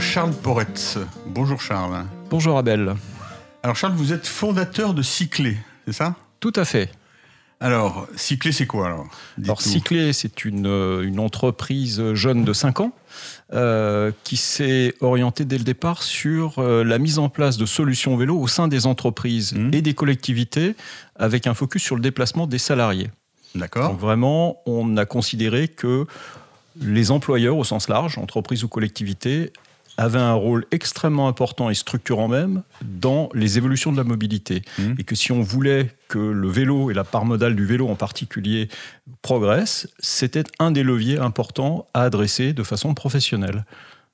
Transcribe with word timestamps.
Charles 0.00 0.32
Poretz. 0.32 0.98
Bonjour 1.26 1.60
Charles. 1.60 2.04
Bonjour 2.30 2.56
Abel. 2.56 2.94
Alors 3.62 3.76
Charles, 3.76 3.94
vous 3.94 4.12
êtes 4.12 4.26
fondateur 4.26 4.94
de 4.94 5.02
Cyclé, 5.02 5.56
c'est 5.86 5.92
ça? 5.92 6.14
Tout 6.40 6.52
à 6.56 6.64
fait. 6.64 6.90
Alors, 7.60 8.08
Cyclé, 8.16 8.50
c'est 8.50 8.66
quoi 8.66 8.86
alors? 8.86 9.06
Alors, 9.42 9.62
Cyclé, 9.62 10.12
c'est 10.12 10.44
une, 10.44 10.66
euh, 10.66 11.02
une, 11.02 11.20
entreprise 11.20 12.12
jeune 12.14 12.44
de 12.44 12.52
5 12.52 12.80
ans 12.80 12.92
euh, 13.52 14.10
qui 14.24 14.36
s'est 14.36 14.94
orientée 15.00 15.44
dès 15.44 15.58
le 15.58 15.64
départ 15.64 16.02
sur 16.02 16.58
euh, 16.58 16.82
la 16.82 16.98
mise 16.98 17.20
en 17.20 17.28
place 17.28 17.58
de 17.58 17.66
solutions 17.66 18.16
vélo 18.16 18.36
au 18.36 18.48
sein 18.48 18.66
des 18.66 18.86
entreprises 18.86 19.52
mmh. 19.52 19.74
et 19.74 19.82
des 19.82 19.94
collectivités 19.94 20.74
avec 21.14 21.46
un 21.46 21.54
focus 21.54 21.82
sur 21.84 21.94
le 21.94 22.02
déplacement 22.02 22.48
des 22.48 22.58
salariés. 22.58 23.10
D'accord. 23.54 23.90
Donc, 23.90 24.00
vraiment, 24.00 24.56
on 24.66 24.96
a 24.96 25.06
considéré 25.06 25.68
que 25.68 26.06
les 26.80 27.10
employeurs, 27.10 27.56
au 27.56 27.64
sens 27.64 27.88
large, 27.88 28.18
entreprises 28.18 28.64
ou 28.64 28.68
collectivités, 28.68 29.52
avait 29.96 30.18
un 30.18 30.34
rôle 30.34 30.64
extrêmement 30.70 31.28
important 31.28 31.70
et 31.70 31.74
structurant 31.74 32.28
même 32.28 32.62
dans 32.82 33.28
les 33.34 33.58
évolutions 33.58 33.92
de 33.92 33.96
la 33.96 34.04
mobilité. 34.04 34.62
Mmh. 34.78 34.94
Et 34.98 35.04
que 35.04 35.14
si 35.14 35.32
on 35.32 35.42
voulait 35.42 35.90
que 36.08 36.18
le 36.18 36.48
vélo 36.48 36.90
et 36.90 36.94
la 36.94 37.04
part 37.04 37.24
modale 37.24 37.56
du 37.56 37.66
vélo 37.66 37.88
en 37.88 37.94
particulier 37.94 38.68
progressent, 39.22 39.88
c'était 39.98 40.44
un 40.58 40.70
des 40.70 40.82
leviers 40.82 41.18
importants 41.18 41.86
à 41.94 42.02
adresser 42.02 42.52
de 42.52 42.62
façon 42.62 42.94
professionnelle. 42.94 43.64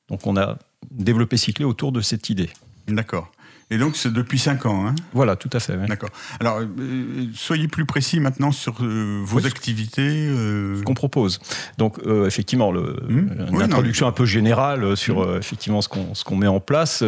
Donc 0.08 0.26
on 0.26 0.36
a 0.36 0.58
développé 0.90 1.36
Cyclé 1.36 1.64
autour 1.64 1.92
de 1.92 2.00
cette 2.00 2.30
idée. 2.30 2.50
D'accord. 2.86 3.30
Et 3.70 3.78
donc, 3.78 3.96
c'est 3.96 4.12
depuis 4.12 4.38
5 4.38 4.66
ans. 4.66 4.86
Hein 4.86 4.94
voilà, 5.12 5.36
tout 5.36 5.50
à 5.52 5.60
fait. 5.60 5.76
D'accord. 5.86 6.10
Alors, 6.40 6.60
euh, 6.60 7.26
soyez 7.34 7.68
plus 7.68 7.84
précis 7.84 8.20
maintenant 8.20 8.50
sur 8.50 8.82
euh, 8.82 9.20
vos 9.24 9.46
activités. 9.46 10.26
Euh... 10.26 10.78
Ce 10.78 10.82
qu'on 10.82 10.94
propose. 10.94 11.38
Donc, 11.76 11.98
euh, 12.06 12.26
effectivement, 12.26 12.72
le, 12.72 12.96
mmh. 13.08 13.52
une 13.52 13.62
introduction 13.62 14.06
un 14.06 14.12
peu 14.12 14.24
générale 14.24 14.96
sur 14.96 15.26
mmh. 15.26 15.38
effectivement 15.38 15.82
ce 15.82 15.88
qu'on 15.88 16.12
qu'on 16.24 16.36
met 16.36 16.46
en 16.46 16.60
place. 16.60 17.02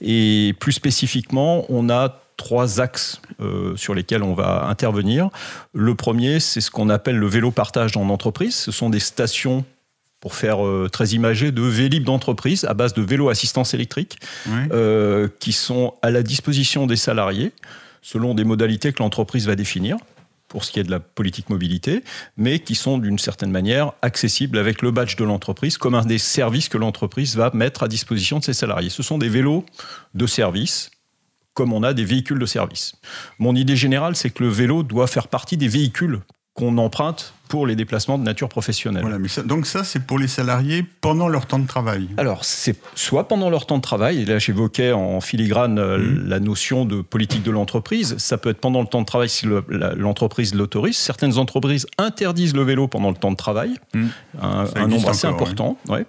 et 0.00 0.54
plus 0.58 0.72
spécifiquement, 0.72 1.64
on 1.70 1.88
a 1.88 2.20
trois 2.36 2.80
axes 2.80 3.20
euh, 3.40 3.76
sur 3.76 3.94
lesquels 3.94 4.22
on 4.22 4.34
va 4.34 4.66
intervenir. 4.66 5.30
Le 5.72 5.94
premier, 5.94 6.40
c'est 6.40 6.60
ce 6.60 6.70
qu'on 6.70 6.88
appelle 6.88 7.16
le 7.16 7.26
vélo 7.26 7.50
partage 7.50 7.96
en 7.96 8.08
entreprise. 8.08 8.54
Ce 8.54 8.72
sont 8.72 8.90
des 8.90 9.00
stations 9.00 9.64
pour 10.26 10.34
faire 10.34 10.66
euh, 10.66 10.88
très 10.90 11.10
imagé, 11.10 11.52
de 11.52 11.62
Vélib 11.62 12.02
d'entreprise 12.02 12.64
à 12.64 12.74
base 12.74 12.94
de 12.94 13.00
vélos 13.00 13.28
assistance 13.28 13.74
électrique 13.74 14.18
euh, 14.72 15.28
qui 15.38 15.52
sont 15.52 15.94
à 16.02 16.10
la 16.10 16.24
disposition 16.24 16.88
des 16.88 16.96
salariés 16.96 17.52
selon 18.02 18.34
des 18.34 18.42
modalités 18.42 18.92
que 18.92 19.04
l'entreprise 19.04 19.46
va 19.46 19.54
définir 19.54 19.96
pour 20.48 20.64
ce 20.64 20.72
qui 20.72 20.80
est 20.80 20.82
de 20.82 20.90
la 20.90 20.98
politique 20.98 21.48
mobilité, 21.48 22.02
mais 22.36 22.58
qui 22.58 22.74
sont 22.74 22.98
d'une 22.98 23.20
certaine 23.20 23.52
manière 23.52 23.92
accessibles 24.02 24.58
avec 24.58 24.82
le 24.82 24.90
badge 24.90 25.14
de 25.14 25.22
l'entreprise 25.22 25.78
comme 25.78 25.94
un 25.94 26.04
des 26.04 26.18
services 26.18 26.68
que 26.68 26.76
l'entreprise 26.76 27.36
va 27.36 27.52
mettre 27.54 27.84
à 27.84 27.88
disposition 27.88 28.40
de 28.40 28.44
ses 28.44 28.52
salariés. 28.52 28.90
Ce 28.90 29.04
sont 29.04 29.18
des 29.18 29.28
vélos 29.28 29.64
de 30.14 30.26
service 30.26 30.90
comme 31.54 31.72
on 31.72 31.84
a 31.84 31.94
des 31.94 32.04
véhicules 32.04 32.40
de 32.40 32.46
service. 32.46 32.96
Mon 33.38 33.54
idée 33.54 33.76
générale, 33.76 34.16
c'est 34.16 34.30
que 34.30 34.42
le 34.42 34.50
vélo 34.50 34.82
doit 34.82 35.06
faire 35.06 35.28
partie 35.28 35.56
des 35.56 35.68
véhicules 35.68 36.20
qu'on 36.56 36.78
emprunte 36.78 37.34
pour 37.48 37.66
les 37.66 37.76
déplacements 37.76 38.18
de 38.18 38.24
nature 38.24 38.48
professionnelle. 38.48 39.02
Voilà, 39.02 39.18
mais 39.18 39.28
donc 39.44 39.66
ça, 39.66 39.84
c'est 39.84 40.04
pour 40.04 40.18
les 40.18 40.26
salariés 40.26 40.84
pendant 41.00 41.28
leur 41.28 41.46
temps 41.46 41.58
de 41.58 41.66
travail 41.66 42.08
Alors, 42.16 42.44
c'est 42.44 42.76
soit 42.94 43.28
pendant 43.28 43.50
leur 43.50 43.66
temps 43.66 43.76
de 43.76 43.82
travail, 43.82 44.22
et 44.22 44.24
là 44.24 44.38
j'évoquais 44.38 44.90
en 44.92 45.20
filigrane 45.20 45.78
euh, 45.78 45.98
mmh. 45.98 46.28
la 46.28 46.40
notion 46.40 46.84
de 46.84 47.02
politique 47.02 47.42
de 47.42 47.50
l'entreprise, 47.50 48.16
ça 48.18 48.38
peut 48.38 48.50
être 48.50 48.58
pendant 48.58 48.80
le 48.80 48.88
temps 48.88 49.00
de 49.00 49.06
travail 49.06 49.28
si 49.28 49.46
l'entreprise 49.68 50.54
l'autorise. 50.54 50.96
Certaines 50.96 51.38
entreprises 51.38 51.86
interdisent 51.98 52.56
le 52.56 52.62
vélo 52.62 52.88
pendant 52.88 53.10
le 53.10 53.16
temps 53.16 53.30
de 53.30 53.36
travail, 53.36 53.74
mmh. 53.94 54.06
un, 54.42 54.88
nombre 54.88 55.10
assez 55.10 55.26
important. 55.26 55.78
Ouais. 55.88 56.06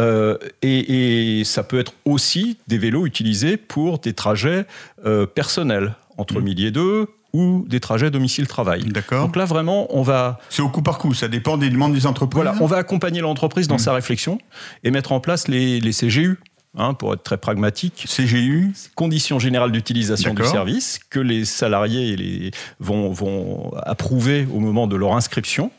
Euh, 0.00 0.36
et, 0.62 1.42
ça 1.44 1.62
peut 1.62 1.78
être 1.78 1.92
aussi 2.04 2.58
des 2.66 2.78
vélos 2.78 3.06
utilisés 3.06 3.56
pour 3.56 4.00
des 4.00 4.12
trajets 4.12 4.66
euh, 5.06 5.26
personnels, 5.26 5.94
entre 6.18 6.40
mmh. 6.40 6.44
midi 6.44 6.66
et 6.66 6.70
deux, 6.70 7.08
ou 7.34 7.66
des 7.68 7.80
trajets 7.80 8.10
domicile-travail. 8.10 8.84
D'accord. 8.84 9.26
Donc 9.26 9.36
là, 9.36 9.44
vraiment, 9.44 9.88
on 9.90 10.02
va... 10.02 10.38
C'est 10.48 10.62
au 10.62 10.68
coup 10.68 10.82
par 10.82 10.98
coup, 10.98 11.12
ça 11.12 11.28
dépend 11.28 11.58
des 11.58 11.68
demandes 11.68 11.92
des 11.92 12.06
entreprises 12.06 12.36
Voilà, 12.36 12.54
on 12.60 12.66
va 12.66 12.76
accompagner 12.76 13.20
l'entreprise 13.20 13.66
dans 13.66 13.74
mmh. 13.74 13.80
sa 13.80 13.92
réflexion 13.92 14.38
et 14.84 14.92
mettre 14.92 15.10
en 15.12 15.20
place 15.20 15.48
les, 15.48 15.80
les 15.80 15.92
CGU, 15.92 16.38
Hein, 16.76 16.94
pour 16.94 17.14
être 17.14 17.22
très 17.22 17.36
pragmatique. 17.36 18.04
CGU 18.08 18.72
Conditions 18.96 19.38
générales 19.38 19.70
d'utilisation 19.70 20.34
du 20.34 20.44
service 20.44 20.98
que 21.08 21.20
les 21.20 21.44
salariés 21.44 22.16
les, 22.16 22.50
vont, 22.80 23.12
vont 23.12 23.72
approuver 23.84 24.48
au 24.52 24.58
moment 24.58 24.88
de 24.88 24.96
leur 24.96 25.14
inscription, 25.14 25.70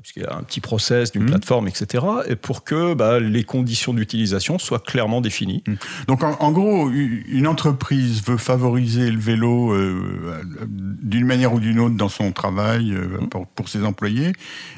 puisqu'il 0.00 0.24
y 0.24 0.26
a 0.26 0.36
un 0.36 0.42
petit 0.42 0.60
process 0.60 1.12
d'une 1.12 1.22
mmh. 1.22 1.26
plateforme, 1.26 1.68
etc., 1.68 2.04
et 2.28 2.36
pour 2.36 2.64
que 2.64 2.94
bah, 2.94 3.20
les 3.20 3.44
conditions 3.44 3.94
d'utilisation 3.94 4.58
soient 4.58 4.80
clairement 4.80 5.20
définies. 5.20 5.62
Mmh. 5.66 5.74
Donc 6.08 6.22
en, 6.22 6.52
gros, 6.52 6.90
une 6.90 7.46
entreprise 7.46 8.22
veut 8.24 8.36
favoriser 8.36 9.10
le 9.10 9.18
vélo 9.18 9.72
euh, 9.72 10.42
d'une 10.68 11.26
manière 11.26 11.54
ou 11.54 11.60
d'une 11.60 11.78
autre 11.78 11.94
dans 11.94 12.08
son 12.08 12.32
travail 12.32 12.92
euh, 12.92 13.20
mmh. 13.20 13.28
pour, 13.28 13.46
pour 13.46 13.68
ses 13.68 13.84
employés, 13.84 14.32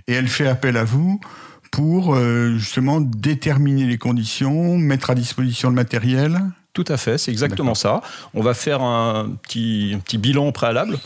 et 0.06 0.12
elle 0.12 0.28
fait 0.28 0.46
appel 0.46 0.76
à 0.76 0.84
vous 0.84 1.20
pour 1.70 2.14
euh, 2.14 2.56
justement 2.56 3.00
déterminer 3.00 3.84
les 3.84 3.98
conditions, 3.98 4.78
mettre 4.78 5.10
à 5.10 5.14
disposition 5.14 5.68
le 5.68 5.74
matériel 5.74 6.40
Tout 6.78 6.92
à 6.92 6.96
fait, 6.96 7.18
c'est 7.18 7.32
exactement 7.32 7.74
ça. 7.74 8.02
On 8.34 8.40
va 8.40 8.54
faire 8.54 8.82
un 8.82 9.30
petit, 9.42 9.92
un 9.96 9.98
petit 9.98 10.16
bilan 10.16 10.52
préalable. 10.52 10.96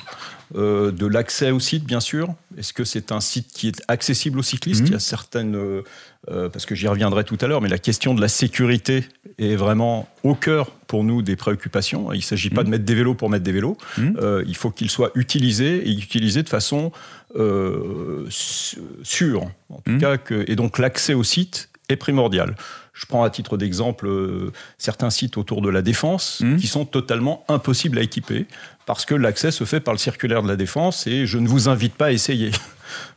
Euh, 0.55 0.93
de 0.93 1.07
l'accès 1.07 1.51
au 1.51 1.61
site, 1.61 1.85
bien 1.85 2.01
sûr. 2.01 2.35
Est-ce 2.59 2.75
que 2.75 2.85
c'est 2.85 3.11
un 3.11 3.21
site 3.21 3.49
qui 3.55 3.69
est 3.69 3.83
accessible 3.89 4.39
aux 4.39 4.43
cyclistes? 4.43 4.83
Mmh. 4.83 4.87
Il 4.89 4.93
y 4.93 4.97
a 4.97 4.99
certaines, 4.99 5.55
euh, 5.57 6.51
parce 6.51 6.67
que 6.67 6.75
j'y 6.75 6.89
reviendrai 6.89 7.25
tout 7.25 7.39
à 7.41 7.47
l'heure, 7.47 7.63
mais 7.63 7.71
la 7.71 7.79
question 7.79 8.13
de 8.13 8.21
la 8.21 8.29
sécurité 8.29 9.07
est 9.39 9.57
vraiment 9.57 10.11
au 10.25 10.35
cœur 10.35 10.71
pour 10.89 11.05
nous 11.05 11.23
des 11.23 11.37
préoccupations. 11.37 12.13
Il 12.13 12.19
ne 12.19 12.23
s'agit 12.23 12.51
pas 12.51 12.61
mmh. 12.61 12.65
de 12.65 12.71
mettre 12.71 12.85
des 12.85 12.95
vélos 12.95 13.15
pour 13.15 13.31
mettre 13.31 13.45
des 13.45 13.53
vélos. 13.53 13.79
Mmh. 13.97 14.11
il 14.47 14.57
faut 14.57 14.71
qu'ils 14.71 14.91
soient 14.91 15.11
utilisés 15.15 15.89
et 15.89 15.91
utilisés 15.91 16.43
de 16.43 16.51
façon 16.51 16.93
euh, 17.35 18.27
sûr, 18.29 19.45
en 19.71 19.81
tout 19.87 19.97
cas, 19.97 20.19
que, 20.19 20.45
et 20.49 20.55
donc 20.55 20.79
l'accès 20.79 21.15
au 21.15 21.25
site 21.25 21.71
est 21.89 21.97
primordial. 21.97 22.57
Je 22.93 23.07
prends 23.07 23.23
à 23.23 23.31
titre 23.31 23.57
d'exemple 23.57 24.07
euh, 24.07 24.53
certains 24.77 25.11
sites 25.11 25.39
autour 25.39 25.63
de 25.63 25.71
la 25.71 25.81
défense 25.81 26.41
mmh. 26.41 26.57
qui 26.57 26.67
sont 26.67 26.85
totalement 26.85 27.45
impossibles 27.49 27.99
à 27.99 28.03
équiper 28.03 28.47
parce 28.87 29.05
que 29.05 29.15
l'accès 29.15 29.51
se 29.51 29.65
fait 29.65 29.81
par 29.81 29.95
le 29.95 29.99
circulaire 29.99 30.43
de 30.43 30.49
la 30.49 30.57
défense 30.57 31.07
et 31.07 31.27
je 31.27 31.39
ne 31.39 31.49
vous 31.49 31.69
invite 31.69 31.95
pas 31.95 32.07
à 32.07 32.13
essayer. 32.13 32.51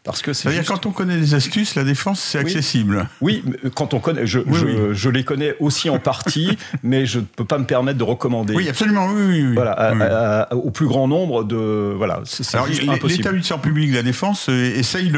Parce 0.03 0.21
que 0.21 0.33
c'est. 0.33 0.51
Juste... 0.51 0.67
quand 0.67 0.85
on 0.85 0.91
connaît 0.91 1.17
les 1.17 1.33
astuces, 1.33 1.75
la 1.75 1.83
défense 1.83 2.19
c'est 2.19 2.37
accessible. 2.37 3.07
Oui, 3.21 3.43
quand 3.73 3.93
on 3.93 3.99
connaît, 3.99 4.25
je, 4.25 4.39
je, 4.93 5.09
les 5.09 5.23
connais 5.23 5.55
aussi 5.59 5.89
en 5.89 5.97
partie, 5.97 6.57
mais 6.83 7.05
je 7.05 7.19
ne 7.19 7.25
peux 7.25 7.45
pas 7.45 7.57
me 7.57 7.65
permettre 7.65 7.97
de 7.97 8.03
recommander. 8.03 8.53
Oui, 8.53 8.69
absolument, 8.69 9.07
oui, 9.07 9.53
Voilà, 9.53 10.47
au 10.51 10.69
plus 10.69 10.87
grand 10.87 11.07
nombre 11.07 11.43
de 11.43 11.93
voilà. 11.97 12.21
Alors 12.53 12.67
l'établissement 12.67 13.57
public 13.57 13.91
de 13.91 13.95
la 13.95 14.03
défense 14.03 14.47
euh, 14.49 14.75
essaye 14.75 15.11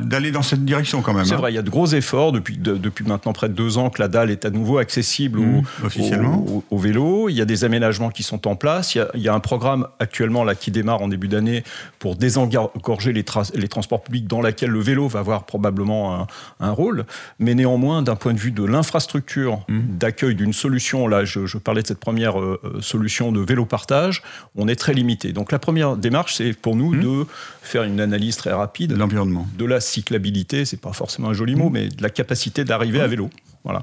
d'aller 0.00 0.30
dans 0.30 0.42
cette 0.42 0.64
direction 0.64 1.02
quand 1.02 1.12
même. 1.12 1.24
C'est 1.24 1.34
hein. 1.34 1.38
vrai, 1.38 1.52
il 1.52 1.56
y 1.56 1.58
a 1.58 1.62
de 1.62 1.70
gros 1.70 1.86
efforts 1.86 2.32
depuis 2.32 2.56
depuis 2.56 3.04
maintenant 3.04 3.32
près 3.32 3.48
de 3.48 3.54
deux 3.54 3.78
ans 3.78 3.90
que 3.90 4.00
la 4.00 4.08
dalle 4.08 4.30
est 4.30 4.44
à 4.44 4.50
nouveau 4.50 4.78
accessible 4.78 5.40
mmh, 5.40 5.58
au, 5.82 5.86
officiellement 5.86 6.46
au, 6.70 6.78
vélo. 6.78 7.28
Il 7.28 7.34
y 7.34 7.40
a 7.40 7.44
des 7.44 7.64
aménagements 7.64 8.10
qui 8.10 8.22
sont 8.22 8.46
en 8.46 8.54
place. 8.54 8.94
Il 8.94 8.98
y 8.98 9.00
a, 9.00 9.08
il 9.14 9.22
y 9.22 9.28
a 9.28 9.34
un 9.34 9.40
programme 9.40 9.73
actuellement 9.98 10.44
là 10.44 10.54
qui 10.54 10.70
démarre 10.70 11.02
en 11.02 11.08
début 11.08 11.28
d'année 11.28 11.64
pour 11.98 12.16
désengorger 12.16 13.12
les, 13.12 13.24
les 13.54 13.68
transports 13.68 14.02
publics 14.02 14.26
dans 14.26 14.40
laquelle 14.40 14.70
le 14.70 14.80
vélo 14.80 15.08
va 15.08 15.20
avoir 15.20 15.44
probablement 15.44 16.26
un, 16.60 16.70
rôle. 16.70 17.04
Mais 17.38 17.54
néanmoins, 17.54 18.02
d'un 18.02 18.16
point 18.16 18.32
de 18.32 18.38
vue 18.38 18.50
de 18.50 18.64
l'infrastructure 18.64 19.64
mmh. 19.68 19.80
d'accueil 19.98 20.34
d'une 20.34 20.52
solution, 20.52 21.06
là, 21.06 21.24
je, 21.24 21.58
parlais 21.58 21.82
de 21.82 21.86
cette 21.86 22.00
première 22.00 22.40
euh, 22.40 22.60
euh, 22.64 22.80
solution 22.80 23.32
de 23.32 23.40
vélo 23.40 23.64
partage, 23.64 24.22
on 24.56 24.68
est 24.68 24.76
très 24.76 24.92
limité. 24.92 25.32
Donc 25.32 25.52
la 25.52 25.58
première 25.58 25.96
démarche, 25.96 26.34
c'est 26.34 26.52
pour 26.52 26.76
nous 26.76 26.94
mmh. 26.94 27.00
de 27.00 27.26
faire 27.62 27.84
une 27.84 28.00
analyse 28.00 28.36
très 28.36 28.52
rapide 28.52 28.90
de 28.90 28.96
l'environnement, 28.96 29.46
de 29.56 29.64
la 29.64 29.80
cyclabilité, 29.80 30.64
c'est 30.64 30.80
pas 30.80 30.92
forcément 30.92 31.28
un 31.28 31.34
joli 31.34 31.54
mot, 31.54 31.70
mmh. 31.70 31.72
mais 31.72 31.88
de 31.88 32.02
la 32.02 32.10
capacité 32.10 32.64
d'arriver 32.64 33.00
à 33.00 33.06
vélo. 33.06 33.30
Voilà. 33.64 33.82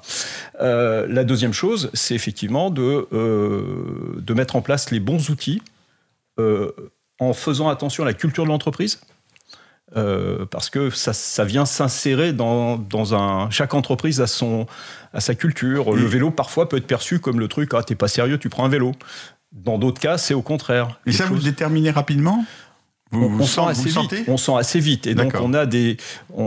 Euh, 0.62 1.08
la 1.10 1.24
deuxième 1.24 1.54
chose, 1.54 1.90
c'est 1.94 2.14
effectivement 2.14 2.70
de, 2.70 3.08
de 3.12 4.34
mettre 4.34 4.56
en 4.56 4.62
place 4.62 4.92
les 4.92 5.00
bons 5.00 5.30
outils 5.32 5.62
en 6.38 7.34
faisant 7.34 7.70
attention 7.70 8.04
à 8.04 8.06
la 8.08 8.14
culture 8.14 8.44
de 8.44 8.50
l'entreprise. 8.50 9.00
Euh, 9.98 10.46
parce 10.46 10.70
que 10.70 10.90
ça, 10.90 11.12
ça 11.12 11.44
vient 11.44 11.66
s'insérer 11.66 12.32
dans, 12.32 12.78
dans, 12.78 13.14
un. 13.14 13.50
Chaque 13.50 13.74
entreprise 13.74 14.22
a, 14.22 14.28
son, 14.28 14.66
a 15.14 15.20
sa 15.20 15.36
culture. 15.36 15.94
Le 15.94 16.06
vélo, 16.06 16.32
parfois, 16.32 16.70
peut 16.70 16.78
être 16.78 16.88
perçu 16.88 17.20
comme 17.20 17.40
le 17.40 17.50
truc 17.50 17.72
ah, 17.74 17.84
t'es 17.84 17.96
pas 17.96 18.08
sérieux, 18.08 18.38
tu 18.38 18.48
prends 18.48 18.64
un 18.64 18.70
vélo. 18.70 18.94
Dans 19.52 19.78
d'autres 19.78 20.00
cas, 20.00 20.18
c'est 20.18 20.34
au 20.34 20.42
contraire. 20.42 21.00
Et 21.06 21.12
ça, 21.12 21.26
vous 21.26 21.36
le 21.36 21.42
déterminez 21.42 21.92
rapidement? 21.92 22.46
Vous, 23.14 23.38
on, 23.42 23.46
sent, 23.46 23.62
assez 23.68 23.90
vite. 23.90 24.24
On 24.30 24.38
sent 24.38 24.54
assez 24.58 24.80
vite. 24.80 25.06
Et 25.08 25.16
donc, 25.16 25.34
on 25.42 25.54
a 25.54 25.66
des. 25.66 25.98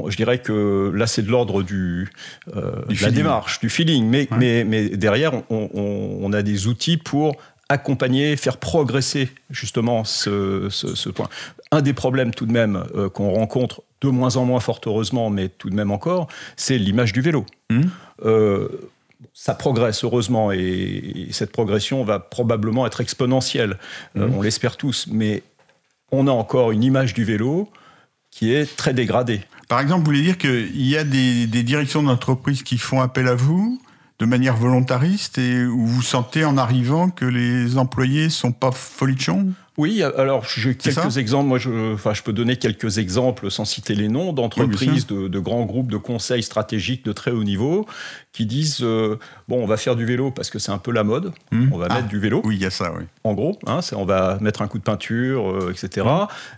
je 0.09 0.17
dirais 0.17 0.39
que 0.39 0.91
là, 0.95 1.07
c'est 1.07 1.21
de 1.21 1.31
l'ordre 1.31 1.63
du, 1.63 2.09
euh, 2.57 2.83
de 2.89 3.03
la 3.03 3.11
démarche, 3.11 3.61
du 3.61 3.69
feeling. 3.69 4.09
Mais, 4.09 4.27
mais, 4.39 4.65
mais 4.65 4.89
derrière, 4.89 5.35
on, 5.51 5.69
on, 5.75 6.33
a 6.33 6.41
des 6.41 6.67
outils 6.67 6.97
pour 6.97 7.37
accompagner, 7.69 8.37
faire 8.37 8.59
progresser 8.59 9.31
justement 9.51 10.05
ce, 10.05 10.69
ce, 10.71 11.09
point. 11.09 11.29
Un 11.71 11.81
des 11.81 11.93
problèmes 11.93 12.35
tout 12.35 12.47
de 12.47 12.53
même 12.53 12.85
euh, 12.95 13.09
qu'on 13.09 13.31
rencontre 13.31 13.83
de 14.01 14.09
moins 14.09 14.37
en 14.37 14.45
moins 14.45 14.61
fort 14.61 14.81
heureusement, 14.87 15.31
mais 15.31 15.49
tout 15.49 15.71
de 15.71 15.75
même 15.75 15.91
encore, 15.91 16.29
c'est 16.57 16.79
l'image 16.79 17.13
du 17.13 17.21
vélo. 17.21 17.47
Mmh. 17.71 17.83
Euh, 18.25 18.69
ça 19.33 19.55
progresse 19.55 20.05
heureusement 20.05 20.53
et, 20.53 21.29
cette 21.31 21.53
progression 21.53 22.05
va 22.05 22.19
probablement 22.19 22.87
être 22.87 23.01
exponentielle. 23.01 23.79
Euh, 24.17 24.29
mmh. 24.29 24.35
on 24.35 24.43
l'espère 24.43 24.77
tous, 24.77 25.07
mais 25.11 25.43
on 26.13 26.27
a 26.27 26.33
encore 26.33 26.71
une 26.71 26.85
image 26.85 27.15
du 27.15 27.25
vélo 27.25 27.71
qui 28.31 28.53
est 28.53 28.77
très 28.77 28.93
dégradée. 28.93 29.41
Par 29.69 29.81
exemple, 29.81 30.01
vous 30.01 30.07
voulez 30.07 30.23
dire 30.23 30.37
qu'il 30.37 30.87
y 30.87 30.97
a 30.97 31.05
des, 31.05 31.47
des 31.47 31.63
directions 31.63 32.03
d'entreprise 32.03 32.63
qui 32.63 32.77
font 32.77 33.01
appel 33.01 33.27
à 33.27 33.35
vous 33.35 33.81
de 34.19 34.27
manière 34.27 34.57
volontariste 34.57 35.39
et 35.39 35.65
où 35.65 35.87
vous 35.87 36.03
sentez 36.03 36.45
en 36.45 36.57
arrivant 36.57 37.11
que 37.11 37.25
les 37.25 37.79
employés 37.79 38.31
sont 38.31 38.53
pas 38.53 38.71
folichons? 38.71 39.49
Oui, 39.77 40.05
alors 40.05 40.45
j'ai 40.45 40.77
quelques 40.77 41.17
exemples. 41.17 41.49
Moi, 41.49 41.59
je, 41.59 41.95
enfin, 41.95 42.15
je 42.15 42.23
peux 42.23 42.33
donner 42.33 42.57
quelques 42.57 42.99
exemples 42.99 43.51
sans 43.51 43.65
citer 43.65 43.97
les 43.97 44.07
noms 44.07 44.33
d'entreprises, 44.33 45.09
de, 45.09 45.39
grands 45.41 45.65
groupes 45.65 45.91
de 45.91 45.97
conseils 45.97 46.45
stratégiques 46.45 47.05
de 47.05 47.13
très 47.13 47.33
haut 47.33 47.43
niveau 47.43 47.85
qui 48.33 48.47
disent 48.47 48.83
euh, 48.83 49.19
bon, 49.49 49.61
on 49.61 49.67
va 49.67 49.77
faire 49.77 49.97
du 49.97 50.05
vélo 50.05 50.31
parce 50.31 50.51
que 50.51 50.61
c'est 50.61 50.71
un 50.71 50.79
peu 50.79 50.93
la 50.93 51.03
mode. 51.03 51.33
Hmm. 51.51 51.73
On 51.73 51.79
va 51.79 51.89
mettre 51.89 52.03
ah, 52.05 52.09
du 52.09 52.21
vélo. 52.21 52.41
Oui, 52.45 52.55
il 52.55 52.63
y 52.63 52.67
a 52.67 52.71
ça. 52.71 52.93
Oui. 52.97 53.05
En 53.25 53.35
gros, 53.35 53.59
hein, 53.67 53.81
on 53.97 54.05
va 54.05 54.39
mettre 54.41 54.63
un 54.63 54.69
coup 54.69 54.79
de 54.79 54.85
peinture, 54.85 55.51
euh, 55.51 55.73
etc. 55.73 56.07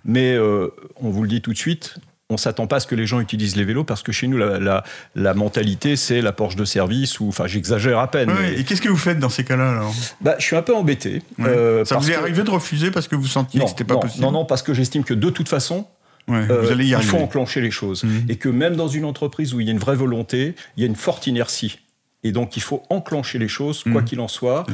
Mais 0.04 0.34
euh, 0.34 0.68
on 0.96 1.08
vous 1.08 1.22
le 1.22 1.28
dit 1.28 1.40
tout 1.40 1.54
de 1.54 1.58
suite, 1.58 1.96
on 2.28 2.36
s'attend 2.36 2.66
pas 2.66 2.76
à 2.76 2.80
ce 2.80 2.86
que 2.86 2.96
les 2.96 3.06
gens 3.06 3.20
utilisent 3.20 3.54
les 3.54 3.64
vélos 3.64 3.84
parce 3.84 4.02
que 4.02 4.10
chez 4.10 4.26
nous, 4.26 4.36
la, 4.36 5.34
mentalité, 5.34 5.94
c'est 5.94 6.20
la 6.20 6.32
Porsche 6.32 6.56
de 6.56 6.64
service 6.64 7.20
ou, 7.20 7.28
enfin, 7.28 7.46
j'exagère 7.46 7.98
à 8.00 8.10
peine. 8.10 8.30
Et 8.56 8.64
qu'est-ce 8.64 8.82
que 8.82 8.88
vous 8.88 8.96
faites 8.96 9.18
dans 9.18 9.28
ces 9.28 9.44
cas-là 9.44 9.70
alors 9.70 9.94
bah, 10.20 10.34
Je 10.38 10.44
suis 10.44 10.56
un 10.56 10.62
peu 10.62 10.74
embêté. 10.74 11.22
Euh, 11.40 11.84
ça 11.84 11.96
vous 11.96 12.10
est 12.10 12.16
arrivé 12.16 12.42
de 12.42 12.50
refuser 12.50 12.90
parce 12.90 13.06
que 13.06 13.14
vous 13.14 13.26
sentiez 13.26 13.60
que 13.60 13.68
c'était 13.68 13.84
pas 13.84 13.96
possible 13.96 14.22
Non, 14.22 14.32
non, 14.32 14.44
parce 14.44 14.62
que 14.62 14.74
j'estime 14.74 15.04
que 15.04 15.14
de 15.14 15.30
toute 15.30 15.48
façon, 15.48 15.86
euh, 16.28 16.74
il 16.78 17.02
faut 17.02 17.18
enclencher 17.18 17.60
les 17.60 17.70
choses. 17.70 18.02
Mhm. 18.02 18.26
Et 18.28 18.36
que 18.36 18.48
même 18.48 18.74
dans 18.74 18.88
une 18.88 19.04
entreprise 19.04 19.54
où 19.54 19.60
il 19.60 19.66
y 19.66 19.68
a 19.68 19.72
une 19.72 19.78
vraie 19.78 19.94
volonté, 19.94 20.56
il 20.76 20.80
y 20.80 20.84
a 20.84 20.88
une 20.88 20.96
forte 20.96 21.28
inertie. 21.28 21.78
Et 22.24 22.32
donc, 22.32 22.56
il 22.56 22.62
faut 22.62 22.82
enclencher 22.90 23.38
les 23.38 23.46
choses, 23.46 23.84
quoi 23.84 24.00
mhm. 24.00 24.04
qu'il 24.04 24.20
en 24.20 24.26
soit. 24.26 24.66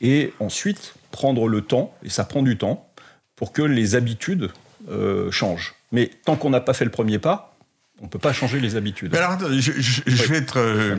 Et 0.00 0.32
ensuite, 0.40 0.94
prendre 1.12 1.46
le 1.46 1.60
temps, 1.60 1.94
et 2.02 2.10
ça 2.10 2.24
prend 2.24 2.42
du 2.42 2.58
temps, 2.58 2.88
pour 3.36 3.52
que 3.52 3.62
les 3.62 3.94
habitudes 3.94 4.50
euh, 4.90 5.30
changent. 5.30 5.75
Mais 5.92 6.10
tant 6.24 6.36
qu'on 6.36 6.50
n'a 6.50 6.60
pas 6.60 6.74
fait 6.74 6.84
le 6.84 6.90
premier 6.90 7.18
pas, 7.18 7.56
on 8.00 8.04
ne 8.04 8.08
peut 8.08 8.18
pas 8.18 8.32
changer 8.32 8.60
les 8.60 8.76
habitudes. 8.76 9.14
alors, 9.14 9.38
je, 9.40 10.26
vais 10.28 10.36
être. 10.36 10.58
Euh, 10.58 10.96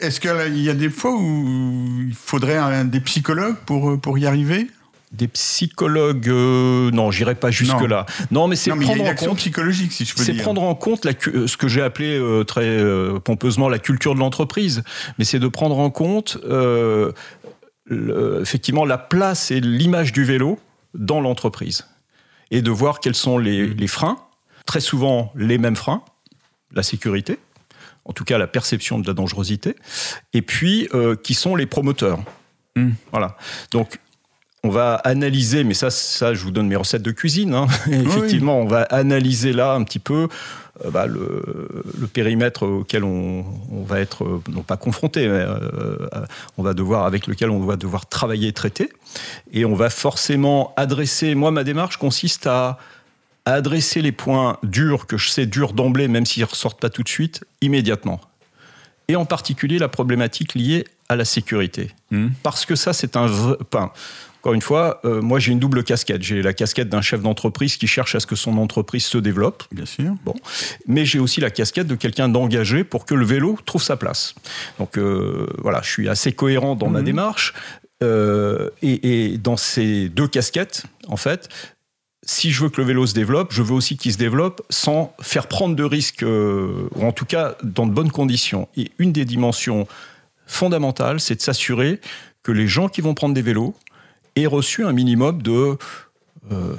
est-ce 0.00 0.20
qu'il 0.20 0.62
y 0.62 0.70
a 0.70 0.74
des 0.74 0.88
fois 0.88 1.14
où 1.14 1.86
il 2.06 2.14
faudrait 2.14 2.84
des 2.84 3.00
psychologues 3.00 3.56
pour, 3.66 4.00
pour 4.00 4.16
y 4.18 4.26
arriver? 4.26 4.68
Des 5.12 5.28
psychologues, 5.28 6.28
euh, 6.28 6.90
non, 6.90 7.10
j'irai 7.10 7.34
pas 7.34 7.50
jusque 7.50 7.80
là. 7.82 8.04
Non, 8.30 8.46
mais 8.46 8.56
c'est 8.56 8.70
prendre 8.70 9.04
en 9.04 9.14
compte 9.14 9.36
psychologique, 9.38 9.92
si 9.92 10.04
je 10.04 10.14
peux 10.14 10.22
dire. 10.22 10.34
C'est 10.34 10.42
prendre 10.42 10.62
en 10.62 10.74
compte 10.74 11.04
la, 11.04 11.12
ce 11.12 11.56
que 11.56 11.68
j'ai 11.68 11.82
appelé 11.82 12.18
euh, 12.18 12.44
très 12.44 12.78
pompeusement 13.24 13.68
la 13.68 13.78
culture 13.78 14.14
de 14.14 14.20
l'entreprise. 14.20 14.82
Mais 15.18 15.24
c'est 15.24 15.38
de 15.38 15.48
prendre 15.48 15.78
en 15.78 15.90
compte 15.90 16.38
effectivement 17.90 18.84
la 18.86 18.98
place 18.98 19.50
et 19.50 19.60
l'image 19.60 20.12
du 20.12 20.24
vélo 20.24 20.58
dans 20.94 21.20
l'entreprise 21.20 21.86
et 22.50 22.62
de 22.62 22.70
voir 22.70 23.00
quels 23.00 23.14
sont 23.14 23.38
les, 23.38 23.66
mmh. 23.66 23.88
freins, 23.88 24.16
très 24.66 24.80
souvent 24.80 25.32
les 25.34 25.58
mêmes 25.58 25.76
freins, 25.76 26.02
la 26.72 26.82
sécurité, 26.82 27.38
en 28.04 28.12
tout 28.12 28.24
cas 28.24 28.38
la 28.38 28.46
perception 28.46 28.98
de 28.98 29.06
la 29.06 29.14
dangerosité, 29.14 29.76
et 30.32 30.42
puis 30.42 30.88
euh, 30.94 31.16
qui 31.16 31.34
sont 31.34 31.56
les 31.56 31.66
promoteurs. 31.66 32.20
Mmh. 32.76 32.90
Voilà. 33.12 33.36
Donc 33.70 33.98
on 34.64 34.70
va 34.70 34.94
analyser, 34.96 35.62
mais 35.62 35.74
ça, 35.74 35.90
ça, 35.90 36.34
je 36.34 36.42
vous 36.42 36.50
donne 36.50 36.68
mes 36.68 36.76
recettes 36.76 37.02
de 37.02 37.12
cuisine. 37.12 37.54
Hein. 37.54 37.66
Effectivement, 37.90 38.58
on 38.58 38.66
va 38.66 38.82
analyser 38.82 39.52
là 39.52 39.74
un 39.74 39.84
petit 39.84 40.00
peu 40.00 40.28
bah, 40.92 41.06
le, 41.06 42.06
périmètre 42.12 42.62
auquel 42.64 43.04
on, 43.04 43.44
va 43.84 44.00
être, 44.00 44.24
euh, 44.24 44.42
non 44.48 44.62
pas 44.62 44.76
confronté, 44.76 45.28
mais 45.28 45.44
euh, 45.46 45.96
on 46.56 46.62
va 46.62 46.74
devoir, 46.74 47.04
avec 47.04 47.26
lequel 47.26 47.50
on 47.50 47.60
va 47.60 47.76
devoir 47.76 48.06
travailler 48.06 48.48
et 48.48 48.52
traiter. 48.52 48.90
Et 49.52 49.64
on 49.64 49.74
va 49.74 49.90
forcément 49.90 50.72
adresser, 50.76 51.34
moi, 51.34 51.50
ma 51.50 51.64
démarche 51.64 51.96
consiste 51.96 52.46
à, 52.46 52.78
adresser 53.44 54.02
les 54.02 54.12
points 54.12 54.58
durs, 54.62 55.06
que 55.06 55.16
je 55.16 55.30
sais 55.30 55.46
durs 55.46 55.72
d'emblée, 55.72 56.06
même 56.06 56.26
s'ils 56.26 56.42
ne 56.42 56.48
ressortent 56.48 56.80
pas 56.80 56.90
tout 56.90 57.02
de 57.02 57.08
suite, 57.08 57.44
immédiatement. 57.62 58.20
Et 59.08 59.16
en 59.16 59.24
particulier 59.24 59.78
la 59.78 59.88
problématique 59.88 60.54
liée 60.54 60.84
à 61.08 61.16
la 61.16 61.24
sécurité. 61.24 61.90
Mmh. 62.10 62.28
Parce 62.42 62.66
que 62.66 62.74
ça, 62.74 62.92
c'est 62.92 63.16
un... 63.16 63.26
Enfin, 63.60 63.92
encore 64.40 64.54
une 64.54 64.62
fois, 64.62 65.00
euh, 65.04 65.20
moi 65.20 65.40
j'ai 65.40 65.50
une 65.50 65.58
double 65.58 65.82
casquette. 65.82 66.22
J'ai 66.22 66.42
la 66.42 66.52
casquette 66.52 66.88
d'un 66.88 67.02
chef 67.02 67.20
d'entreprise 67.20 67.76
qui 67.76 67.88
cherche 67.88 68.14
à 68.14 68.20
ce 68.20 68.26
que 68.26 68.36
son 68.36 68.56
entreprise 68.58 69.04
se 69.04 69.18
développe. 69.18 69.64
Bien 69.72 69.84
sûr. 69.84 70.14
Bon. 70.24 70.34
Mais 70.86 71.04
j'ai 71.04 71.18
aussi 71.18 71.40
la 71.40 71.50
casquette 71.50 71.88
de 71.88 71.96
quelqu'un 71.96 72.28
d'engagé 72.28 72.84
pour 72.84 73.04
que 73.04 73.14
le 73.14 73.26
vélo 73.26 73.58
trouve 73.66 73.82
sa 73.82 73.96
place. 73.96 74.36
Donc 74.78 74.96
euh, 74.96 75.48
voilà, 75.58 75.80
je 75.82 75.90
suis 75.90 76.08
assez 76.08 76.32
cohérent 76.32 76.76
dans 76.76 76.88
ma 76.88 77.00
mhm. 77.00 77.04
démarche. 77.04 77.54
Euh, 78.00 78.70
et, 78.80 79.38
dans 79.38 79.56
ces 79.56 80.08
deux 80.08 80.28
casquettes, 80.28 80.84
en 81.08 81.16
fait, 81.16 81.48
si 82.24 82.52
je 82.52 82.62
veux 82.62 82.68
que 82.68 82.80
le 82.80 82.86
vélo 82.86 83.06
se 83.06 83.14
développe, 83.14 83.52
je 83.52 83.62
veux 83.62 83.74
aussi 83.74 83.96
qu'il 83.96 84.12
se 84.12 84.18
développe 84.18 84.62
sans 84.70 85.16
faire 85.20 85.48
prendre 85.48 85.74
de 85.74 85.82
risques, 85.82 86.24
ou 86.24 87.04
en 87.04 87.10
tout 87.10 87.24
cas 87.24 87.56
dans 87.64 87.86
de 87.86 87.92
bonnes 87.92 88.12
conditions. 88.12 88.68
Et 88.76 88.92
une 88.98 89.10
des 89.10 89.24
dimensions 89.24 89.88
fondamentales, 90.48 91.20
c'est 91.20 91.36
de 91.36 91.40
s'assurer 91.40 92.00
que 92.42 92.50
les 92.50 92.66
gens 92.66 92.88
qui 92.88 93.00
vont 93.00 93.14
prendre 93.14 93.34
des 93.34 93.42
vélos 93.42 93.74
et 94.34 94.46
reçu 94.46 94.84
un 94.84 94.92
minimum 94.92 95.42
de 95.42 95.76
euh, 96.50 96.76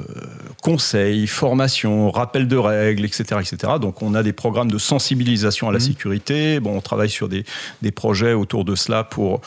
conseils, 0.63 1.27
formations, 1.27 2.09
rappels 2.09 2.47
de 2.47 2.57
règles, 2.57 3.05
etc., 3.05 3.23
etc. 3.39 3.73
Donc 3.79 4.01
on 4.01 4.15
a 4.15 4.23
des 4.23 4.33
programmes 4.33 4.71
de 4.71 4.77
sensibilisation 4.77 5.69
à 5.69 5.71
la 5.71 5.77
mmh. 5.77 5.81
sécurité. 5.81 6.59
Bon, 6.59 6.75
on 6.75 6.81
travaille 6.81 7.09
sur 7.09 7.29
des, 7.29 7.45
des, 7.81 7.91
projets 7.91 8.33
autour 8.33 8.65
de 8.65 8.75
cela 8.75 9.03
pour 9.03 9.41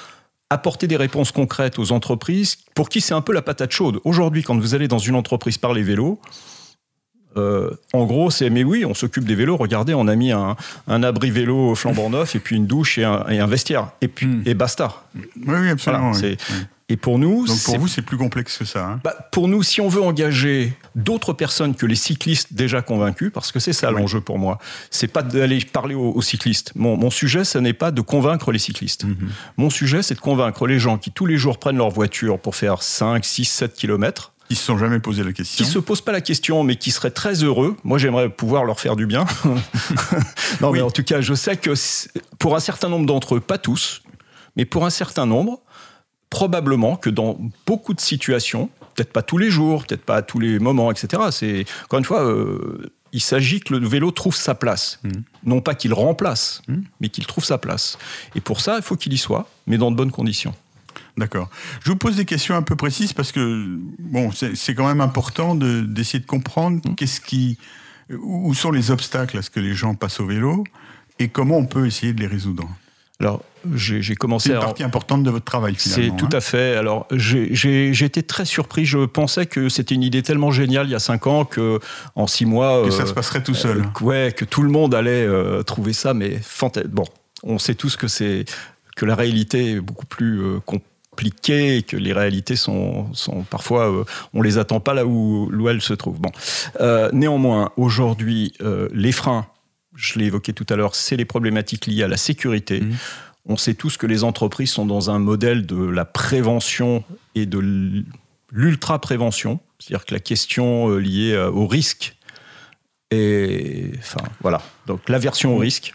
apporter 0.49 0.87
des 0.87 0.97
réponses 0.97 1.33
concrètes 1.33 1.79
aux 1.79 1.93
entreprises 1.93 2.57
pour 2.75 2.89
qui 2.89 3.01
c'est 3.01 3.15
un 3.15 3.21
peu 3.21 3.33
la 3.33 3.43
patate 3.43 3.73
chaude. 3.73 4.01
Aujourd'hui, 4.05 4.43
quand 4.43 4.57
vous 4.57 4.75
allez 4.75 4.87
dans 4.87 4.99
une 4.99 5.17
entreprise 5.17 5.59
par 5.59 5.73
les 5.73 5.83
vélos, 5.83 6.21
euh, 7.37 7.71
en 7.93 8.05
gros, 8.05 8.31
c'est 8.31 8.51
mais 8.51 8.65
oui, 8.65 8.85
on 8.85 8.95
s'occupe 8.95 9.25
des 9.25 9.35
vélos. 9.35 9.57
Regardez, 9.57 9.95
on 9.95 10.09
a 10.09 10.17
mis 10.17 10.33
un, 10.33 10.57
un, 10.89 11.03
abri 11.03 11.31
vélo 11.31 11.75
flambant 11.75 12.11
neuf 12.11 12.35
et 12.37 12.39
puis 12.39 12.57
une 12.57 12.67
douche 12.67 12.99
et 12.99 13.05
un, 13.05 13.27
et 13.29 13.41
un 13.41 13.47
vestiaire 13.47 13.91
et 14.01 14.09
puis 14.09 14.27
mmh. 14.27 14.43
et 14.47 14.55
basta. 14.55 15.05
Oui, 15.47 15.69
absolument. 15.71 16.13
Et 16.93 16.97
pour 16.97 17.19
nous, 17.19 17.47
donc 17.47 17.63
pour 17.65 17.79
vous, 17.79 17.89
c'est 17.89 18.03
plus 18.03 18.19
complexe 18.19 18.59
que 18.59 18.67
ça. 18.67 18.85
Hein. 18.85 19.01
Bah, 19.03 19.15
pour 19.31 19.49
nous, 19.49 19.63
si 19.63 19.81
on 19.81 19.89
veut 19.89 20.03
engager 20.03 20.75
d'autres 20.95 21.33
personnes 21.33 21.75
que 21.75 21.87
les 21.87 21.95
cyclistes 21.95 22.53
déjà 22.53 22.83
convaincus, 22.83 23.31
parce 23.33 23.51
que 23.51 23.61
c'est 23.61 23.73
ça 23.73 23.91
l'enjeu 23.91 24.21
pour 24.21 24.39
moi, 24.39 24.59
c'est 24.91 25.09
pas 25.09 25.23
d'aller 25.23 25.61
parler 25.61 25.95
aux, 25.95 26.21
cyclistes. 26.21 26.73
Mon, 26.75 27.09
sujet, 27.09 27.45
ce 27.45 27.57
n'est 27.57 27.73
pas 27.73 27.93
de 27.93 28.03
convaincre 28.03 28.53
les 28.53 28.59
cyclistes. 28.59 29.05
Mhm. 29.05 29.31
Mon 29.57 29.71
sujet, 29.71 30.03
c'est 30.03 30.17
de 30.17 30.21
convaincre 30.21 30.67
les 30.67 30.79
gens 30.79 30.99
qui 30.99 31.11
tous 31.11 31.25
les 31.25 31.39
jours 31.39 31.59
prennent 31.59 31.79
leur 31.79 31.89
voiture 31.89 32.39
pour 32.39 32.57
faire 32.57 32.83
5, 32.83 33.25
6, 33.25 33.47
7 33.47 33.73
kilomètres. 33.73 34.32
Qui 34.53 34.57
se 34.57 34.67
sont 34.67 34.77
jamais 34.77 34.99
posé 34.99 35.25
la 35.25 35.33
question. 35.33 35.65
Qui 35.65 35.71
se 35.71 35.79
posent 35.79 36.03
pas 36.03 36.13
la 36.13 36.21
question, 36.21 36.63
mais 36.63 36.77
qui 36.77 36.91
seraient 36.91 37.11
très 37.11 37.43
heureux. 37.43 37.75
Moi, 37.85 37.97
j'aimerais 37.97 38.29
pouvoir 38.29 38.67
leur 38.67 38.81
faire 38.81 38.97
du 38.97 39.07
bien. 39.07 39.25
non, 40.61 40.73
mais 40.73 40.83
en 40.83 40.91
tout 40.91 41.03
cas, 41.03 41.23
je 41.23 41.33
sais 41.33 41.57
que 41.57 41.71
pour 42.39 42.55
un 42.55 42.61
certain 42.61 42.91
nombre 42.91 43.07
d'entre 43.07 43.37
eux, 43.37 43.41
pas 43.41 43.57
tous, 43.57 44.03
mais 44.57 44.67
pour 44.67 44.85
un 44.85 44.91
certain 44.91 45.25
nombre, 45.25 45.63
probablement 46.29 46.97
que 46.97 47.09
dans 47.09 47.39
beaucoup 47.65 47.95
de 47.95 48.01
situations, 48.03 48.69
peut-être 48.95 49.11
pas 49.11 49.23
tous 49.23 49.39
les 49.39 49.51
jours, 49.51 49.87
peut-être 49.87 50.05
pas 50.05 50.17
à 50.17 50.23
tous 50.23 50.39
les 50.39 50.59
moments, 50.59 50.93
etc. 50.93 51.23
C'est 51.31 51.65
encore 51.85 52.01
une 52.01 52.05
fois, 52.05 52.23
euh, 52.23 52.93
il 53.13 53.23
s'agit 53.23 53.61
que 53.61 53.73
le 53.73 53.89
vélo 53.89 54.11
trouve 54.11 54.37
sa 54.37 54.55
place, 54.55 55.01
mmh. 55.03 55.11
non 55.45 55.63
pas 55.63 55.75
qu'il 55.75 55.95
remplace, 55.95 56.61
mmh. 56.69 56.77
mais 57.01 57.09
qu'il 57.09 57.25
trouve 57.25 57.45
sa 57.47 57.57
place. 57.57 57.97
Et 58.35 58.43
pour 58.43 58.61
ça, 58.61 58.77
il 58.77 58.83
faut 58.83 58.97
qu'il 58.97 59.15
y 59.15 59.19
soit, 59.19 59.49
mais 59.67 59.79
dans 59.79 59.91
de 59.91 59.97
bonnes 59.97 60.13
conditions. 60.13 60.55
D'accord. 61.17 61.51
Je 61.85 61.91
vous 61.91 61.97
pose 61.97 62.17
des 62.17 62.25
questions 62.25 62.55
un 62.55 62.63
peu 62.63 62.77
précises 62.77 63.13
parce 63.13 63.33
que 63.33 63.79
bon, 63.99 64.31
c'est 64.33 64.75
quand 64.75 64.87
même 64.87 65.01
important 65.01 65.55
d'essayer 65.55 66.21
de, 66.21 66.27
comprendre 66.27 66.81
mmh. 66.85 66.95
qu'est-ce 66.95 67.21
qui, 67.21 67.59
où 68.11 68.55
sont 68.55 68.71
les 68.71 68.91
obstacles 68.91 69.39
à 69.39 69.43
ce 69.43 69.51
que 69.51 69.61
les 69.61 69.75
gens 69.75 69.95
passent 69.95 70.21
au 70.21 70.27
vélo 70.27 70.65
et 71.19 71.29
comment 71.29 71.59
on 71.59 71.67
peut 71.67 71.87
essayer 71.87 72.13
de 72.13 72.21
les 72.21 72.27
résoudre. 72.27 72.69
Alors, 73.23 73.45
j'ai 73.75 74.17
commencé. 74.17 74.49
C'est 74.49 74.57
une 74.57 74.61
partie 74.61 74.83
importante 74.83 75.23
de 75.23 75.31
votre 75.31 75.45
travail. 75.45 75.77
C'est 75.79 76.11
tout 76.17 76.27
hein. 76.27 76.37
à 76.37 76.41
fait. 76.41 76.75
Alors, 76.75 77.07
j'ai 77.13 78.05
été 78.05 78.25
très 78.25 78.45
surpris. 78.45 78.85
Je 78.85 78.99
pensais 79.07 79.47
que 79.47 79.69
c'était 79.69 79.95
une 79.95 80.03
idée 80.03 80.23
tellement 80.23 80.51
géniale 80.51 80.89
il 80.89 80.91
y 80.91 80.97
a 80.97 80.99
cinq 80.99 81.29
ans 81.29 81.45
que 81.45 81.79
en 82.17 82.27
six 82.27 82.47
mois. 82.47 82.83
Que 82.85 82.91
ça 82.91 83.03
euh, 83.03 83.07
se 83.07 83.13
passerait 83.13 83.45
tout 83.45 83.55
seul. 83.55 83.83
Euh, 83.83 84.05
ouais, 84.05 84.35
que 84.37 84.45
tout 84.45 84.63
le 84.63 84.71
monde 84.71 84.93
allait 84.93 85.25
euh, 85.25 85.63
trouver 85.63 85.93
ça, 85.93 86.15
mais 86.15 86.41
bon, 86.89 87.05
on 87.45 87.59
sait 87.59 87.77
tous 87.77 87.97
que 87.97 88.09
c'est 88.09 88.45
que 88.97 89.07
la 89.07 89.15
réalité 89.15 89.73
est 89.73 89.81
beaucoup 89.81 90.07
plus 90.07 90.43
et 91.49 91.83
que 91.83 91.97
les 91.97 92.13
réalités 92.13 92.57
sont, 92.57 93.13
sont 93.15 93.43
parfois 93.43 94.05
on 94.35 94.43
les 94.43 94.59
attend 94.59 94.81
pas 94.81 94.95
là 94.95 95.07
où, 95.07 95.51
où 95.53 95.69
elles 95.69 95.83
se 95.83 95.95
trouvent. 95.95 96.21
Bon, 96.21 96.33
néanmoins, 97.13 97.71
aujourd'hui, 97.77 98.55
les 98.93 99.13
freins 99.13 99.47
je 99.95 100.19
l'ai 100.19 100.27
évoqué 100.27 100.53
tout 100.53 100.67
à 100.69 100.77
l'heure, 100.77 100.95
c'est 100.95 101.17
les 101.17 101.25
problématiques 101.25 101.87
liées 101.87 102.03
à 102.03 102.09
la 102.09 102.17
sécurité. 102.17 102.81
Mmh. 102.81 102.95
On 103.47 103.57
sait 103.57 103.75
tous 103.75 103.97
que 103.97 104.07
les 104.07 104.25
entreprises 104.25 104.71
sont 104.71 104.87
dans 104.87 105.11
un 105.11 105.19
modèle 105.19 105.67
de 105.67 105.85
la 105.85 106.05
prévention 106.05 107.05
et 107.35 107.47
de 107.47 108.05
l'ultra-prévention, 108.51 109.61
c'est-à-dire 109.79 110.07
que 110.07 110.15
la 110.15 110.21
question 110.21 110.91
euh, 110.91 110.99
liée 110.99 111.33
euh, 111.33 111.51
au 111.51 111.67
risque 111.67 112.17
est, 113.11 113.99
enfin 113.99 114.23
voilà, 114.41 114.63
donc 114.87 115.09
l'aversion 115.09 115.57
au 115.57 115.59
risque. 115.59 115.93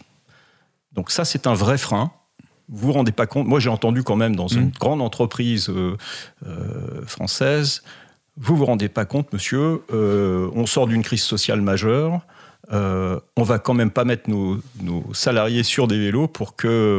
Donc 0.92 1.10
ça, 1.10 1.24
c'est 1.24 1.46
un 1.46 1.54
vrai 1.54 1.78
frein 1.78 2.12
vous 2.68 2.88
vous 2.88 2.92
rendez 2.92 3.12
pas 3.12 3.26
compte. 3.26 3.46
Moi, 3.46 3.60
j'ai 3.60 3.70
entendu 3.70 4.02
quand 4.02 4.16
même 4.16 4.36
dans 4.36 4.48
une 4.48 4.66
mm. 4.66 4.72
grande 4.78 5.00
entreprise 5.00 5.68
euh, 5.68 5.96
euh, 6.46 7.04
française, 7.06 7.82
vous 8.36 8.56
vous 8.56 8.66
rendez 8.66 8.88
pas 8.88 9.04
compte, 9.04 9.32
monsieur, 9.32 9.82
euh, 9.92 10.48
on 10.54 10.66
sort 10.66 10.86
d'une 10.86 11.02
crise 11.02 11.22
sociale 11.22 11.60
majeure. 11.60 12.20
on 12.70 13.20
on 13.36 13.42
va 13.42 13.58
quand 13.58 13.74
même 13.74 13.90
pas 13.90 14.04
mettre 14.04 14.30
nos, 14.30 14.60
salariés 15.12 15.62
sur 15.62 15.88
des 15.88 15.98
vélos 15.98 16.28
pour 16.28 16.54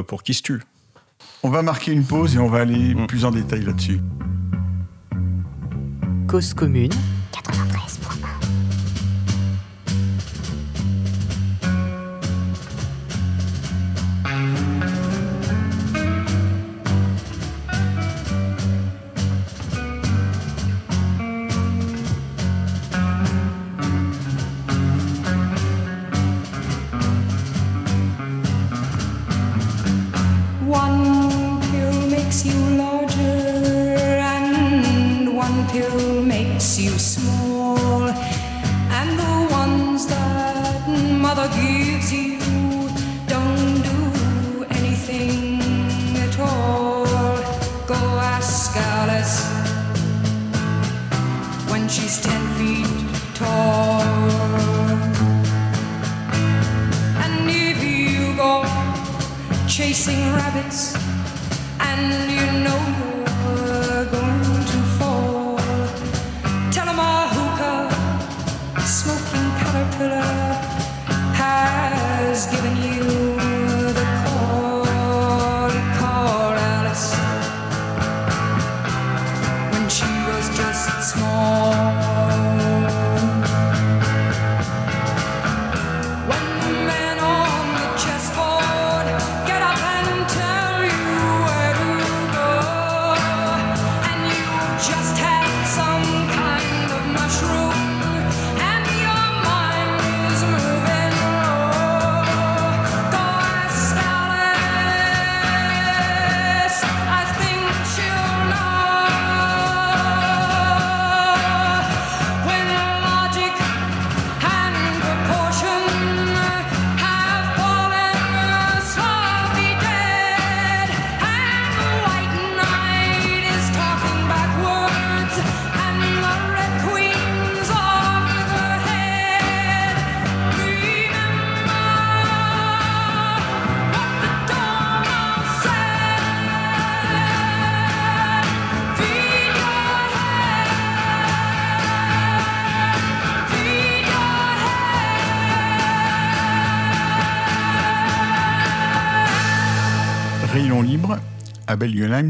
pour 0.07 0.23
qu'ils 0.23 0.35
se 0.35 0.41
tuent. 0.41 0.63
On 1.43 1.49
va 1.49 1.61
marquer 1.61 1.91
une 1.91 2.03
pause 2.03 2.35
et 2.35 2.39
on 2.39 2.47
va 2.47 2.59
aller 2.59 2.95
mm. 2.95 3.07
plus 3.07 3.23
en 3.23 3.31
détail 3.31 3.61
là-dessus. 3.61 4.01
Cause 6.27 6.53
commune 6.53 6.91
93. 7.31 7.99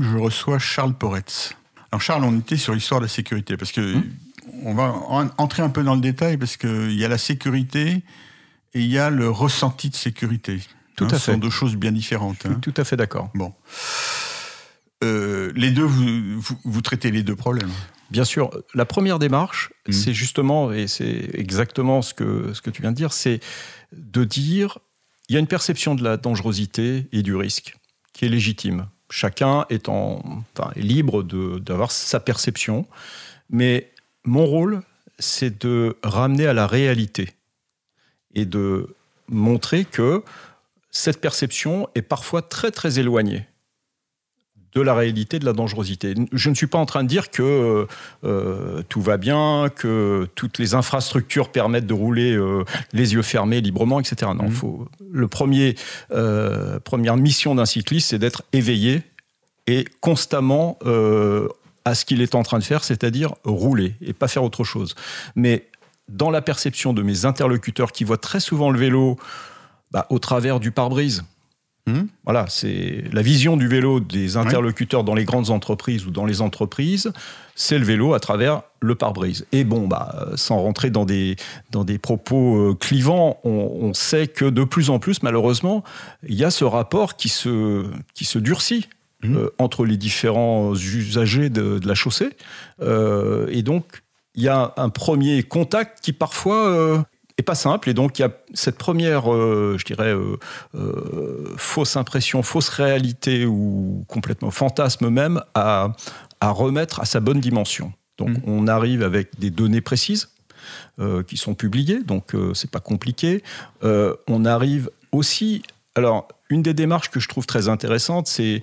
je 0.01 0.17
reçois 0.17 0.59
Charles 0.59 0.93
Poretz. 0.93 1.55
Alors 1.91 2.01
Charles, 2.01 2.23
on 2.23 2.37
était 2.39 2.57
sur 2.57 2.73
l'histoire 2.73 2.99
de 2.99 3.05
la 3.05 3.09
sécurité, 3.09 3.57
parce 3.57 3.71
que 3.71 3.95
hmm. 3.95 4.03
on 4.63 4.73
va 4.73 4.93
entrer 5.37 5.63
un 5.63 5.69
peu 5.69 5.83
dans 5.83 5.95
le 5.95 6.01
détail, 6.01 6.37
parce 6.37 6.57
qu'il 6.57 6.93
y 6.93 7.05
a 7.05 7.07
la 7.07 7.17
sécurité 7.17 8.03
et 8.73 8.81
il 8.81 8.87
y 8.87 8.99
a 8.99 9.09
le 9.09 9.29
ressenti 9.29 9.89
de 9.89 9.95
sécurité. 9.95 10.59
Tout 10.95 11.05
hein, 11.05 11.13
à 11.13 11.19
ce 11.19 11.31
sont 11.31 11.37
deux 11.37 11.49
choses 11.49 11.75
bien 11.75 11.91
différentes. 11.91 12.45
Hein. 12.45 12.59
Tout 12.61 12.73
à 12.77 12.83
fait 12.83 12.95
d'accord. 12.95 13.31
Bon. 13.33 13.53
Euh, 15.03 15.51
les 15.55 15.71
deux, 15.71 15.83
vous, 15.83 16.41
vous, 16.63 16.81
traitez 16.81 17.09
les 17.09 17.23
deux 17.23 17.35
problèmes. 17.35 17.71
Bien 18.11 18.25
sûr. 18.25 18.51
La 18.73 18.85
première 18.85 19.17
démarche, 19.17 19.71
hmm. 19.87 19.91
c'est 19.91 20.13
justement, 20.13 20.71
et 20.71 20.87
c'est 20.87 21.29
exactement 21.33 22.01
ce 22.01 22.13
que, 22.13 22.53
ce 22.53 22.61
que 22.61 22.69
tu 22.69 22.81
viens 22.81 22.91
de 22.91 22.97
dire, 22.97 23.13
c'est 23.13 23.39
de 23.93 24.23
dire, 24.23 24.77
il 25.29 25.33
y 25.33 25.37
a 25.37 25.39
une 25.39 25.47
perception 25.47 25.95
de 25.95 26.03
la 26.03 26.17
dangerosité 26.17 27.07
et 27.11 27.23
du 27.23 27.35
risque 27.35 27.77
qui 28.13 28.25
est 28.25 28.29
légitime 28.29 28.87
chacun 29.09 29.65
est, 29.69 29.89
libre 30.75 31.23
d'avoir 31.23 31.91
sa 31.91 32.19
perception. 32.19 32.85
Mais 33.49 33.91
mon 34.23 34.45
rôle, 34.45 34.81
c'est 35.17 35.65
de 35.65 35.97
ramener 36.03 36.47
à 36.47 36.53
la 36.53 36.67
réalité 36.67 37.29
et 38.33 38.45
de 38.45 38.95
montrer 39.27 39.85
que 39.85 40.23
cette 40.91 41.21
perception 41.21 41.89
est 41.95 42.01
parfois 42.01 42.41
très 42.41 42.71
très 42.71 42.99
éloignée 42.99 43.45
de 44.73 44.81
la 44.81 44.93
réalité 44.93 45.39
de 45.39 45.45
la 45.45 45.53
dangerosité. 45.53 46.13
Je 46.31 46.49
ne 46.49 46.55
suis 46.55 46.67
pas 46.67 46.77
en 46.77 46.85
train 46.85 47.03
de 47.03 47.07
dire 47.07 47.31
que 47.31 47.87
euh, 48.23 48.83
tout 48.89 49.01
va 49.01 49.17
bien, 49.17 49.69
que 49.75 50.27
toutes 50.35 50.59
les 50.59 50.73
infrastructures 50.73 51.51
permettent 51.51 51.87
de 51.87 51.93
rouler 51.93 52.33
euh, 52.33 52.63
les 52.93 53.13
yeux 53.13 53.21
fermés 53.21 53.61
librement, 53.61 53.99
etc. 53.99 54.31
Non, 54.35 54.49
mmh. 54.49 54.51
faut, 54.51 54.87
le 55.11 55.27
premier 55.27 55.75
euh, 56.11 56.79
première 56.79 57.17
mission 57.17 57.55
d'un 57.55 57.65
cycliste, 57.65 58.09
c'est 58.09 58.19
d'être 58.19 58.43
éveillé 58.53 59.01
et 59.67 59.85
constamment 60.01 60.79
à 61.85 61.93
ce 61.93 62.03
qu'il 62.03 62.21
est 62.21 62.33
en 62.33 62.41
train 62.41 62.57
de 62.57 62.63
faire, 62.63 62.83
c'est-à-dire 62.83 63.35
rouler 63.43 63.93
et 64.01 64.13
pas 64.13 64.27
faire 64.27 64.43
autre 64.43 64.63
chose. 64.63 64.95
Mais 65.35 65.67
dans 66.07 66.31
la 66.31 66.41
perception 66.41 66.93
de 66.93 67.03
mes 67.03 67.25
interlocuteurs 67.25 67.91
qui 67.91 68.03
voient 68.03 68.17
très 68.17 68.39
souvent 68.39 68.71
le 68.71 68.79
vélo 68.79 69.17
bah, 69.91 70.07
au 70.09 70.17
travers 70.19 70.59
du 70.59 70.71
pare-brise, 70.71 71.23
Hmm. 71.89 72.07
Voilà, 72.23 72.45
c'est 72.49 73.03
la 73.11 73.21
vision 73.21 73.57
du 73.57 73.67
vélo 73.67 73.99
des 73.99 74.37
interlocuteurs 74.37 75.03
dans 75.03 75.15
les 75.15 75.25
grandes 75.25 75.49
entreprises 75.49 76.05
ou 76.05 76.11
dans 76.11 76.25
les 76.25 76.41
entreprises, 76.41 77.11
c'est 77.55 77.79
le 77.79 77.85
vélo 77.85 78.13
à 78.13 78.19
travers 78.19 78.61
le 78.79 78.95
pare-brise. 78.95 79.45
Et 79.51 79.63
bon, 79.63 79.87
bah, 79.87 80.29
sans 80.35 80.59
rentrer 80.59 80.91
dans 80.91 81.05
des, 81.05 81.35
dans 81.71 81.83
des 81.83 81.97
propos 81.97 82.71
euh, 82.71 82.75
clivants, 82.75 83.39
on, 83.43 83.93
sait 83.93 84.27
que 84.27 84.45
de 84.45 84.63
plus 84.63 84.89
en 84.89 84.99
plus, 84.99 85.23
malheureusement, 85.23 85.83
il 86.27 86.35
y 86.35 86.43
a 86.43 86.51
ce 86.51 86.63
rapport 86.63 87.15
qui 87.15 87.29
se, 87.29 87.85
qui 88.13 88.25
se 88.25 88.39
durcit. 88.39 88.87
Hmm. 89.21 89.35
Euh, 89.35 89.49
entre 89.57 89.83
les 89.83 89.97
différents 89.97 90.73
usagers 90.73 91.49
de, 91.49 91.81
la 91.85 91.93
chaussée. 91.93 92.29
Euh, 92.81 93.47
et 93.51 93.63
donc, 93.63 94.01
il 94.33 94.43
y 94.43 94.47
a 94.47 94.73
un 94.77 94.87
premier 94.87 95.43
contact 95.43 95.99
qui 96.01 96.13
parfois 96.13 97.05
pas 97.43 97.55
simple. 97.55 97.89
Et 97.89 97.93
donc, 97.93 98.19
il 98.19 98.23
y 98.23 98.25
a 98.25 98.31
cette 98.53 98.77
première, 98.77 99.31
euh, 99.33 99.75
je 99.77 99.85
dirais, 99.85 100.13
euh, 100.13 100.37
euh, 100.75 101.53
fausse 101.57 101.95
impression, 101.97 102.43
fausse 102.43 102.69
réalité 102.69 103.45
ou 103.45 104.03
complètement 104.07 104.51
fantasme 104.51 105.09
même 105.09 105.41
à, 105.53 105.93
à 106.41 106.49
remettre 106.51 106.99
à 106.99 107.05
sa 107.05 107.19
bonne 107.19 107.39
dimension. 107.39 107.93
Donc, 108.17 108.29
mmh. 108.29 108.41
on 108.47 108.67
arrive 108.67 109.03
avec 109.03 109.39
des 109.39 109.49
données 109.49 109.81
précises 109.81 110.29
qui 111.27 111.37
sont 111.37 111.55
publiées, 111.55 112.03
donc 112.03 112.35
c'est 112.53 112.69
pas 112.69 112.81
compliqué. 112.81 113.41
on 113.81 114.45
arrive 114.45 114.91
aussi. 115.11 115.63
Alors, 115.95 116.27
une 116.49 116.61
des 116.61 116.73
démarches 116.75 117.09
que 117.09 117.19
je 117.19 117.27
trouve 117.27 117.47
très 117.47 117.69
intéressante, 117.69 118.27
c'est 118.27 118.61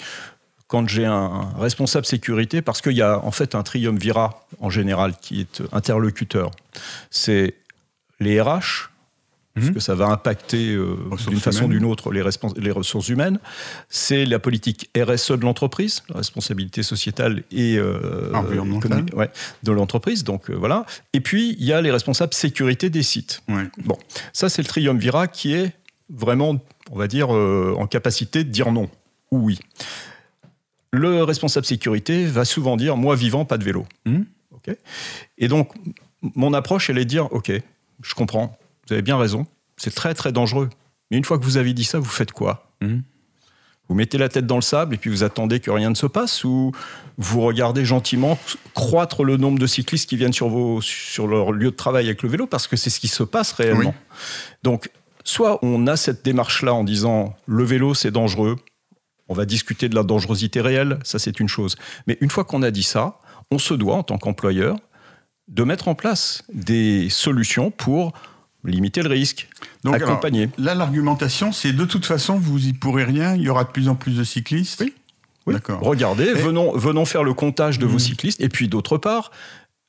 quand 0.69 0.89
j'ai 0.89 1.07
un 1.07 1.49
responsable 1.59 2.07
sécurité, 2.07 2.61
parce 2.63 2.81
qu'il 2.81 2.93
y 2.93 3.03
a 3.03 3.25
en 3.25 3.31
fait 3.31 3.55
un 3.55 3.63
triumvirat 3.63 4.47
en 4.61 4.71
général 4.71 5.15
qui 5.21 5.41
est 5.41 5.63
interlocuteur. 5.73 6.51
C'est 7.11 7.55
les 8.21 8.41
RH, 8.41 8.91
parce 9.57 9.71
que 9.71 9.81
ça 9.81 9.95
va 9.95 10.09
impacter 10.09 10.75
euh, 10.75 10.97
d'une 11.29 11.41
façon 11.41 11.65
ou 11.65 11.69
d'une 11.69 11.87
autre 11.87 12.13
les, 12.13 12.23
les, 12.59 12.71
ressources 12.71 13.09
humaines. 13.09 13.39
C'est 13.89 14.27
la 14.27 14.39
politique 14.39 14.91
RSE 14.95 15.33
de 15.33 15.43
l'entreprise, 15.43 16.03
la 16.11 16.19
responsabilité 16.19 16.83
sociétale 16.83 17.43
et 17.51 17.79
euh, 17.79 18.31
économique 18.77 19.17
ouais, 19.17 19.31
de 19.63 19.73
l'entreprise. 19.73 20.25
Donc 20.25 20.51
voilà. 20.51 20.85
Et 21.15 21.21
puis 21.21 21.57
il 21.59 21.65
y 21.65 21.73
a 21.73 21.81
les 21.81 21.91
responsables 21.91 22.35
sécurité 22.35 22.91
des 22.91 23.03
sites. 23.03 23.43
Bon, 23.85 23.97
ça 24.35 24.51
c'est 24.51 24.61
le 24.61 24.69
triumvirat 24.69 25.27
qui 25.27 25.55
est 25.55 25.73
vraiment, 26.11 26.61
on 26.91 26.99
va 26.99 27.09
dire, 27.09 27.31
en 27.31 27.87
capacité 27.87 28.45
de 28.45 28.51
dire 28.51 28.71
non 28.73 28.91
ou 29.31 29.39
oui. 29.39 29.59
Le 30.93 31.23
responsable 31.23 31.67
sécurité 31.67 32.27
va 32.27 32.45
souvent 32.45 32.77
dire 32.77 32.97
moi 32.97 33.17
vivant 33.17 33.47
pas 33.47 33.57
de 33.57 33.65
vélo. 33.65 33.87
Hmm. 34.05 34.25
Et 35.39 35.49
donc 35.49 35.73
mon 36.35 36.53
approche 36.53 36.91
elle 36.91 36.99
est 36.99 37.05
de 37.05 37.11
dire 37.11 37.33
ok 37.33 37.53
je 38.03 38.15
comprends. 38.15 38.59
Vous 38.87 38.93
avez 38.93 39.03
bien 39.03 39.19
raison. 39.19 39.47
C'est 39.77 39.95
très 39.95 40.15
très 40.15 40.33
dangereux. 40.33 40.71
Mais 41.11 41.17
une 41.17 41.25
fois 41.25 41.39
que 41.39 41.45
vous 41.45 41.57
avez 41.57 41.73
dit 41.73 41.85
ça 41.85 41.99
vous 41.99 42.05
faites 42.05 42.33
quoi? 42.33 42.71
Hmm. 42.81 43.01
Vous 43.89 43.95
mettez 43.95 44.19
la 44.19 44.29
tête 44.29 44.47
dans 44.47 44.57
le 44.57 44.63
sable 44.63 44.97
et 44.97 44.99
puis 44.99 45.11
vous 45.11 45.23
attendez 45.23 45.61
que 45.61 45.71
rien 45.71 45.91
ne 45.91 45.95
se 45.95 46.07
passe 46.07 46.43
ou 46.43 46.73
vous 47.19 47.43
regardez 47.43 47.85
gentiment 47.85 48.37
croître 48.75 49.23
le 49.23 49.37
nombre 49.37 49.61
de 49.61 49.67
cyclistes 49.67 50.09
qui 50.09 50.17
viennent 50.17 50.33
sur, 50.33 50.49
vos, 50.49 50.81
sur 50.81 51.29
leur 51.29 51.53
lieu 51.53 51.71
de 51.71 51.77
travail 51.77 52.07
avec 52.07 52.23
le 52.23 52.29
vélo 52.29 52.49
parce 52.49 52.67
que 52.67 52.77
c'est 52.77 52.91
ce 52.91 52.99
qui 52.99 53.07
se 53.07 53.23
passe 53.23 53.53
réellement. 53.53 53.95
Donc, 54.65 54.91
soit 55.23 55.61
on 55.63 55.87
a 55.87 55.97
cette 55.97 56.25
démarche-là 56.25 56.75
en 56.75 56.83
disant 56.83 57.37
le 57.47 57.63
vélo 57.63 57.95
c'est 57.95 58.11
dangereux, 58.11 58.57
on 59.29 59.35
va 59.35 59.45
discuter 59.45 59.89
de 59.89 59.95
la 59.95 60.03
dangerosité 60.03 60.61
réelle, 60.61 60.99
ça 61.05 61.21
c'est 61.21 61.39
une 61.39 61.49
chose. 61.49 61.77
Mais 62.09 62.19
une 62.21 62.31
fois 62.31 62.43
qu'on 62.43 62.63
a 62.63 62.73
dit 62.73 62.83
ça, 62.83 63.21
on 63.53 63.59
se 63.59 63.75
doit, 63.75 63.95
en 63.95 64.03
tant 64.03 64.19
qu'employeur, 64.19 64.77
de 65.49 65.63
mettre 65.63 65.89
en 65.89 65.95
place 65.95 66.43
des 66.53 67.09
solutions 67.11 67.71
pour 67.71 68.13
limiter 68.65 69.03
le 69.03 69.09
risque, 69.09 69.49
Donc, 69.85 69.95
accompagner. 69.95 70.51
là, 70.59 70.75
l'argumentation, 70.75 71.53
c'est 71.53 71.73
de 71.73 71.85
toute 71.85 72.05
façon, 72.05 72.37
vous 72.37 72.67
y 72.67 72.73
pourrez 72.73 73.05
rien, 73.05 73.37
il 73.37 73.43
y 73.43 73.49
aura 73.49 73.65
de 73.65 73.71
plus 73.71 73.89
en 73.89 73.95
plus 73.95 74.17
de 74.17 74.25
cyclistes. 74.25 74.85
Oui. 75.47 75.55
D'accord. 75.55 75.81
Regardez, 75.81 76.33
venons, 76.33 76.77
venons 76.77 77.05
faire 77.05 77.23
le 77.23 77.33
comptage 77.33 77.79
de 77.79 77.87
vos 77.87 77.97
mmh. 77.97 78.01
cyclistes. 78.01 78.41
Et 78.41 78.49
puis, 78.49 78.67
d'autre 78.67 78.99
part, 78.99 79.31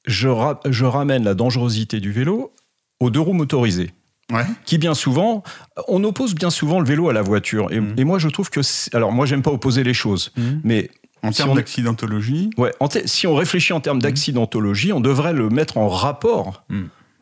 je, 0.05 0.29
je 0.69 0.85
ramène 0.85 1.23
la 1.23 1.33
dangerosité 1.33 1.99
du 1.99 2.11
vélo 2.11 2.53
aux 2.99 3.09
deux 3.09 3.19
roues 3.19 3.33
motorisées. 3.33 3.91
Qui 4.65 4.77
bien 4.77 4.93
souvent, 4.93 5.43
on 5.87 6.03
oppose 6.03 6.35
bien 6.35 6.49
souvent 6.49 6.79
le 6.79 6.85
vélo 6.85 7.09
à 7.09 7.13
la 7.13 7.21
voiture. 7.21 7.71
Et, 7.71 7.79
mm. 7.79 8.03
moi, 8.03 8.19
je 8.19 8.27
trouve 8.27 8.49
que, 8.49 8.59
alors 8.93 9.11
moi, 9.11 9.25
j'aime 9.25 9.41
pas 9.41 9.51
opposer 9.51 9.83
les 9.83 9.93
choses, 9.93 10.31
mm. 10.35 10.59
mais 10.63 10.91
en 11.23 11.31
termes 11.31 11.55
d'accidentologie 11.55 12.49
Ouais, 12.57 12.73
si 13.05 13.27
on 13.27 13.35
réfléchit 13.35 13.73
en 13.73 13.79
termes 13.79 13.97
mm. 13.97 14.01
d'accidentologie, 14.01 14.93
on 14.93 14.99
devrait 14.99 15.33
le 15.33 15.49
mettre 15.49 15.77
en 15.77 15.87
rapport 15.87 16.63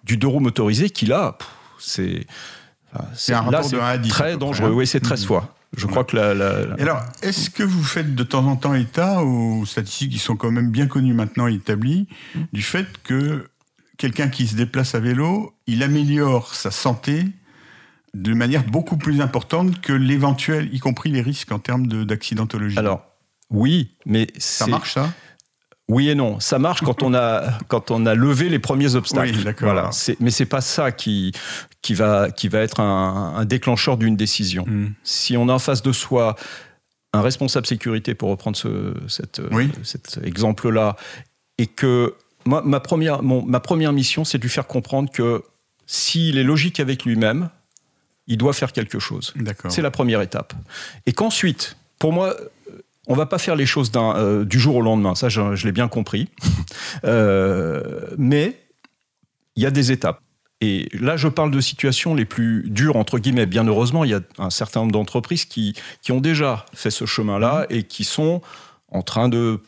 du 0.03 0.17
deux 0.17 0.27
roues 0.27 0.39
motorisé 0.39 0.89
qui 0.89 1.05
là, 1.05 1.37
c'est 1.79 2.25
c'est 3.13 3.33
un 3.33 3.41
rapport 3.41 3.69
de 3.69 4.07
très 4.07 4.37
dangereux. 4.37 4.71
Oui, 4.71 4.87
c'est 4.87 5.01
13 5.01 5.25
fois. 5.25 5.55
Je 5.77 5.87
crois 5.87 6.05
que 6.05 6.15
la, 6.15 6.29
alors, 6.79 7.01
est-ce 7.21 7.49
que 7.49 7.63
vous 7.63 7.83
faites 7.83 8.15
de 8.15 8.23
temps 8.23 8.45
en 8.45 8.55
temps 8.55 8.73
état 8.73 9.23
aux 9.23 9.65
statistiques 9.65 10.13
qui 10.13 10.19
sont 10.19 10.37
quand 10.37 10.51
même 10.51 10.71
bien 10.71 10.87
connues 10.87 11.13
maintenant 11.13 11.47
et 11.47 11.53
établies 11.53 12.07
du 12.53 12.61
fait 12.61 12.87
que 13.03 13.49
quelqu'un 13.97 14.29
qui 14.29 14.47
se 14.47 14.55
déplace 14.55 14.95
à 14.95 14.99
vélo, 14.99 15.53
il 15.67 15.83
améliore 15.83 16.53
sa 16.53 16.71
santé 16.71 17.25
de 18.13 18.33
manière 18.33 18.63
beaucoup 18.63 18.97
plus 18.97 19.19
importante 19.19 19.81
que 19.81 19.91
l'éventuel, 19.91 20.73
y 20.73 20.79
compris 20.79 21.11
les 21.11 21.21
risques 21.21 21.51
en 21.51 21.59
termes 21.59 21.87
d'accidentologie? 22.05 22.79
Alors, 22.79 23.05
oui, 23.49 23.91
mais 24.05 24.27
ça 24.38 24.67
marche 24.67 24.93
ça? 24.93 25.13
Oui 25.88 26.10
et 26.10 26.15
non. 26.15 26.39
Ça 26.39 26.58
marche 26.58 26.81
quand 26.81 27.03
on 27.03 27.13
a, 27.13 27.60
quand 27.67 27.91
on 27.91 28.05
a 28.05 28.15
levé 28.15 28.49
les 28.49 28.60
premiers 28.60 28.95
obstacles. 28.95 29.36
Oui, 29.38 29.43
d'accord. 29.43 29.71
Voilà. 29.71 29.89
Mais 30.19 30.31
c'est 30.31 30.47
pas 30.47 30.62
ça 30.62 30.91
qui, 30.91 31.31
qui, 31.81 31.93
va, 31.93 32.31
qui 32.31 32.47
va 32.47 32.60
être 32.60 32.79
un, 32.79 33.45
déclencheur 33.45 33.97
d'une 33.97 34.15
décision. 34.15 34.65
Hmm. 34.65 34.93
Si 35.03 35.38
on 35.38 35.47
a 35.49 35.53
en 35.53 35.60
face 35.60 35.84
de 35.84 35.91
soi 35.91 36.36
un 37.13 37.21
responsable 37.21 37.67
sécurité, 37.67 38.15
pour 38.15 38.29
reprendre 38.29 38.58
ce, 38.58 38.93
cette, 39.08 39.41
cet 39.84 40.19
exemple-là, 40.23 40.97
et 41.58 41.67
que 41.67 42.15
ma, 42.45 42.79
première, 42.79 43.23
ma 43.23 43.60
première 43.60 43.93
mission, 43.93 44.25
c'est 44.25 44.38
de 44.38 44.43
lui 44.43 44.49
faire 44.49 44.67
comprendre 44.67 45.12
que 45.12 45.43
s'il 45.86 46.38
est 46.38 46.43
logique 46.43 46.79
avec 46.79 47.05
lui-même, 47.05 47.49
il 48.27 48.38
doit 48.38 48.53
faire 48.53 48.73
quelque 48.73 48.99
chose. 48.99 49.34
C'est 49.69 49.81
la 49.81 49.91
première 49.91 50.21
étape. 50.21 50.53
Et 51.05 51.13
qu'ensuite, 51.13 51.77
pour 51.99 52.12
moi, 52.12 52.36
on 53.08 53.13
va 53.13 53.26
pas 53.26 53.38
faire 53.38 53.56
les 53.56 53.65
choses 53.65 53.91
euh, 53.96 54.46
du 54.46 54.60
jour 54.60 54.76
au 54.76 54.82
lendemain, 54.82 55.15
ça 55.15 55.30
je, 55.30 55.65
l'ai 55.65 55.72
bien 55.72 55.88
compris. 55.88 56.30
Euh, 57.04 58.08
mais 58.18 58.58
il 59.56 59.63
y 59.63 59.65
a 59.65 59.72
des 59.72 59.91
étapes. 59.91 60.22
Et 60.62 60.88
là, 60.94 61.18
je 61.18 61.28
parle 61.28 61.52
de 61.52 61.60
situations 61.60 62.15
les 62.15 62.26
plus 62.26 62.70
dures, 62.70 62.96
entre 62.96 63.20
guillemets. 63.20 63.46
Bien 63.46 63.68
heureusement, 63.68 64.04
il 64.04 64.12
y 64.12 64.13
a 64.13 64.22
un 64.38 64.50
certain 64.50 64.80
nombre 64.82 64.94
d'entreprises 64.94 65.46
qui, 65.46 65.76
qui 66.02 66.12
ont 66.12 66.22
déjà 66.22 66.65
fait 66.74 66.91
ce 66.91 67.06
chemin-là 67.06 67.63
mmh. 67.70 67.74
et 67.74 67.84
qui 67.84 68.04
sont 68.06 68.41
en 68.91 69.02
train 69.02 69.30
de, 69.30 69.60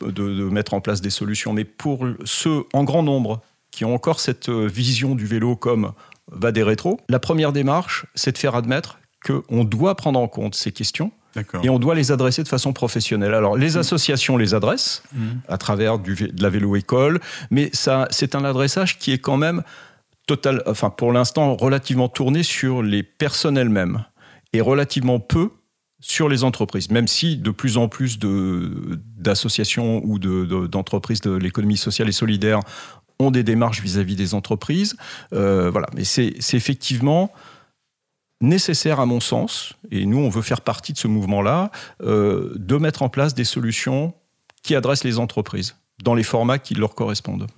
mettre 0.50 0.74
en 0.74 0.80
place 0.80 1.00
des 1.00 1.10
solutions. 1.10 1.52
Mais 1.52 1.64
pour 1.64 2.06
ceux 2.24 2.64
en 2.72 2.84
grand 2.84 3.02
nombre 3.02 3.42
qui 3.70 3.84
ont 3.84 3.94
encore 3.94 4.20
cette 4.20 4.48
euh, 4.48 4.66
vision 4.66 5.14
du 5.14 5.26
vélo 5.26 5.54
comme 5.54 5.92
va 6.28 6.50
des 6.50 6.62
rétros, 6.62 6.98
la 7.08 7.18
première 7.18 7.52
démarche, 7.52 8.06
c'est 8.14 8.32
de 8.32 8.38
faire 8.38 8.54
admettre 8.54 8.98
qu'on 9.24 9.64
doit 9.64 9.94
prendre 9.94 10.18
en 10.18 10.28
compte 10.28 10.54
ces 10.54 10.72
questions 10.72 11.12
et 11.62 11.68
on 11.68 11.78
doit 11.78 11.94
les 11.94 12.10
adresser 12.12 12.42
de 12.42 12.48
façon 12.48 12.72
professionnelle. 12.72 13.34
Alors, 13.34 13.56
les 13.56 13.72
mmh. 13.72 13.78
associations 13.78 14.36
les 14.36 14.54
adressent 14.54 15.02
mmh. 15.12 15.26
à 15.48 15.58
travers 15.58 15.98
du, 15.98 16.14
de 16.14 16.42
la 16.42 16.50
vélo-école, 16.50 17.20
mais 17.50 17.70
ça, 17.72 18.08
c'est 18.10 18.34
un 18.34 18.44
adressage 18.44 18.98
qui 18.98 19.12
est 19.12 19.18
quand 19.18 19.36
même 19.36 19.62
total, 20.26 20.62
enfin, 20.66 20.90
pour 20.90 21.12
l'instant, 21.12 21.56
relativement 21.56 22.08
tourné 22.08 22.42
sur 22.42 22.82
les 22.82 23.02
personnes 23.02 23.56
elles-mêmes 23.56 24.04
et 24.52 24.60
relativement 24.60 25.20
peu 25.20 25.50
sur 26.00 26.28
les 26.28 26.44
entreprises, 26.44 26.90
même 26.90 27.08
si 27.08 27.36
de 27.36 27.50
plus 27.50 27.76
en 27.76 27.88
plus 27.88 28.18
d'associations 28.18 30.00
ou 30.04 30.18
d'entreprises 30.18 31.20
de, 31.20 31.32
l'économie 31.32 31.76
sociale 31.76 32.08
et 32.08 32.12
solidaire 32.12 32.60
ont 33.18 33.32
des 33.32 33.42
démarches 33.42 33.82
vis-à-vis 33.82 34.14
des 34.14 34.34
entreprises. 34.34 34.96
Euh, 35.32 35.70
voilà, 35.70 35.88
mais 35.94 36.04
c'est 36.04 36.36
effectivement 36.52 37.32
nécessaire 38.40 39.00
à 39.00 39.06
mon 39.06 39.20
sens, 39.20 39.74
et 39.90 40.06
nous 40.06 40.18
on 40.18 40.28
veut 40.28 40.42
faire 40.42 40.60
partie 40.60 40.92
de 40.92 40.98
ce 40.98 41.08
mouvement-là, 41.08 41.70
euh, 42.02 42.52
de 42.56 42.76
mettre 42.76 43.02
en 43.02 43.08
place 43.08 43.34
des 43.34 43.44
solutions 43.44 44.14
qui 44.62 44.74
adressent 44.74 45.04
les 45.04 45.18
entreprises 45.18 45.76
dans 46.02 46.14
les 46.14 46.22
formats 46.22 46.58
qui 46.58 46.74
leur 46.74 46.94
correspondent. 46.94 47.48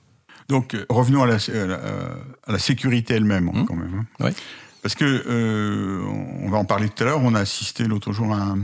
Donc 0.48 0.74
euh, 0.74 0.86
revenons 0.88 1.22
à 1.22 1.26
la, 1.26 1.36
à 1.36 2.52
la, 2.52 2.58
sécurité 2.58 3.14
elle-même 3.14 3.48
hein, 3.48 3.60
mmh. 3.60 3.66
quand 3.66 3.76
même. 3.76 3.94
Hein. 3.94 4.06
Oui. 4.20 4.30
Parce 4.82 4.94
que, 4.94 5.04
euh, 5.04 6.02
on 6.42 6.48
va 6.48 6.58
en 6.58 6.64
parler 6.64 6.88
tout 6.88 7.02
à 7.02 7.06
l'heure, 7.06 7.20
on 7.22 7.34
a 7.34 7.40
assisté 7.40 7.84
l'autre 7.84 8.12
jour 8.12 8.34
à, 8.34 8.56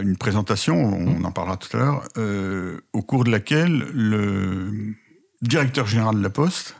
une 0.00 0.16
présentation, 0.16 0.76
on 0.76 1.18
mmh. 1.18 1.26
en 1.26 1.32
parlera 1.32 1.56
tout 1.56 1.76
à 1.76 1.80
l'heure, 1.80 2.08
euh, 2.16 2.80
au 2.92 3.02
cours 3.02 3.24
de 3.24 3.30
laquelle 3.30 3.88
le 3.92 4.94
directeur 5.42 5.86
général 5.86 6.14
de 6.14 6.22
la 6.22 6.30
Poste 6.30 6.76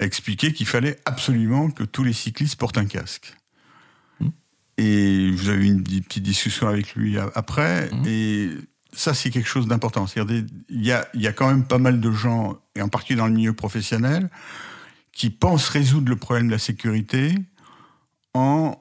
a 0.00 0.04
expliqué 0.04 0.52
qu'il 0.52 0.66
fallait 0.66 0.98
absolument 1.04 1.70
que 1.70 1.84
tous 1.84 2.02
les 2.02 2.12
cyclistes 2.12 2.56
portent 2.56 2.78
un 2.78 2.86
casque. 2.86 3.36
Et 4.78 5.30
vous 5.30 5.48
avez 5.48 5.66
eu 5.66 5.68
une 5.68 5.82
petite 5.82 6.22
discussion 6.22 6.68
avec 6.68 6.94
lui 6.94 7.16
après, 7.18 7.90
mmh. 7.90 8.06
et 8.06 8.50
ça 8.92 9.14
c'est 9.14 9.30
quelque 9.30 9.48
chose 9.48 9.66
d'important. 9.66 10.06
Il 10.14 10.84
y 10.84 10.92
a, 10.92 11.08
y 11.14 11.26
a 11.26 11.32
quand 11.32 11.48
même 11.48 11.64
pas 11.64 11.78
mal 11.78 12.00
de 12.00 12.10
gens, 12.10 12.58
et 12.74 12.82
en 12.82 12.88
particulier 12.88 13.18
dans 13.18 13.26
le 13.26 13.32
milieu 13.32 13.54
professionnel, 13.54 14.28
qui 15.12 15.30
pensent 15.30 15.68
résoudre 15.68 16.10
le 16.10 16.16
problème 16.16 16.48
de 16.48 16.52
la 16.52 16.58
sécurité 16.58 17.34
en 18.34 18.76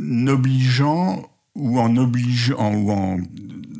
obligeant 0.00 1.28
ou 1.56 1.80
en 1.80 1.96
obligeant 1.96 2.74
ou 2.74 2.92
en 2.92 3.18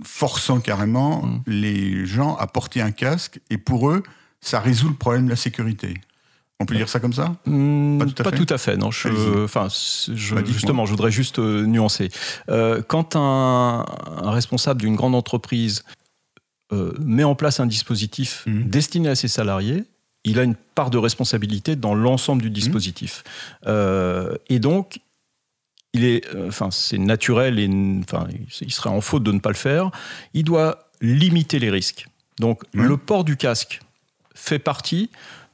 forçant 0.02 0.60
carrément 0.60 1.24
mm. 1.24 1.42
les 1.46 2.06
gens 2.06 2.34
à 2.36 2.46
porter 2.46 2.82
un 2.82 2.90
casque 2.90 3.40
et 3.48 3.58
pour 3.58 3.90
eux 3.90 4.02
ça 4.40 4.58
résout 4.58 4.88
le 4.88 4.94
problème 4.94 5.26
de 5.26 5.30
la 5.30 5.36
sécurité. 5.36 5.94
On 6.60 6.66
peut 6.66 6.76
dire 6.76 6.90
ça 6.90 7.00
comme 7.00 7.14
ça? 7.14 7.34
Mm, 7.46 7.98
Pas, 8.22 8.30
tout, 8.30 8.46
à 8.50 8.58
fait, 8.58 8.76
non. 8.76 8.88
enfin, 8.88 9.68
bah, 9.68 10.42
justement, 10.46 10.84
je 10.84 10.90
voudrais 10.90 11.10
juste 11.10 11.38
euh, 11.38 11.64
nuancer. 11.64 12.10
Euh, 12.50 12.82
quand 12.86 13.16
un, 13.16 13.86
responsable 14.30 14.82
d'une 14.82 14.94
grande 14.94 15.14
entreprise 15.14 15.84
euh, 16.72 16.92
met 17.00 17.24
en 17.24 17.34
place 17.34 17.60
un 17.60 17.66
dispositif 17.66 18.44
mm. 18.46 18.64
destiné 18.64 19.08
à 19.08 19.14
ses 19.14 19.26
salariés, 19.26 19.84
il 20.24 20.38
a 20.38 20.42
une 20.42 20.54
part 20.54 20.90
de 20.90 20.98
responsabilité 20.98 21.76
dans 21.76 21.94
l'ensemble 21.94 22.42
du 22.42 22.50
dispositif. 22.50 23.24
et 23.66 24.58
donc, 24.58 25.00
il 25.94 26.04
est, 26.04 26.22
enfin, 26.46 26.70
c'est 26.70 26.98
naturel 26.98 27.58
et 27.58 27.68
enfin, 28.04 28.28
il 28.60 28.70
serait 28.70 28.90
en 28.90 29.00
faute 29.00 29.22
de 29.22 29.32
ne 29.32 29.38
pas 29.38 29.48
le 29.48 29.56
faire. 29.56 29.90
Il 30.34 30.44
doit 30.44 30.90
limiter 31.00 31.58
les 31.58 31.70
risques. 31.70 32.06
Donc, 32.38 32.62
le 32.74 32.98
port 32.98 33.24
du 33.24 33.38
casque 33.38 33.80
fait 34.34 34.58
partie 34.58 35.08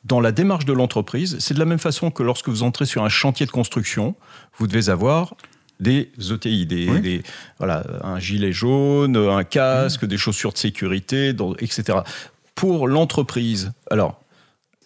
dans 0.07 0.21
la 0.21 0.33
démarche 0.33 0.65
de 0.65 0.73
l'entreprise. 0.73 1.37
C'est 1.41 1.55
de 1.55 1.59
la 1.59 1.65
même 1.65 1.79
façon 1.79 2.11
que 2.11 2.23
lorsque 2.23 2.49
vous 2.49 2.63
entrez 2.63 2.87
sur 2.87 3.05
un 3.05 3.09
chantier 3.09 3.45
de 3.47 3.51
construction, 3.51 4.15
vous 4.57 4.67
devez 4.67 4.89
avoir 4.89 5.35
des 5.81 6.11
ETI, 6.31 6.65
des, 6.65 7.23
voilà, 7.59 7.85
un 8.03 8.19
gilet 8.19 8.53
jaune, 8.53 9.17
un 9.17 9.45
casque, 9.45 10.07
des 10.07 10.17
chaussures 10.17 10.53
de 10.53 10.59
sécurité, 10.59 11.35
etc. 11.59 11.99
Pour 12.55 12.89
l'entreprise, 12.89 13.73
alors 13.91 14.21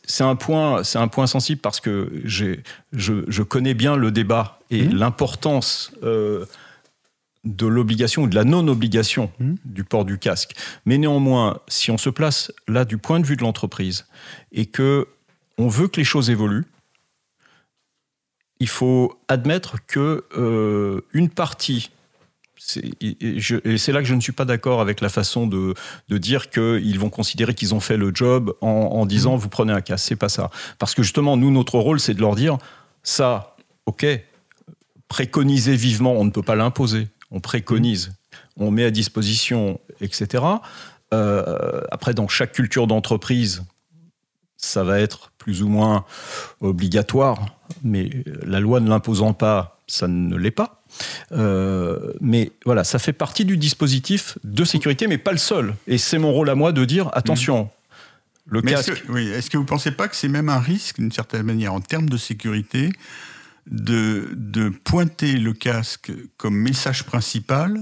c'est 0.05 0.25
un 0.25 0.35
point, 0.35 0.83
c'est 0.83 0.99
un 0.99 1.07
point 1.07 1.29
sensible 1.29 1.61
parce 1.61 1.79
que 1.79 2.11
j'ai, 2.25 2.63
je, 2.93 3.23
je, 3.29 3.43
connais 3.45 3.75
bien 3.75 3.95
le 3.95 4.11
débat 4.11 4.59
et 4.71 4.83
mmh. 4.83 4.97
l'importance 4.97 5.93
euh, 6.03 6.47
de 7.45 7.67
l'obligation 7.67 8.23
ou 8.23 8.27
de 8.27 8.35
la 8.35 8.45
non-obligation 8.45 9.31
mmh. 9.39 9.55
du 9.65 9.85
port 9.85 10.05
du 10.05 10.19
casque. 10.19 10.55
Mais 10.85 10.99
néanmoins, 10.99 11.59
si 11.69 11.91
on 11.91 11.99
se 11.99 12.11
place 12.11 12.53
là 12.69 12.85
du 12.85 12.99
point 12.99 13.21
de 13.21 13.27
vue 13.27 13.37
de 13.37 13.43
l'entreprise 13.43 14.07
et 14.53 14.67
que 14.67 15.09
on 15.59 15.69
veut 15.69 15.89
que 15.89 15.99
les 15.99 16.05
choses 16.05 16.31
évoluent, 16.31 16.67
il 18.61 18.69
faut 18.69 19.19
admettre 19.29 19.77
que 19.87 20.25
euh, 20.37 21.01
une 21.13 21.31
partie 21.31 21.91
et 23.01 23.79
c'est 23.79 23.93
là 23.93 24.01
que 24.01 24.07
je 24.07 24.15
ne 24.15 24.21
suis 24.21 24.33
pas 24.33 24.45
d'accord 24.45 24.81
avec 24.83 25.01
la 25.01 25.09
façon 25.09 25.47
de, 25.47 25.75
de 26.09 26.19
dire 26.19 26.51
qu'ils 26.51 26.99
vont 26.99 27.09
considérer 27.09 27.55
qu'ils 27.55 27.75
ont 27.75 27.81
fait 27.81 27.97
le 27.97 28.13
job 28.15 28.55
en, 28.61 29.07
disant 29.07 29.35
mmh. 29.37 29.39
vous 29.39 29.49
prenez 29.49 29.73
un 29.73 29.81
casque. 29.81 30.07
C'est 30.09 30.17
pas 30.17 30.29
ça. 30.29 30.51
Parce 30.79 30.95
que 30.95 31.03
justement, 31.03 31.39
nous, 31.39 31.51
notre 31.51 31.79
rôle, 31.79 32.01
c'est 32.01 32.13
de 32.13 32.21
leur 32.21 32.37
dire 32.37 32.59
ça, 33.03 33.57
ok, 33.87 34.07
préconiser 35.09 35.75
vivement, 35.75 36.13
on 36.13 36.25
ne 36.25 36.31
peut 36.31 36.43
pas 36.43 36.55
l'imposer. 36.55 37.09
On 37.31 37.41
préconise, 37.41 38.13
on 38.57 38.71
met 38.71 38.85
à 38.85 38.91
disposition, 38.91 39.81
etc. 40.01 40.45
Euh, 41.13 41.81
après, 41.91 42.15
dans 42.15 42.29
chaque 42.29 42.53
culture 42.53 42.87
d'entreprise, 42.87 43.63
ça 44.57 44.85
va 44.85 45.01
être 45.01 45.33
plus 45.39 45.63
ou 45.63 45.69
moins 45.69 46.05
obligatoire, 46.61 47.47
mais 47.83 48.11
la 48.43 48.61
loi 48.61 48.81
ne 48.81 48.89
l'imposant 48.89 49.33
pas, 49.33 49.81
ça 49.87 50.07
ne 50.07 50.37
l'est 50.37 50.51
pas. 50.51 50.83
Euh, 51.33 52.13
mais 52.21 52.53
voilà, 52.65 52.85
ça 52.85 52.99
fait 52.99 53.13
partie 53.13 53.45
du 53.45 53.57
dispositif 53.57 54.39
de 54.45 54.65
sécurité, 54.65 55.07
mais 55.07 55.19
pas 55.19 55.33
le 55.33 55.39
seul. 55.39 55.75
Et 55.87 55.99
c'est 55.99 56.19
mon 56.19 56.33
rôle 56.33 56.51
à 56.51 56.55
moi 56.55 56.73
de 56.73 56.85
dire 56.85 57.11
attention. 57.13 57.71
Le 58.47 58.63
casque. 58.63 58.91
Est-ce 58.91 59.03
que, 59.03 59.13
oui, 59.13 59.29
est-ce 59.29 59.49
que 59.49 59.57
vous 59.57 59.63
ne 59.63 59.69
pensez 59.69 59.93
pas 59.93 60.09
que 60.09 60.17
c'est 60.17 60.29
même 60.29 60.49
un 60.49 60.59
risque, 60.59 60.99
d'une 60.99 61.13
certaine 61.13 61.43
manière, 61.43 61.73
en 61.73 61.81
termes 61.81 62.09
de 62.09 62.17
sécurité, 62.17 62.91
de, 63.71 64.29
de 64.35 64.69
pointer 64.69 65.33
le 65.33 65.53
casque 65.53 66.13
comme 66.37 66.55
message 66.55 67.05
principal 67.05 67.81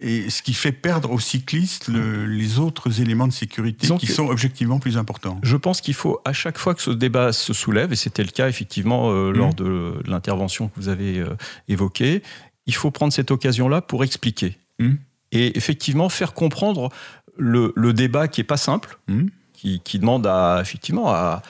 et 0.00 0.30
ce 0.30 0.42
qui 0.42 0.54
fait 0.54 0.72
perdre 0.72 1.10
aux 1.10 1.18
cyclistes 1.18 1.88
les 1.88 2.58
autres 2.58 3.00
éléments 3.00 3.26
de 3.26 3.32
sécurité 3.32 3.88
qui 3.98 4.06
sont 4.06 4.28
objectivement 4.28 4.78
plus 4.78 4.96
importants. 4.96 5.40
Je 5.42 5.56
pense 5.56 5.80
qu'il 5.80 5.94
faut, 5.94 6.20
à 6.24 6.32
chaque 6.32 6.58
fois 6.58 6.74
que 6.74 6.82
ce 6.82 6.90
débat 6.90 7.32
se 7.32 7.52
soulève, 7.52 7.92
et 7.92 7.96
c'était 7.96 8.22
le 8.22 8.30
cas 8.30 8.48
effectivement 8.48 9.10
euh, 9.10 9.32
lors 9.32 9.50
mmh. 9.50 9.54
de 9.54 9.94
l'intervention 10.06 10.68
que 10.68 10.74
vous 10.76 10.88
avez 10.88 11.18
euh, 11.18 11.36
évoquée, 11.66 12.22
il 12.66 12.74
faut 12.74 12.90
prendre 12.90 13.12
cette 13.12 13.30
occasion-là 13.30 13.80
pour 13.80 14.04
expliquer. 14.04 14.56
Mmh. 14.78 14.92
Et 15.32 15.58
effectivement 15.58 16.08
faire 16.08 16.32
comprendre 16.32 16.90
le, 17.36 17.72
débat 17.92 18.28
qui 18.28 18.40
n'est 18.40 18.46
pas 18.46 18.56
simple, 18.56 18.98
mmh. 19.08 19.26
qui, 19.52 19.98
demande 19.98 20.28
à, 20.28 20.60
effectivement 20.62 21.10
à, 21.10 21.42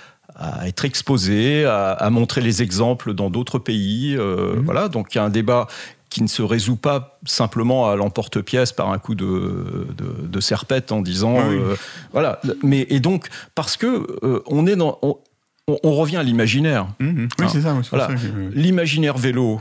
être 0.64 0.84
exposé, 0.84 1.64
à, 1.64 2.08
montrer 2.10 2.40
les 2.40 2.62
exemples 2.62 3.14
dans 3.14 3.30
d'autres 3.30 3.58
pays. 3.58 4.16
Euh, 4.16 4.54
voilà, 4.64 4.88
donc 4.88 5.14
il 5.14 5.18
y 5.18 5.20
a 5.20 5.24
un 5.24 5.30
débat 5.30 5.66
qui 6.10 6.22
ne 6.22 6.28
se 6.28 6.42
résout 6.42 6.76
pas 6.76 7.18
simplement 7.26 7.90
à 7.90 7.96
l'emporte-pièce 7.96 8.72
par 8.72 8.90
un 8.90 8.98
coup 8.98 9.14
de, 9.14 9.86
de, 9.96 10.40
serpette 10.40 10.90
en 10.90 11.02
disant 11.02 11.36
euh, 11.38 11.74
voilà 12.12 12.40
mais 12.62 12.86
et 12.88 12.98
donc 12.98 13.28
parce 13.54 13.76
que 13.76 14.06
euh, 14.22 14.42
on 14.46 14.66
est 14.66 14.76
dans 14.76 14.98
on, 15.02 15.92
revient 15.92 16.16
à 16.16 16.22
l'imaginaire 16.22 16.86
mmh, 16.98 17.06
mmh. 17.06 17.28
oui 17.40 17.46
c'est 17.52 17.60
ça, 17.60 17.76
voilà. 17.90 18.08
l'imaginaire 18.54 19.18
vélo 19.18 19.60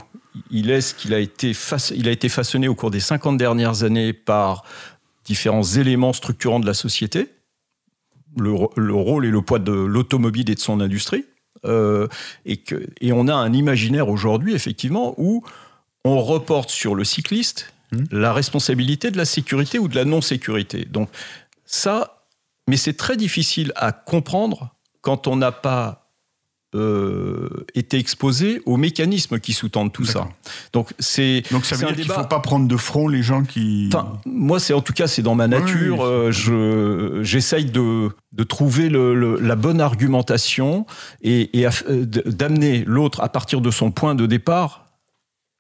il 0.50 0.70
est 0.70 0.80
ce 0.80 0.94
qu'il 0.94 1.14
a 1.14 1.20
été 1.20 1.52
il 1.94 2.08
a 2.08 2.12
été 2.12 2.30
façonné 2.30 2.70
au 2.70 2.76
cours 2.76 2.92
des 2.92 3.02
50 3.02 3.38
dernières 3.38 3.84
années 3.84 4.14
par 4.14 4.64
différents 5.26 5.64
éléments 5.64 6.14
structurants 6.14 6.62
de 6.62 6.66
la 6.66 6.74
société 6.74 7.28
le, 8.38 8.54
le 8.76 8.94
rôle 8.94 9.26
et 9.26 9.32
le 9.32 9.42
poids 9.42 9.60
de 9.60 9.72
l'automobile 9.72 10.50
et 10.50 10.56
de 10.56 10.60
son 10.60 10.80
industrie 10.80 11.26
euh, 11.66 12.08
et, 12.46 12.58
que, 12.58 12.88
et 13.02 13.12
on 13.14 13.28
a 13.28 13.34
un 13.34 13.54
imaginaire 13.54 14.10
aujourd'hui 14.10 14.54
effectivement 14.54 15.16
où 15.18 15.44
on 16.06 16.22
reporte 16.22 16.70
sur 16.70 16.96
le 16.96 17.04
cycliste 17.04 17.74
hmm. 17.92 18.04
la 18.12 18.34
responsabilité 18.34 19.12
de 19.12 19.18
la 19.18 19.26
sécurité 19.26 19.80
ou 19.80 19.88
de 19.88 19.96
la 19.96 20.06
non-sécurité. 20.06 20.86
Donc 20.86 21.10
ça, 21.66 22.24
mais 22.68 22.78
c'est 22.78 22.96
très 22.96 23.18
difficile 23.18 23.74
à 23.76 23.92
comprendre 23.92 24.76
quand 25.02 25.28
on 25.28 25.36
n'a 25.36 25.52
pas 25.52 26.07
euh, 26.78 27.66
été 27.76 27.98
exposé 27.98 28.62
aux 28.66 28.78
mécanismes 28.78 29.40
qui 29.40 29.54
sous-tendent 29.54 29.92
tout 29.92 30.06
ça. 30.06 30.28
Donc 30.74 30.94
c'est 31.00 31.44
donc 31.52 31.66
ça 31.66 31.76
veut 31.76 31.88
dire 31.88 31.96
qu'il 31.96 32.08
ne 32.08 32.14
faut 32.14 32.24
pas 32.26 32.40
prendre 32.40 32.68
de 32.68 32.78
front 32.78 33.08
les 33.08 33.24
gens 33.24 33.44
qui. 33.44 33.90
Enfin, 33.92 34.20
moi 34.26 34.60
c'est 34.60 34.74
en 34.74 34.82
tout 34.82 34.94
cas 34.94 35.08
c'est 35.08 35.22
dans 35.22 35.36
ma 35.36 35.48
nature. 35.48 36.04
Euh, 36.04 36.32
je 36.32 37.20
j'essaye 37.24 37.66
de, 37.66 38.10
de 38.32 38.44
trouver 38.44 38.90
le, 38.90 39.40
la 39.40 39.56
bonne 39.56 39.82
argumentation 39.82 40.86
et, 41.22 41.60
et 41.60 41.68
d'amener 41.88 42.84
l'autre 42.86 43.22
à 43.22 43.30
partir 43.30 43.62
de 43.62 43.72
son 43.72 43.92
point 43.92 44.16
de 44.16 44.26
départ 44.26 44.86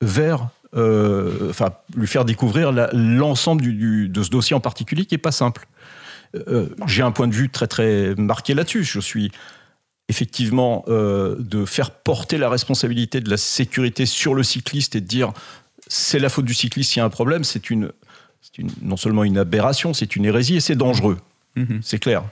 vers 0.01 0.49
euh, 0.75 1.49
enfin, 1.49 1.71
lui 1.95 2.07
faire 2.07 2.25
découvrir 2.25 2.71
l'ensemble 2.93 3.63
de 3.63 4.23
ce 4.23 4.29
dossier 4.29 4.55
en 4.55 4.59
particulier 4.59 5.05
qui 5.05 5.15
est 5.15 5.19
pas 5.19 5.31
simple. 5.31 5.67
Euh, 6.47 6.67
j'ai 6.85 7.03
un 7.03 7.11
point 7.11 7.27
de 7.27 7.33
vue 7.33 7.49
très 7.49 7.67
très 7.67 8.13
marqué 8.15 8.53
là-dessus. 8.53 8.83
Je 8.83 8.99
suis 8.99 9.31
effectivement 10.09 10.85
euh, 10.87 11.35
de 11.39 11.65
faire 11.65 11.91
porter 11.91 12.37
la 12.37 12.49
responsabilité 12.49 13.19
de 13.19 13.29
la 13.29 13.37
sécurité 13.37 14.05
sur 14.05 14.33
le 14.33 14.43
cycliste 14.43 14.95
et 14.95 15.01
de 15.01 15.07
dire 15.07 15.33
c'est 15.87 16.19
la 16.19 16.29
faute 16.29 16.45
du 16.45 16.53
cycliste 16.53 16.91
s'il 16.91 16.99
y 16.99 17.03
a 17.03 17.05
un 17.05 17.09
problème. 17.09 17.43
C'est 17.43 17.69
une, 17.69 17.91
une, 18.57 18.69
non 18.81 18.97
seulement 18.97 19.23
une 19.23 19.37
aberration, 19.37 19.93
c'est 19.93 20.15
une 20.15 20.25
hérésie 20.25 20.57
et 20.57 20.59
c'est 20.59 20.75
dangereux. 20.75 21.17
Mm-hmm. 21.55 21.79
C'est 21.81 21.99
clair. 21.99 22.23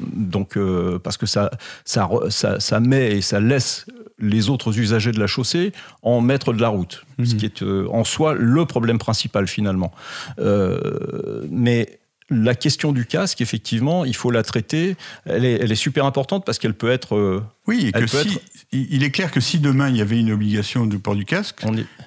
Donc, 0.00 0.56
parce 1.02 1.16
que 1.16 1.26
ça, 1.26 1.50
ça, 1.84 2.08
ça, 2.28 2.60
ça, 2.60 2.78
met 2.78 3.16
et 3.16 3.20
ça 3.20 3.40
laisse 3.40 3.84
les 4.18 4.50
autres 4.50 4.78
usagers 4.78 5.12
de 5.12 5.20
la 5.20 5.26
chaussée 5.26 5.72
en 6.02 6.20
maître 6.20 6.52
de 6.52 6.60
la 6.60 6.68
route, 6.68 7.04
ce 7.18 7.34
mhm. 7.34 7.38
qui 7.38 7.46
est 7.46 7.62
euh, 7.62 7.86
en 7.90 8.04
soi 8.04 8.34
le 8.34 8.64
problème 8.66 8.98
principal 8.98 9.46
finalement. 9.46 9.92
Euh, 10.38 11.46
mais 11.50 11.97
la 12.30 12.54
question 12.54 12.92
du 12.92 13.06
casque, 13.06 13.40
effectivement, 13.40 14.04
il 14.04 14.14
faut 14.14 14.30
la 14.30 14.42
traiter. 14.42 14.96
Elle 15.24 15.44
est, 15.44 15.74
super 15.74 16.04
importante 16.04 16.44
parce 16.44 16.58
qu'elle 16.58 16.74
peut 16.74 16.90
être. 16.90 17.16
Euh, 17.16 17.42
oui, 17.66 17.92
que 17.92 18.06
si, 18.06 18.38
il 18.72 19.02
est 19.02 19.10
clair 19.10 19.30
que 19.30 19.40
si 19.40 19.58
demain 19.58 19.88
il 19.88 19.96
y 19.96 20.00
avait 20.00 20.18
une 20.18 20.32
obligation 20.32 20.86
de 20.86 20.96
port 20.96 21.14
du 21.14 21.24
casque, 21.24 21.64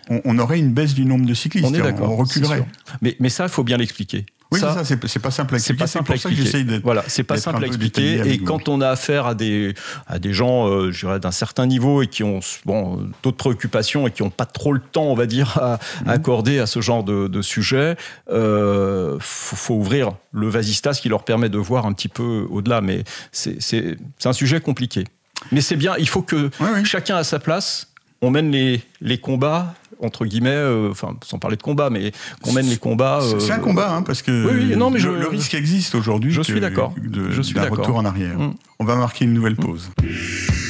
on, 0.10 0.40
aurait 0.40 0.60
une 0.60 0.74
baisse 0.74 0.94
du 0.94 1.06
nombre 1.06 1.26
de 1.26 1.34
cyclistes. 1.34 1.66
On 1.68 1.74
est 1.74 1.82
d'accord. 1.82 2.12
On 2.12 2.18
reculerait. 2.18 2.66
Mais, 3.02 3.16
mais 3.20 3.30
ça, 3.30 3.46
il 3.46 3.50
faut 3.50 3.64
bien 3.64 3.78
l'expliquer. 3.78 4.26
Oui, 4.52 4.60
ça, 4.60 4.84
c'est 4.84 5.20
pas 5.20 5.32
simple 5.32 5.56
à 5.56 5.58
expliquer. 5.58 5.78
C'est 5.78 5.80
pas 5.80 5.88
simple 5.88 6.12
à 6.12 6.16
expliquer. 6.16 6.80
Voilà, 6.84 7.04
c'est 7.08 7.24
pas 7.24 7.38
simple 7.38 7.64
à 7.64 7.68
expliquer. 7.68 8.22
Et 8.26 8.38
quand 8.38 8.68
on 8.68 8.82
a 8.82 8.90
affaire 8.90 9.26
à 9.26 9.34
des, 9.34 9.74
à 10.08 10.20
des 10.20 10.34
gens, 10.34 10.68
euh, 10.68 10.92
je 10.92 11.06
dirais, 11.06 11.20
d'un 11.20 11.32
certain 11.32 11.66
niveau 11.66 12.02
et 12.02 12.08
qui 12.08 12.24
ont 12.24 12.42
bon, 12.66 13.10
d'autres 13.24 13.38
préoccupations 13.38 14.08
et 14.08 14.12
qui 14.12 14.24
n'ont 14.24 14.30
pas 14.30 14.46
trop 14.46 14.74
le 14.74 14.82
temps, 14.82 15.06
on 15.06 15.16
va 15.16 15.26
dire, 15.26 15.58
à, 15.58 15.80
mhm. 16.04 16.10
accorder 16.10 16.60
à 16.60 16.66
ce 16.66 16.82
genre 16.82 17.04
de, 17.04 17.28
de 17.28 17.42
sujet, 17.42 17.96
euh, 18.30 19.18
faut, 19.22 19.56
faut, 19.56 19.76
ouvrir 19.76 20.12
le 20.34 20.50
vasistas 20.50 21.00
qui 21.02 21.08
leur 21.08 21.24
permet 21.24 21.48
de 21.48 21.58
voir 21.58 21.86
un 21.86 21.94
petit 21.94 22.10
peu 22.10 22.46
au-delà. 22.50 22.82
Mais 22.82 23.06
c'est 23.32 23.98
un 24.26 24.34
sujet 24.34 24.60
compliqué. 24.60 25.06
Mais 25.52 25.62
c'est 25.62 25.76
bien, 25.76 25.96
il 25.98 26.08
faut 26.08 26.22
que 26.22 26.50
chacun 26.84 27.16
à 27.16 27.24
sa 27.24 27.40
place, 27.40 27.91
on 28.22 28.30
mène 28.32 28.52
les, 28.52 28.82
les 29.02 29.18
combats 29.18 29.74
entre 30.02 30.26
guillemets, 30.26 30.50
euh, 30.50 30.90
enfin 30.92 31.16
sans 31.24 31.40
parler 31.40 31.58
de 31.58 31.62
combat, 31.62 31.90
mais 31.90 32.12
qu'on 32.42 32.54
mène 32.54 32.68
les 32.68 32.78
combats. 32.78 33.20
c'est 33.40 33.52
un 33.52 33.60
euh, 33.60 33.62
combat, 33.62 33.94
hein, 33.94 34.02
parce 34.02 34.22
que 34.22 34.48
oui, 34.52 34.76
non, 34.76 34.90
mais 34.90 35.00
le, 35.00 35.28
risque 35.28 35.54
existe 35.54 35.96
aujourd'hui. 35.96 36.32
Je 36.32 36.42
suis 36.42 36.60
d'accord. 36.60 36.94
Je 37.32 37.42
suis 37.42 37.56
d'accord. 37.56 37.78
Retour 37.78 37.98
en 37.98 38.06
arrière. 38.06 38.38
Mm. 38.38 38.56
On 38.80 38.86
va 38.86 38.96
marquer 38.96 39.26
une 39.26 39.34
nouvelle 39.34 39.56
pause. 39.56 39.92
Rayon 40.00 40.61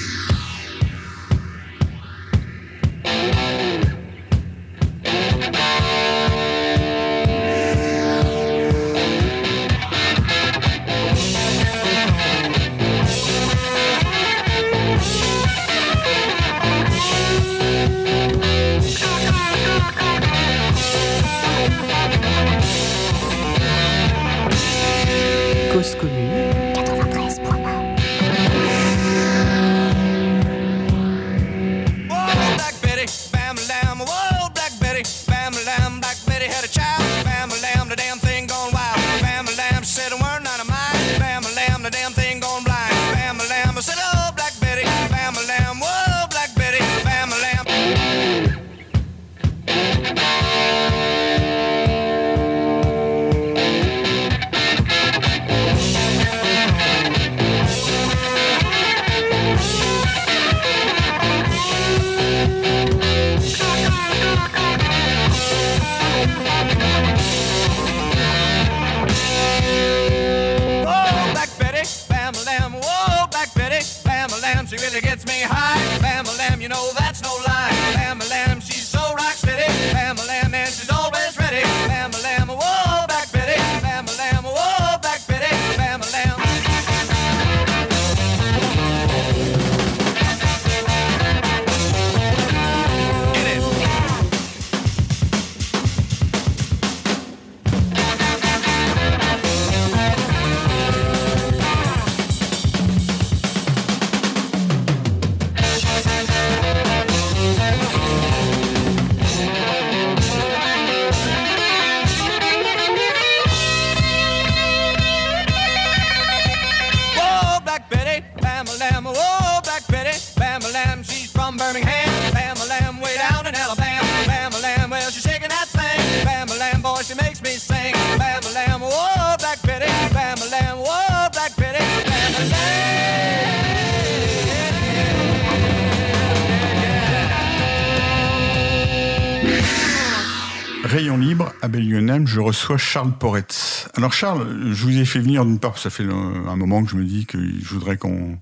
Charles 142.78 143.14
Poretz. 143.14 143.88
Alors 143.96 144.14
Charles, 144.14 144.72
je 144.72 144.84
vous 144.84 144.98
ai 144.98 145.06
fait 145.06 145.20
venir 145.20 145.46
d'une 145.46 145.60
part, 145.60 145.78
ça 145.78 145.90
fait 145.90 146.04
un 146.04 146.56
moment 146.56 146.84
que 146.84 146.92
je 146.92 146.96
me 146.96 147.04
dis 147.04 147.26
que 147.26 147.38
je 147.38 147.74
voudrais 147.74 147.98
qu'on 147.98 148.40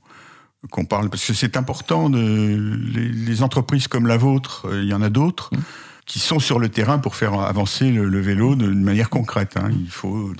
parle, 0.85 1.09
parce 1.09 1.25
que 1.25 1.33
c'est 1.33 1.57
important, 1.57 2.09
les, 2.09 3.43
entreprises 3.43 3.87
comme 3.87 4.07
la 4.07 4.17
vôtre, 4.17 4.67
euh, 4.67 4.81
il 4.83 4.89
y 4.89 4.93
en 4.93 5.01
a 5.01 5.09
d'autres, 5.09 5.49
mmh 5.53 5.59
qui 6.09 6.17
sont 6.17 6.39
sur 6.39 6.57
le 6.57 6.69
terrain 6.69 6.97
pour 6.97 7.15
faire 7.15 7.35
avancer 7.35 7.91
le, 7.91 8.19
vélo 8.19 8.55
d'une 8.55 8.81
manière 8.81 9.11
concrète. 9.11 9.57
Hein. 9.57 9.69
Il 9.71 9.91
faut 9.91 10.33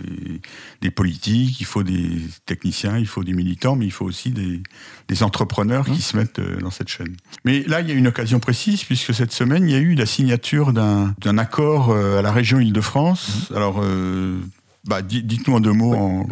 des, 0.82 0.90
politiques, 0.90 1.62
il 1.62 1.66
faut 1.66 1.84
des 1.84 2.10
techniciens, 2.48 2.98
il 2.98 3.06
faut 3.06 3.24
des 3.24 3.34
militants, 3.34 3.76
mais 3.76 3.86
il 3.86 3.92
faut 3.92 4.06
aussi 4.06 4.32
des, 4.32 5.24
entrepreneurs 5.24 5.86
qui 5.86 5.92
mmh. 5.92 6.00
se 6.00 6.18
mettent 6.18 6.40
euh, 6.40 6.60
dans 6.60 6.72
cette 6.72 6.88
chaîne. 6.88 7.16
Mais 7.46 7.64
là, 7.68 7.82
il 7.82 7.90
y 7.90 7.92
a 7.92 7.94
une 7.94 8.08
occasion 8.08 8.40
précise, 8.40 8.84
puisque 8.84 9.14
cette 9.14 9.32
semaine, 9.32 9.70
il 9.70 9.72
y 9.72 9.76
a 9.76 9.80
eu 9.80 9.94
la 9.94 10.08
signature 10.08 10.74
d'un 10.74 11.38
accord 11.38 11.92
euh, 11.92 12.18
à 12.18 12.22
la 12.24 12.32
région 12.32 12.60
Île-de-France. 12.60 13.50
Mmh. 13.52 13.56
Alors, 13.56 13.82
euh, 13.84 14.40
bah, 14.86 15.02
dites-nous 15.02 15.56
en 15.56 15.60
deux 15.60 15.74
mots 15.74 15.94
en, 15.94 16.24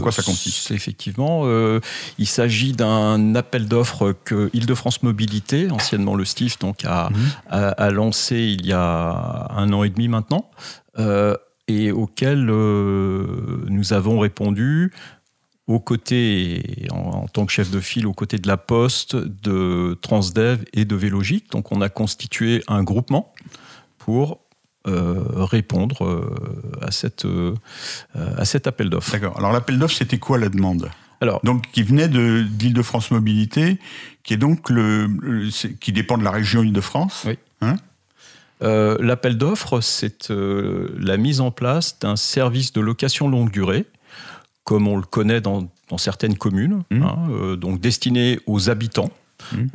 quoi 0.00 0.10
ça 0.10 0.22
consiste. 0.22 0.70
Effectivement, 0.70 1.42
euh, 1.44 1.80
il 2.18 2.26
s'agit 2.26 2.72
d'un 2.72 3.34
appel 3.34 3.68
d'offres 3.68 4.14
que 4.24 4.50
Île-de-France 4.54 5.02
Mobilité, 5.02 5.70
anciennement 5.70 6.14
le 6.14 6.24
STIF, 6.24 6.58
donc 6.58 6.84
a, 6.86 7.10
mhm. 7.10 7.94
lancé 7.94 8.56
il 8.58 8.66
y 8.66 8.72
a 8.72 9.48
un 9.50 9.72
an 9.72 9.84
et 9.84 9.90
demi 9.90 10.08
maintenant, 10.08 10.50
euh, 10.98 11.36
et 11.68 11.92
auquel 11.92 12.48
euh, 12.48 13.64
nous 13.68 13.92
avons 13.92 14.18
répondu 14.18 14.92
aux 15.66 15.78
côtés, 15.78 16.88
en, 16.90 16.96
en, 16.96 17.26
tant 17.28 17.44
que 17.46 17.52
chef 17.52 17.70
de 17.70 17.80
file, 17.80 18.06
aux 18.06 18.14
côtés 18.14 18.38
de 18.38 18.48
la 18.48 18.56
Poste, 18.56 19.14
de 19.14 19.96
Transdev 20.00 20.64
et 20.72 20.84
de 20.84 20.96
Vélogique. 20.96 21.50
Donc 21.52 21.70
on 21.70 21.80
a 21.82 21.90
constitué 21.90 22.64
un 22.66 22.82
groupement 22.82 23.32
pour 23.98 24.40
euh, 24.88 25.22
répondre 25.44 26.06
euh, 26.06 26.34
à, 26.80 26.90
cette, 26.90 27.26
euh, 27.26 27.54
à 28.14 28.46
cet 28.46 28.66
appel 28.66 28.88
d'offres. 28.88 29.12
D'accord. 29.12 29.36
Alors 29.36 29.52
l'appel 29.52 29.78
d'offres, 29.78 29.94
c'était 29.94 30.16
quoi 30.16 30.38
la 30.38 30.48
demande? 30.48 30.90
Alors, 31.20 31.40
donc, 31.44 31.70
qui 31.70 31.82
venait 31.82 32.08
de 32.08 32.46
d'Île-de-France 32.48 33.10
Mobilité, 33.10 33.78
qui 34.22 34.32
est 34.32 34.38
donc 34.38 34.70
le, 34.70 35.06
qui 35.80 35.92
dépend 35.92 36.16
de 36.16 36.24
la 36.24 36.30
région 36.30 36.62
Île-de-France. 36.62 37.24
Oui. 37.26 37.38
Hein? 37.60 37.76
L'appel 38.62 39.36
d'offres, 39.36 39.82
c'est 39.82 40.30
la 40.30 41.18
mise 41.18 41.42
en 41.42 41.50
place 41.50 41.98
d'un 41.98 42.16
service 42.16 42.72
de 42.72 42.80
location 42.80 43.28
longue 43.28 43.50
durée, 43.50 43.84
comme 44.64 44.88
on 44.88 44.96
le 44.96 45.02
connaît 45.02 45.42
dans, 45.42 45.70
dans 45.90 45.98
certaines 45.98 46.38
communes, 46.38 46.84
mmh. 46.90 47.02
hein, 47.02 47.56
donc 47.58 47.80
destiné 47.80 48.40
aux 48.46 48.70
habitants. 48.70 49.10
Mmh. 49.52 49.66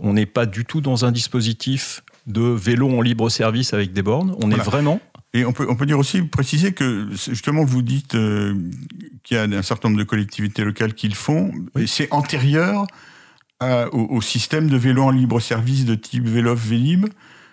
on 0.00 0.12
n'est 0.14 0.26
pas 0.26 0.46
du 0.46 0.64
tout 0.64 0.80
dans 0.80 1.04
un 1.04 1.12
dispositif 1.12 2.02
de 2.28 2.42
vélos 2.42 2.90
en 2.90 3.00
libre 3.00 3.28
service 3.30 3.74
avec 3.74 3.92
des 3.92 4.02
bornes. 4.02 4.36
On 4.42 4.50
est 4.50 4.56
vraiment 4.56 5.00
et 5.34 5.44
on 5.44 5.52
peut, 5.52 5.66
on 5.68 5.76
peut 5.76 5.84
dire 5.84 5.98
aussi, 5.98 6.22
préciser 6.22 6.72
que 6.72 7.08
justement, 7.12 7.62
vous 7.64 7.82
dites 7.82 8.14
euh, 8.14 8.54
qu'il 9.24 9.36
y 9.36 9.40
a 9.40 9.42
un 9.42 9.62
certain 9.62 9.88
nombre 9.88 9.98
de 9.98 10.04
collectivités 10.04 10.64
locales 10.64 10.94
qui 10.94 11.08
le 11.08 11.14
font, 11.14 11.52
et 11.78 11.86
c'est 11.86 12.08
antérieur 12.12 12.86
au, 13.92 14.20
système 14.20 14.68
de 14.68 14.76
vélos 14.76 15.02
en 15.02 15.10
libre 15.10 15.40
service 15.40 15.84
de 15.84 15.96
type 15.96 16.28
Vélo 16.28 16.54
Vélib 16.54 17.06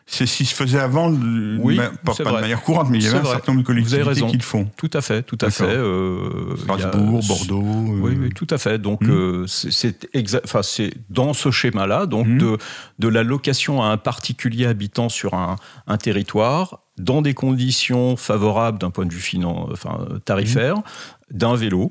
c'est 0.08 0.28
ce 0.28 0.38
qui 0.38 0.46
se 0.46 0.54
faisait 0.54 0.80
avant, 0.80 1.12
oui, 1.12 1.80
pas, 2.04 2.14
de 2.14 2.24
manière 2.24 2.62
courante, 2.62 2.90
mais 2.92 3.00
il 3.00 3.04
y 3.04 3.08
avait 3.08 3.18
un 3.18 3.26
certain 3.26 3.52
nombre 3.52 3.64
de 3.64 3.68
collectivités 3.68 4.28
qui 4.28 4.38
le 4.38 4.44
font. 4.44 4.70
Tout 4.78 4.92
à 4.94 5.02
fait, 5.02 5.24
tout 5.24 5.38
à 5.42 5.50
fait. 5.50 5.64
Euh, 5.64 6.56
Strasbourg, 6.58 7.22
Bordeaux. 7.28 7.64
Euh. 7.64 8.00
Oui, 8.02 8.18
oui, 8.20 8.30
tout 8.30 8.48
à 8.52 8.60
fait. 8.60 8.78
Donc, 8.78 9.02
hmm. 9.02 9.10
euh, 9.10 9.48
c'est 9.48 10.08
enfin, 10.44 10.62
dans 11.10 11.34
ce 11.34 11.50
schéma-là, 11.50 12.06
donc 12.06 12.28
hmm. 12.28 12.38
de, 12.38 12.58
de 13.00 13.08
la 13.08 13.24
location 13.24 13.82
à 13.82 13.88
un 13.88 13.98
particulier 13.98 14.68
habitant 14.68 15.10
sur 15.10 15.34
un, 15.34 15.56
un 15.88 15.98
territoire, 15.98 16.82
dans 17.00 17.24
des 17.24 17.34
conditions 17.34 18.16
favorables 18.16 18.78
d'un 18.78 18.92
point 18.92 19.08
de 19.08 19.14
vue 19.14 19.20
finan, 19.20 19.68
enfin, 19.72 20.08
tarifaire, 20.24 20.78
hmm. 20.78 20.84
d'un 21.32 21.56
vélo 21.56 21.90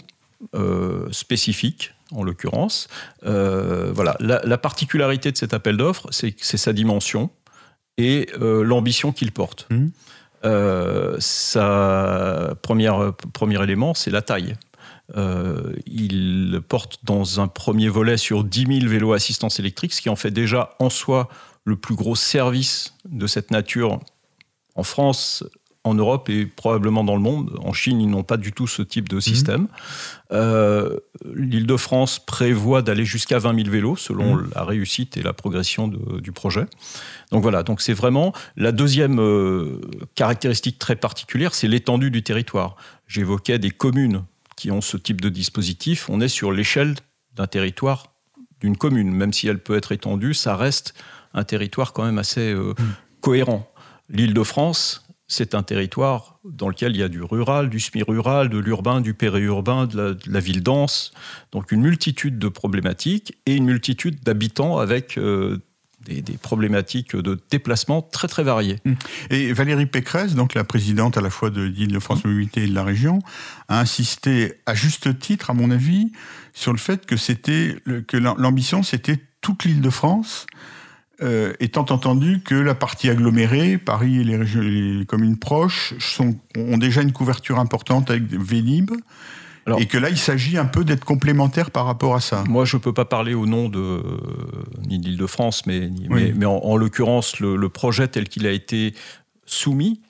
spécifique 1.11 1.95
en 2.13 2.23
l'occurrence. 2.23 2.87
voilà, 3.23 4.17
la, 4.21 4.41
la, 4.45 4.59
particularité 4.59 5.33
de 5.33 5.37
cet 5.37 5.53
appel 5.53 5.77
d'offres, 5.77 6.07
c'est 6.11 6.39
sa 6.39 6.73
dimension 6.73 7.31
et 7.99 8.29
euh, 8.41 8.63
l'ambition 8.63 9.13
qu'il 9.13 9.33
porte. 9.33 9.67
Mmh. 9.71 9.89
Euh, 10.45 11.17
sa 11.21 12.55
première, 12.63 13.15
premier 13.33 13.63
élément, 13.63 13.95
c'est 13.95 14.11
la 14.11 14.23
taille. 14.23 14.57
Euh, 15.17 15.75
il 15.87 16.61
porte 16.67 17.05
dans 17.05 17.41
un 17.41 17.49
premier 17.49 17.89
volet 17.89 18.17
sur 18.17 18.45
10 18.45 18.81
000 18.81 18.91
vélos 18.91 19.13
assistance 19.13 19.59
électrique, 19.59 19.93
ce 19.93 20.01
qui 20.01 20.09
en 20.09 20.17
fait 20.17 20.31
déjà 20.31 20.71
en 20.79 20.91
soi 20.91 21.29
le 21.65 21.77
plus 21.77 21.95
gros 21.95 22.17
service 22.17 22.95
de 23.09 23.27
cette 23.27 23.51
nature 23.51 24.01
en 24.75 24.83
France, 24.83 25.45
en 25.85 25.95
Europe 25.95 26.31
et 26.31 26.47
probablement 26.47 27.05
dans 27.05 27.15
le 27.15 27.21
monde. 27.21 27.59
En 27.63 27.75
Chine, 27.75 28.01
ils 28.01 28.09
n'ont 28.09 28.23
pas 28.23 28.39
du 28.39 28.53
tout 28.53 28.67
ce 28.67 28.81
type 28.81 29.09
de 29.09 29.21
système. 29.21 29.63
Mmh. 29.63 29.69
Euh, 30.33 30.97
L'Île-de-France 31.35 32.25
prévoit 32.25 32.81
d'aller 32.81 33.05
jusqu'à 33.05 33.39
20 33.39 33.55
000 33.57 33.71
vélos 33.71 33.97
selon 33.97 34.37
mmh. 34.37 34.51
la 34.55 34.65
réussite 34.65 35.17
et 35.19 35.23
la 35.23 35.35
progression 35.35 35.89
du 35.89 36.33
projet. 36.33 36.65
Donc 37.31 37.43
voilà, 37.43 37.63
donc 37.63 37.83
c'est 37.83 37.93
vraiment 37.93 38.33
la 38.57 38.73
deuxième 38.73 39.21
euh, 39.21 39.81
caractéristique 40.15 40.79
très 40.79 40.97
particulière, 40.97 41.55
c'est 41.55 41.69
l'étendue 41.69 42.11
du 42.11 42.23
territoire. 42.23 42.77
J'évoquais 43.07 43.59
des 43.59 43.71
communes 43.71 44.25
qui 44.57 44.71
ont 44.71 44.81
ce 44.81 44.97
type 44.97 45.21
de 45.21 45.29
dispositif. 45.29 46.09
On 46.09 46.21
est 46.23 46.29
sur 46.29 46.51
l'échelle 46.51 46.95
d'un 47.35 47.47
territoire 47.47 48.15
d'une 48.61 48.77
commune, 48.79 49.13
même 49.13 49.35
si 49.35 49.47
elle 49.49 49.59
peut 49.59 49.77
être 49.77 49.93
étendue, 49.93 50.33
ça 50.33 50.57
reste 50.57 50.95
un 51.35 51.45
territoire 51.45 51.93
quand 51.93 52.05
même 52.05 52.17
assez 52.17 52.53
euh, 52.53 52.73
mmh. 52.73 52.85
cohérent. 53.21 53.71
L'Île-de-France, 54.09 55.04
c'est 55.27 55.55
un 55.55 55.63
territoire 55.63 56.39
dans 56.45 56.69
lequel 56.69 56.93
il 56.93 56.99
y 56.99 57.03
a 57.03 57.09
du 57.09 57.23
rural, 57.23 57.71
du 57.71 57.81
semi-rural, 57.81 58.51
de 58.51 58.59
l'urbain, 58.59 59.01
du 59.01 59.15
périurbain, 59.15 59.87
de 59.87 60.19
la, 60.27 60.41
ville 60.41 60.63
dense. 60.63 61.13
Donc 61.53 61.73
une 61.73 61.81
multitude 61.81 62.39
de 62.39 62.49
problématiques 62.49 63.37
et 63.47 63.55
une 63.55 63.65
multitude 63.65 64.23
d'habitants 64.23 64.79
avec 64.79 65.17
euh, 65.17 65.63
des, 66.05 66.23
problématiques 66.37 67.17
de 67.17 67.41
déplacement 67.51 68.03
très 68.03 68.29
très 68.29 68.43
variées. 68.43 68.81
Mmh. 68.85 68.93
Et 69.31 69.53
Valérie 69.55 69.87
Pécresse, 69.87 70.35
donc 70.35 70.55
la 70.55 70.65
présidente 70.65 71.17
à 71.17 71.23
la 71.23 71.31
fois 71.31 71.49
de 71.49 71.63
l'Île-de-France 71.63 72.25
Mobilité 72.25 72.65
et 72.65 72.69
de 72.69 72.75
la 72.75 72.85
région, 72.85 73.21
a 73.69 73.81
insisté 73.81 74.61
à 74.67 74.75
juste 74.75 75.19
titre, 75.19 75.49
à 75.49 75.55
mon 75.55 75.71
avis, 75.71 76.13
sur 76.53 76.73
le 76.73 76.79
fait 76.79 77.07
que 77.07 77.17
c'était 77.17 77.77
que 78.07 78.17
l'ambition 78.19 78.83
c'était 78.83 79.19
toute 79.41 79.65
l'Île-de-France 79.65 80.47
euh, 81.23 81.53
étant 81.61 81.87
entendu 81.91 82.41
que 82.45 82.55
la 82.55 82.75
partie 82.75 83.09
agglomérée, 83.09 83.79
Paris 83.79 84.21
et 84.21 84.25
les, 84.25 84.37
régions, 84.37 84.61
les 84.61 85.07
communes 85.07 85.39
proches, 85.39 85.95
sont, 85.99 86.37
ont 86.57 86.79
déjà 86.79 87.03
une 87.03 87.13
couverture 87.13 87.59
importante 87.59 88.11
avec 88.11 88.25
Vélib, 88.25 88.91
et 89.79 89.87
que 89.87 89.97
là, 89.97 90.11
il 90.11 90.19
s'agit 90.19 90.59
un 90.59 90.67
peu 90.67 90.85
d'être 90.85 91.05
complémentaire 91.05 91.71
par 91.71 91.87
rapport 91.87 92.15
à 92.15 92.21
ça. 92.21 92.45
Moi, 92.49 92.65
je 92.65 92.77
ne 92.77 92.83
peux 92.83 92.93
pas 92.93 93.07
parler 93.07 93.33
au 93.33 93.47
nom 93.47 93.69
de 93.69 94.03
ni 94.87 94.99
d'Île-de-France, 94.99 95.65
mais, 95.67 95.91
mais, 96.11 96.45
en, 96.45 96.77
l'occurrence, 96.77 97.41
le, 97.41 97.69
projet 97.69 98.09
tel 98.09 98.29
qu'il 98.29 98.47
a 98.47 98.53
été 98.53 98.95
soumis 99.47 100.03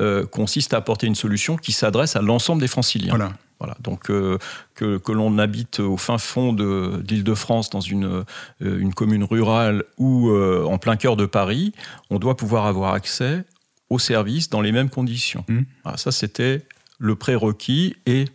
euh, 0.00 0.26
consiste 0.26 0.74
à 0.74 0.76
apporter 0.76 1.06
une 1.06 1.14
solution 1.14 1.56
qui 1.56 1.72
s'adresse 1.72 2.16
à 2.16 2.22
l'ensemble 2.22 2.60
des 2.60 2.68
franciliens. 2.68 3.10
Voilà. 3.10 3.32
Voilà, 3.60 3.76
donc 3.80 4.10
euh, 4.10 4.38
que, 4.74 4.98
que 4.98 5.10
l'on 5.10 5.38
habite 5.38 5.80
au 5.80 5.96
fin 5.96 6.18
fond 6.18 6.52
de 6.52 7.02
l'Île-de-France, 7.08 7.70
dans 7.70 7.80
une, 7.80 8.04
euh, 8.04 8.24
une 8.60 8.94
commune 8.94 9.24
rurale 9.24 9.84
ou 9.96 10.30
euh, 10.30 10.64
en 10.64 10.78
plein 10.78 10.96
cœur 10.96 11.16
de 11.16 11.26
Paris, 11.26 11.72
on 12.10 12.18
doit 12.18 12.36
pouvoir 12.36 12.66
avoir 12.66 12.94
accès 12.94 13.44
aux 13.90 13.98
services 13.98 14.48
dans 14.48 14.60
les 14.60 14.70
mêmes 14.70 14.90
conditions. 14.90 15.44
Mmh. 15.48 15.62
ça, 15.96 16.12
c'était 16.12 16.66
le 16.98 17.16
prérequis 17.16 17.96
et 18.06 18.26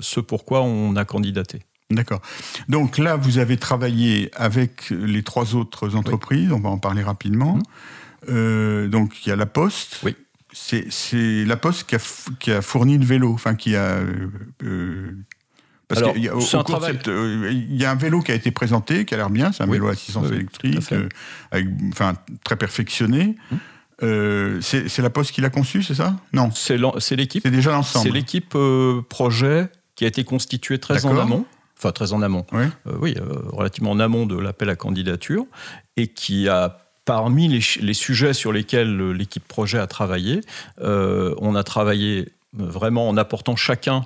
ce 0.00 0.20
pourquoi 0.20 0.62
on 0.62 0.94
a 0.96 1.04
candidaté. 1.04 1.62
D'accord. 1.90 2.20
Donc 2.68 2.98
là, 2.98 3.16
vous 3.16 3.38
avez 3.38 3.56
travaillé 3.56 4.30
avec 4.36 4.90
les 4.90 5.22
trois 5.22 5.54
autres 5.54 5.96
entreprises, 5.96 6.52
on 6.52 6.60
va 6.60 6.68
en 6.68 6.78
parler 6.78 7.02
rapidement. 7.02 7.58
Mmh. 8.28 8.88
donc 8.88 9.24
il 9.24 9.30
y 9.30 9.32
a 9.32 9.36
la 9.36 9.46
Poste. 9.46 10.00
Oui 10.04 10.14
c'est 10.90 11.44
la 11.44 11.56
Poste 11.56 11.88
qui 11.88 11.94
a, 11.94 11.98
qui 12.38 12.52
a, 12.52 12.62
fourni 12.62 12.98
le 12.98 13.04
vélo, 13.04 13.32
enfin 13.32 13.54
qui 13.54 13.76
a. 13.76 13.84
Euh, 13.84 14.28
euh, 14.64 15.16
parce 15.86 16.02
qu'il 16.02 16.22
y, 16.22 16.28
a, 16.28 16.34
euh, 16.34 17.50
il 17.50 17.76
y 17.76 17.86
a 17.86 17.90
un 17.90 17.94
vélo 17.94 18.20
qui 18.20 18.30
a 18.30 18.34
été 18.34 18.50
présenté, 18.50 19.06
qui 19.06 19.14
a 19.14 19.16
l'air 19.16 19.30
bien, 19.30 19.52
c'est 19.52 19.62
un 19.62 19.66
vélo 19.66 19.88
à 19.88 19.92
assistance 19.92 20.30
électrique, 20.30 20.76
avec, 21.50 21.66
enfin, 21.90 22.14
très 22.44 22.56
perfectionné. 22.56 23.36
Hum. 24.02 24.60
c'est 24.60 24.98
la 24.98 25.10
Poste 25.10 25.32
qui 25.32 25.40
l'a 25.40 25.50
conçu, 25.50 25.82
c'est 25.82 25.94
ça? 25.94 26.16
Non. 26.32 26.50
C'est 26.52 26.76
l'équipe. 27.16 27.42
C'est 27.42 27.50
déjà 27.50 27.72
l'ensemble. 27.72 28.06
C'est 28.06 28.12
l'équipe 28.12 28.54
projet 29.08 29.68
qui 29.96 30.04
a 30.04 30.08
été 30.08 30.24
constituée 30.24 30.78
très 30.78 31.06
en 31.06 31.16
amont 31.18 31.46
enfin 31.78 31.92
très 31.92 32.12
en 32.12 32.22
amont, 32.22 32.44
oui, 32.52 32.64
oui 33.00 33.16
relativement 33.52 33.92
en 33.92 34.00
amont 34.00 34.26
de 34.26 34.36
l'appel 34.36 34.68
à 34.68 34.74
candidature, 34.74 35.46
et 35.96 36.08
qui 36.08 36.48
a 36.48 36.87
Parmi 37.08 37.48
les, 37.48 37.94
sujets 37.94 38.34
sur 38.34 38.52
lesquels 38.52 39.12
l'équipe 39.12 39.48
projet 39.48 39.78
a 39.78 39.86
travaillé, 39.86 40.42
euh, 40.82 41.34
on 41.38 41.54
a 41.54 41.64
travaillé 41.64 42.28
vraiment 42.52 43.08
en 43.08 43.16
apportant 43.16 43.56
chacun 43.56 44.04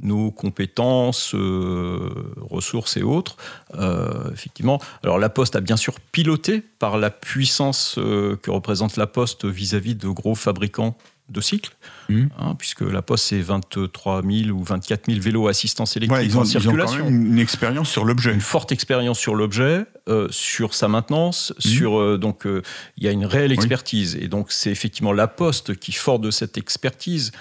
nos 0.00 0.30
compétences, 0.30 1.34
euh, 1.34 2.34
ressources 2.40 2.96
et 2.96 3.02
autres. 3.02 3.36
Euh, 3.74 4.32
effectivement, 4.32 4.80
alors 5.02 5.18
la 5.18 5.28
Poste 5.28 5.54
a 5.54 5.60
bien 5.60 5.76
sûr 5.76 6.00
piloté 6.12 6.62
par 6.78 6.96
la 6.96 7.10
puissance 7.10 7.96
euh, 7.98 8.36
que 8.42 8.50
représente 8.50 8.96
la 8.96 9.06
Poste 9.06 9.44
vis-à-vis 9.44 9.94
de 9.94 10.08
gros 10.08 10.34
fabricants 10.34 10.96
de 11.32 11.40
cycles, 11.40 11.74
mmh. 12.08 12.24
hein, 12.38 12.54
puisque 12.58 12.82
la 12.82 13.02
Poste 13.02 13.26
c'est 13.26 13.40
23 13.40 14.22
000 14.22 14.50
ou 14.50 14.62
24 14.62 15.06
000 15.06 15.20
vélos 15.20 15.48
assistance 15.48 15.96
électrique 15.96 16.24
ils 16.24 16.36
ont, 16.36 16.42
en 16.42 16.44
circulation. 16.44 16.98
Ils 16.98 17.00
ont 17.00 17.04
quand 17.04 17.10
même 17.10 17.26
une 17.32 17.38
expérience 17.38 17.90
sur 17.90 18.04
l'objet. 18.04 18.32
Une 18.32 18.40
forte 18.40 18.72
expérience 18.72 19.18
sur 19.18 19.34
l'objet, 19.34 19.84
sur 20.30 20.74
sa 20.74 20.88
maintenance, 20.88 21.52
mmh. 21.56 21.68
sur 21.68 22.18
donc 22.18 22.44
il 22.44 23.04
y 23.04 23.08
a 23.08 23.10
une 23.10 23.26
réelle 23.26 23.52
expertise 23.52 24.16
et 24.20 24.28
donc 24.28 24.52
c'est 24.52 24.70
effectivement 24.70 25.12
la 25.12 25.28
Poste 25.28 25.76
qui, 25.76 25.92
fort 25.92 26.18
de 26.18 26.30
cette 26.30 26.58
expertise, 26.58 27.32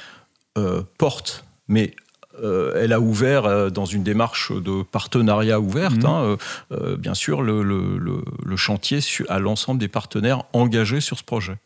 porte 0.97 1.43
mais 1.67 1.95
euh, 2.41 2.73
elle 2.81 2.93
a 2.93 2.99
ouvert 2.99 3.45
euh, 3.45 3.69
dans 3.69 3.85
une 3.85 4.03
démarche 4.03 4.51
de 4.51 4.83
partenariat 4.83 5.59
ouverte, 5.59 5.97
mhm. 5.97 6.05
hein, 6.05 6.37
euh, 6.71 6.97
bien 6.97 7.13
sûr, 7.13 7.41
le, 7.41 8.23
chantier 8.55 8.99
à 9.27 9.39
l'ensemble 9.39 9.79
des 9.79 9.87
partenaires 9.87 10.43
engagés 10.53 11.01
sur 11.01 11.17
ce 11.17 11.23
projet. 11.23 11.57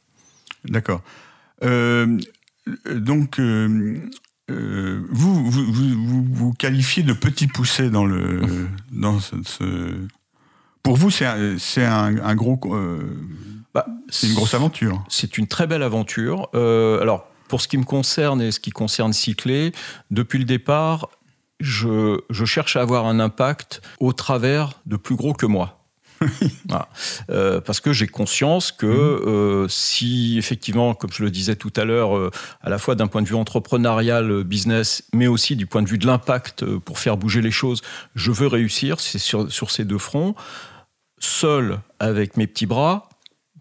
D'accord. 0.65 1.01
Donc, 1.61 3.39
vous, 3.39 5.51
vous, 5.51 6.25
vous, 6.31 6.53
qualifiez 6.53 7.03
de 7.03 7.13
petit 7.13 7.47
poussé 7.47 7.89
dans 7.89 8.05
le. 8.05 8.41
dans 8.91 9.19
ce, 9.19 9.35
Pour 10.83 10.97
vous, 10.97 11.09
c'est 11.09 11.25
un, 11.25 12.17
un, 12.17 12.35
gros. 12.35 12.59
Bah, 13.73 13.85
c'est 14.09 14.27
une 14.27 14.35
grosse 14.35 14.53
aventure. 14.53 15.03
C'est 15.09 15.37
une 15.37 15.47
très 15.47 15.67
belle 15.67 15.83
aventure. 15.83 16.49
alors, 16.53 17.29
pour 17.47 17.61
ce 17.61 17.67
qui 17.67 17.77
me 17.77 17.83
concerne 17.83 18.41
et 18.41 18.51
ce 18.51 18.59
qui 18.59 18.71
concerne 18.71 19.13
Cyclé, 19.13 19.71
depuis 20.11 20.39
le 20.39 20.45
départ, 20.45 21.09
je, 21.59 22.19
cherche 22.45 22.75
à 22.75 22.81
avoir 22.81 23.05
un 23.05 23.19
impact 23.19 23.81
au 23.99 24.13
travers 24.13 24.81
de 24.85 24.97
plus 24.97 25.15
gros 25.15 25.33
que 25.33 25.45
moi. 25.45 25.84
Euh, 27.29 27.61
parce 27.61 27.79
que 27.79 27.93
j'ai 27.93 28.07
conscience 28.07 28.71
que 28.71 28.85
mhm. 28.85 29.27
euh, 29.27 29.67
si 29.67 30.37
effectivement, 30.37 30.93
comme 30.93 31.11
je 31.11 31.23
le 31.23 31.31
disais 31.31 31.55
tout 31.55 31.71
à 31.75 31.85
l'heure, 31.85 32.15
euh, 32.15 32.29
à 32.61 32.69
la 32.69 32.77
fois 32.77 32.95
d'un 32.95 33.07
point 33.07 33.21
de 33.21 33.27
vue 33.27 33.35
entrepreneurial, 33.35 34.43
business, 34.43 35.03
mais 35.13 35.27
aussi 35.27 35.55
du 35.55 35.65
point 35.65 35.81
de 35.81 35.87
vue 35.87 35.97
de 35.97 36.05
l'impact 36.05 36.65
pour 36.79 36.99
faire 36.99 37.17
bouger 37.17 37.41
les 37.41 37.51
choses, 37.51 37.81
je 38.15 38.31
veux 38.31 38.47
réussir, 38.47 38.99
c'est 38.99 39.19
sur, 39.19 39.51
sur 39.51 39.71
ces 39.71 39.85
deux 39.85 39.97
fronts, 39.97 40.35
seul 41.19 41.79
avec 41.99 42.37
mes 42.37 42.47
petits 42.47 42.65
bras, 42.65 43.09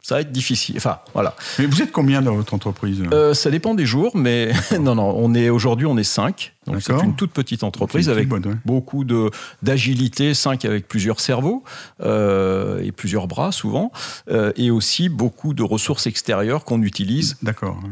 ça 0.04 0.16
va 0.16 0.20
être 0.20 0.32
difficile. 0.32 0.74
Enfin, 0.76 0.98
voilà. 1.14 1.34
Mais 1.58 1.64
vous 1.64 1.80
êtes 1.80 1.90
combien 1.90 2.20
dans 2.20 2.34
votre 2.34 2.52
entreprise 2.52 3.02
euh, 3.10 3.32
Ça 3.32 3.50
dépend 3.50 3.74
des 3.74 3.86
jours, 3.86 4.14
mais 4.14 4.52
non, 4.78 4.94
non, 4.96 5.14
on 5.16 5.32
est 5.32 5.48
aujourd'hui, 5.48 5.86
on 5.86 5.96
est 5.96 6.04
5. 6.04 6.52
Donc 6.66 6.82
c'est 6.82 6.92
une 6.92 7.16
toute 7.16 7.32
petite 7.32 7.64
entreprise 7.64 8.10
avec 8.10 8.28
beaucoup 8.66 9.04
de 9.04 9.30
d'agilité, 9.62 10.34
5 10.34 10.66
avec 10.66 10.88
plusieurs 10.88 11.20
cerveaux 11.20 11.64
euh, 12.02 12.82
et 12.82 12.92
plusieurs 12.92 13.28
bras 13.28 13.50
souvent, 13.50 13.92
euh, 14.30 14.52
et 14.56 14.70
aussi 14.70 15.08
beaucoup 15.08 15.54
de 15.54 15.62
ressources 15.62 16.06
extérieures 16.06 16.64
qu'on 16.64 16.82
utilise 16.82 17.38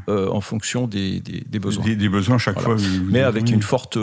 en 0.06 0.40
fonction 0.42 0.86
des, 0.86 1.20
des, 1.20 1.58
besoins. 1.58 1.84
Des, 1.84 2.08
besoins 2.10 2.36
chaque 2.36 2.60
fois. 2.60 2.76
mais 3.04 3.22
avec 3.22 3.50
une 3.50 3.62
forte 3.62 3.96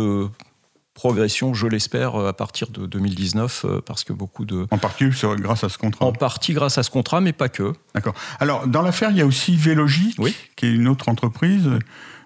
progression, 1.00 1.54
je 1.54 1.66
l'espère, 1.66 2.16
euh, 2.16 2.28
à 2.28 2.34
partir 2.34 2.68
de 2.72 2.86
2019, 2.86 3.64
euh, 3.64 3.82
parce 3.86 4.04
que 4.04 4.12
beaucoup 4.12 4.44
de... 4.44 4.68
En 4.70 4.78
partie 4.78 5.08
grâce 5.38 5.64
à 5.64 5.70
ce 5.70 5.78
contrat 5.78 6.06
En 6.06 6.12
partie 6.12 6.52
grâce 6.52 6.78
à 6.78 6.84
ce 6.84 6.90
contrat, 6.90 7.22
mais 7.22 7.32
pas 7.32 7.48
que. 7.48 7.72
D'accord. 7.96 8.14
Alors, 8.42 8.68
dans 8.68 8.82
l'affaire, 8.82 9.10
il 9.12 9.16
y 9.16 9.22
a 9.22 9.26
aussi 9.26 9.56
Vélogique, 9.56 10.20
qui 10.58 10.66
est 10.66 10.74
une 10.74 10.90
autre 10.90 11.08
entreprise. 11.08 11.70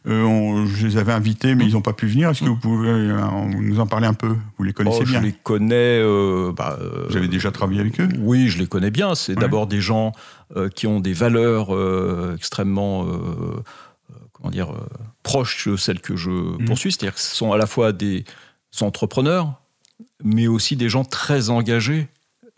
Euh, 0.08 0.66
je 0.66 0.88
les 0.88 0.98
avais 0.98 1.14
invités, 1.14 1.54
mais 1.54 1.66
mm. 1.66 1.68
ils 1.68 1.74
n'ont 1.74 1.84
pas 1.84 1.94
pu 1.94 2.08
venir. 2.08 2.32
Est-ce 2.32 2.40
que 2.40 2.50
vous 2.50 2.56
pouvez 2.56 3.14
nous 3.60 3.80
en 3.80 3.86
parler 3.86 4.08
un 4.08 4.16
peu? 4.16 4.36
Vous 4.58 4.64
les 4.64 4.74
connaissez 4.74 5.04
oh, 5.04 5.06
bien? 5.06 5.20
Je 5.20 5.26
les 5.28 5.34
connais. 5.34 6.02
Bah, 6.54 6.80
vous 7.10 7.16
avez 7.16 7.28
déjà 7.28 7.52
travaillé 7.52 7.80
avec 7.80 8.02
eux? 8.02 8.10
Oui, 8.18 8.50
je 8.50 8.58
les 8.58 8.66
connais 8.66 8.92
bien. 8.92 9.14
C'est 9.14 9.36
d'abord 9.36 9.68
des 9.68 9.82
gens 9.82 10.14
qui 10.74 10.88
ont 10.88 11.00
des 11.00 11.14
valeurs 11.14 11.70
extrêmement 12.34 13.06
comment 14.34 14.50
dire, 14.50 14.74
proches 15.22 15.68
de 15.68 15.76
celles 15.78 16.02
que 16.02 16.16
je 16.16 16.32
mm. 16.32 16.66
poursuis. 16.66 16.92
C'est-à-dire 16.92 17.14
que 17.14 17.22
ce 17.22 17.36
sont 17.36 17.54
à 17.54 17.58
la 17.58 17.68
fois 17.68 17.92
des 17.92 18.26
sont 18.74 18.88
entrepreneurs, 18.88 19.62
mais 20.24 20.48
aussi 20.48 20.76
des 20.76 20.90
gens 20.90 21.06
très 21.06 21.50
engagés 21.50 22.08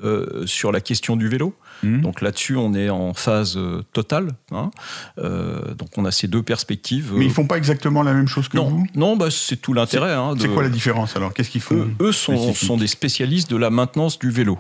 euh, 0.03 0.45
sur 0.45 0.71
la 0.71 0.81
question 0.81 1.15
du 1.15 1.27
vélo. 1.27 1.53
Mmh. 1.83 2.01
Donc 2.01 2.21
là-dessus, 2.21 2.55
on 2.55 2.73
est 2.73 2.89
en 2.89 3.13
phase 3.13 3.55
euh, 3.57 3.81
totale. 3.93 4.31
Hein. 4.51 4.71
Euh, 5.19 5.73
donc 5.73 5.89
on 5.97 6.05
a 6.05 6.11
ces 6.11 6.27
deux 6.27 6.41
perspectives. 6.41 7.13
Mais 7.15 7.25
ils 7.25 7.31
font 7.31 7.47
pas 7.47 7.57
exactement 7.57 8.01
la 8.01 8.13
même 8.13 8.27
chose 8.27 8.47
que 8.47 8.57
non, 8.57 8.69
vous 8.69 8.87
Non, 8.95 9.17
bah, 9.17 9.27
c'est 9.29 9.57
tout 9.57 9.73
l'intérêt. 9.73 10.13
Hein, 10.13 10.33
c'est 10.39 10.47
quoi 10.47 10.63
la 10.63 10.69
différence 10.69 11.15
alors? 11.15 11.33
Qu'est-ce 11.33 11.49
qu'ils 11.49 11.61
font 11.61 11.87
Eux, 11.99 12.11
sont, 12.11 12.53
sont, 12.53 12.77
des 12.77 12.87
spécialistes 12.87 13.49
de 13.49 13.57
la 13.57 13.69
maintenance 13.69 14.17
du 14.17 14.29
vélo. 14.29 14.57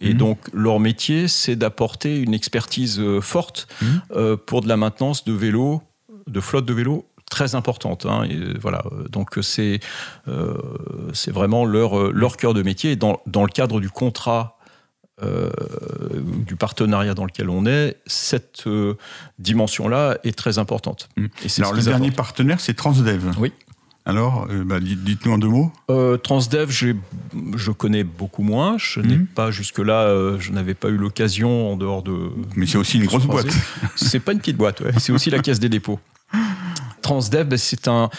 Et 0.00 0.12
mmh. 0.12 0.18
donc 0.18 0.38
leur 0.52 0.78
métier, 0.78 1.28
c'est 1.28 1.56
d'apporter 1.56 2.18
une 2.18 2.34
expertise 2.34 3.00
forte 3.20 3.66
mmh. 3.80 4.36
pour 4.46 4.60
de 4.60 4.68
la 4.68 4.76
maintenance 4.76 5.24
de 5.24 5.32
vélos, 5.32 5.82
de 6.26 6.40
flotte 6.40 6.66
de 6.66 6.74
vélos 6.74 7.06
très 7.28 7.54
importante. 7.54 8.06
Hein, 8.06 8.24
et 8.24 8.58
voilà, 8.58 8.82
donc 9.10 9.38
c'est 9.42 9.80
euh, 10.26 10.54
c'est 11.12 11.30
vraiment 11.30 11.64
leur, 11.64 12.12
leur 12.12 12.36
cœur 12.36 12.54
de 12.54 12.62
métier. 12.62 12.92
Et 12.92 12.96
dans, 12.96 13.20
dans 13.26 13.42
le 13.42 13.50
cadre 13.50 13.80
du 13.80 13.90
contrat 13.90 14.58
euh, 15.22 15.50
du 16.46 16.54
partenariat 16.54 17.14
dans 17.14 17.24
lequel 17.24 17.50
on 17.50 17.66
est, 17.66 17.96
cette 18.06 18.66
euh, 18.66 18.94
dimension-là 19.38 20.18
est 20.22 20.36
très 20.36 20.58
importante. 20.58 21.08
Mmh. 21.16 21.26
Et 21.44 21.60
Alors 21.60 21.72
le 21.72 21.82
dernier 21.82 22.10
partenaire, 22.10 22.60
c'est 22.60 22.74
Transdev. 22.74 23.32
Oui. 23.38 23.52
Alors, 24.06 24.48
bah, 24.64 24.80
dites-nous 24.80 25.32
en 25.32 25.38
deux 25.38 25.48
mots. 25.48 25.70
Transdev, 26.22 26.70
je 26.70 27.70
connais 27.72 28.04
beaucoup 28.04 28.42
moins. 28.42 28.78
Je 28.78 29.00
n'ai 29.00 29.18
mmh. 29.18 29.26
pas 29.26 29.50
jusque-là, 29.50 30.38
je 30.38 30.50
n'avais 30.50 30.72
pas 30.72 30.88
eu 30.88 30.96
l'occasion 30.96 31.72
en 31.72 31.76
dehors 31.76 32.02
de. 32.02 32.30
Mais 32.56 32.66
c'est 32.66 32.78
aussi 32.78 32.96
une 32.96 33.04
grosse 33.04 33.26
boîte. 33.26 33.52
C'est 33.96 34.20
pas 34.20 34.32
une 34.32 34.38
petite 34.38 34.56
boîte, 34.56 34.80
ouais. 34.80 34.92
c'est 34.98 35.12
aussi 35.12 35.28
la 35.28 35.38
caisse 35.42 35.60
des 35.60 35.68
dépôts. 35.68 36.00
Transdev, 37.08 37.44
ben, 37.44 37.56
c'est 37.56 37.88
un, 37.88 38.10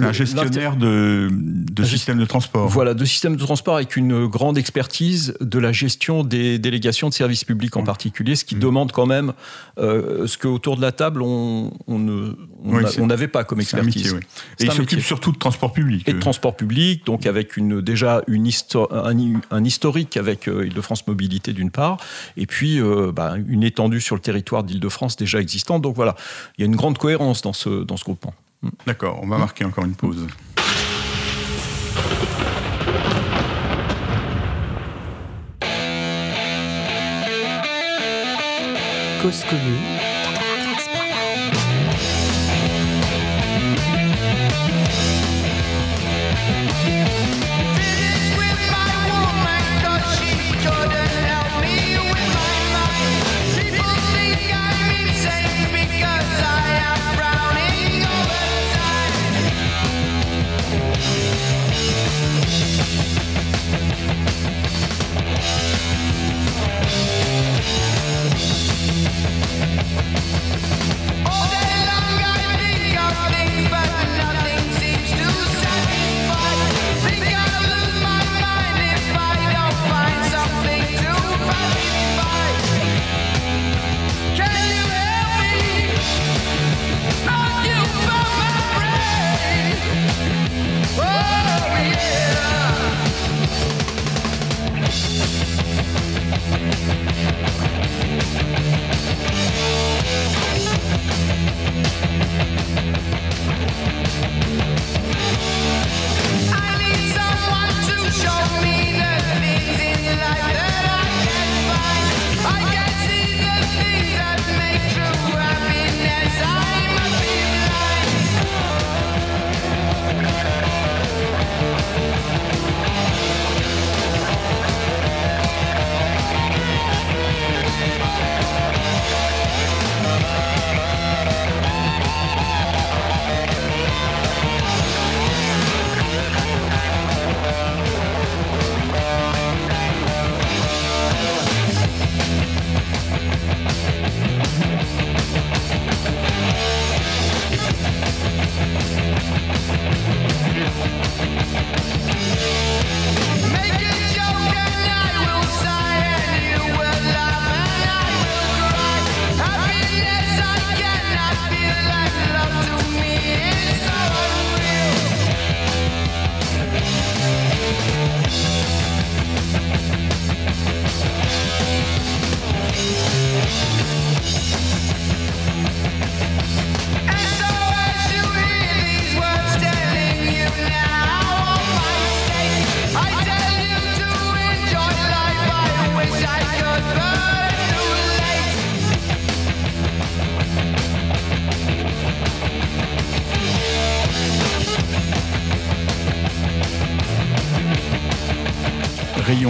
un 0.00 0.12
gestionnaire 0.12 0.76
de, 0.76 1.28
de 1.30 1.84
systèmes 1.84 2.18
de 2.18 2.24
transport. 2.24 2.68
Voilà, 2.68 2.94
de 2.94 3.04
systèmes 3.04 3.36
de 3.36 3.44
transport 3.44 3.76
avec 3.76 3.96
une 3.96 4.26
grande 4.26 4.58
expertise 4.58 5.34
de 5.40 5.58
la 5.58 5.72
gestion 5.72 6.24
des 6.24 6.58
délégations 6.58 7.08
de 7.08 7.14
services 7.14 7.44
publics 7.44 7.76
en 7.76 7.82
mmh. 7.82 7.86
particulier, 7.86 8.36
ce 8.36 8.44
qui 8.44 8.56
mmh. 8.56 8.60
demande 8.60 8.92
quand 8.92 9.06
même 9.06 9.32
euh, 9.78 10.26
ce 10.26 10.38
qu'autour 10.38 10.76
de 10.76 10.82
la 10.82 10.92
table, 10.92 11.22
on 11.22 11.70
n'avait 12.98 13.28
pas 13.28 13.44
comme 13.44 13.60
expertise. 13.60 14.16
Et 14.60 14.64
il 14.64 14.72
s'occupe 14.72 15.00
surtout 15.00 15.32
de 15.32 15.38
transport 15.38 15.72
public. 15.72 16.08
Et 16.08 16.12
de 16.12 16.20
transport 16.20 16.56
public, 16.56 17.04
donc 17.06 17.26
avec 17.26 17.56
une, 17.56 17.80
déjà 17.80 18.22
une 18.26 18.48
un, 19.50 19.64
historique 19.64 20.16
avec 20.16 20.48
euh, 20.48 20.66
Île-de-France 20.66 21.06
Mobilité 21.06 21.52
d'une 21.52 21.70
part, 21.70 21.98
et 22.36 22.46
puis 22.46 22.80
euh, 22.80 23.12
bah, 23.12 23.34
une 23.48 23.62
étendue 23.62 24.00
sur 24.00 24.14
le 24.14 24.20
territoire 24.20 24.64
d'Île-de-France 24.64 25.16
déjà 25.16 25.40
existante. 25.40 25.82
Donc 25.82 25.96
voilà, 25.96 26.14
il 26.56 26.62
y 26.62 26.64
a 26.64 26.66
une 26.66 26.76
grande 26.76 26.98
cohérence 26.98 27.42
dans 27.42 27.52
ce, 27.52 27.84
dans 27.84 27.96
ce 27.96 28.04
groupement. 28.04 28.34
D'accord, 28.86 29.20
on 29.22 29.26
va 29.26 29.38
marquer 29.38 29.64
encore 29.64 29.84
une 29.84 29.94
pause. 29.94 30.26
Cause 39.22 39.44
commune 39.44 40.03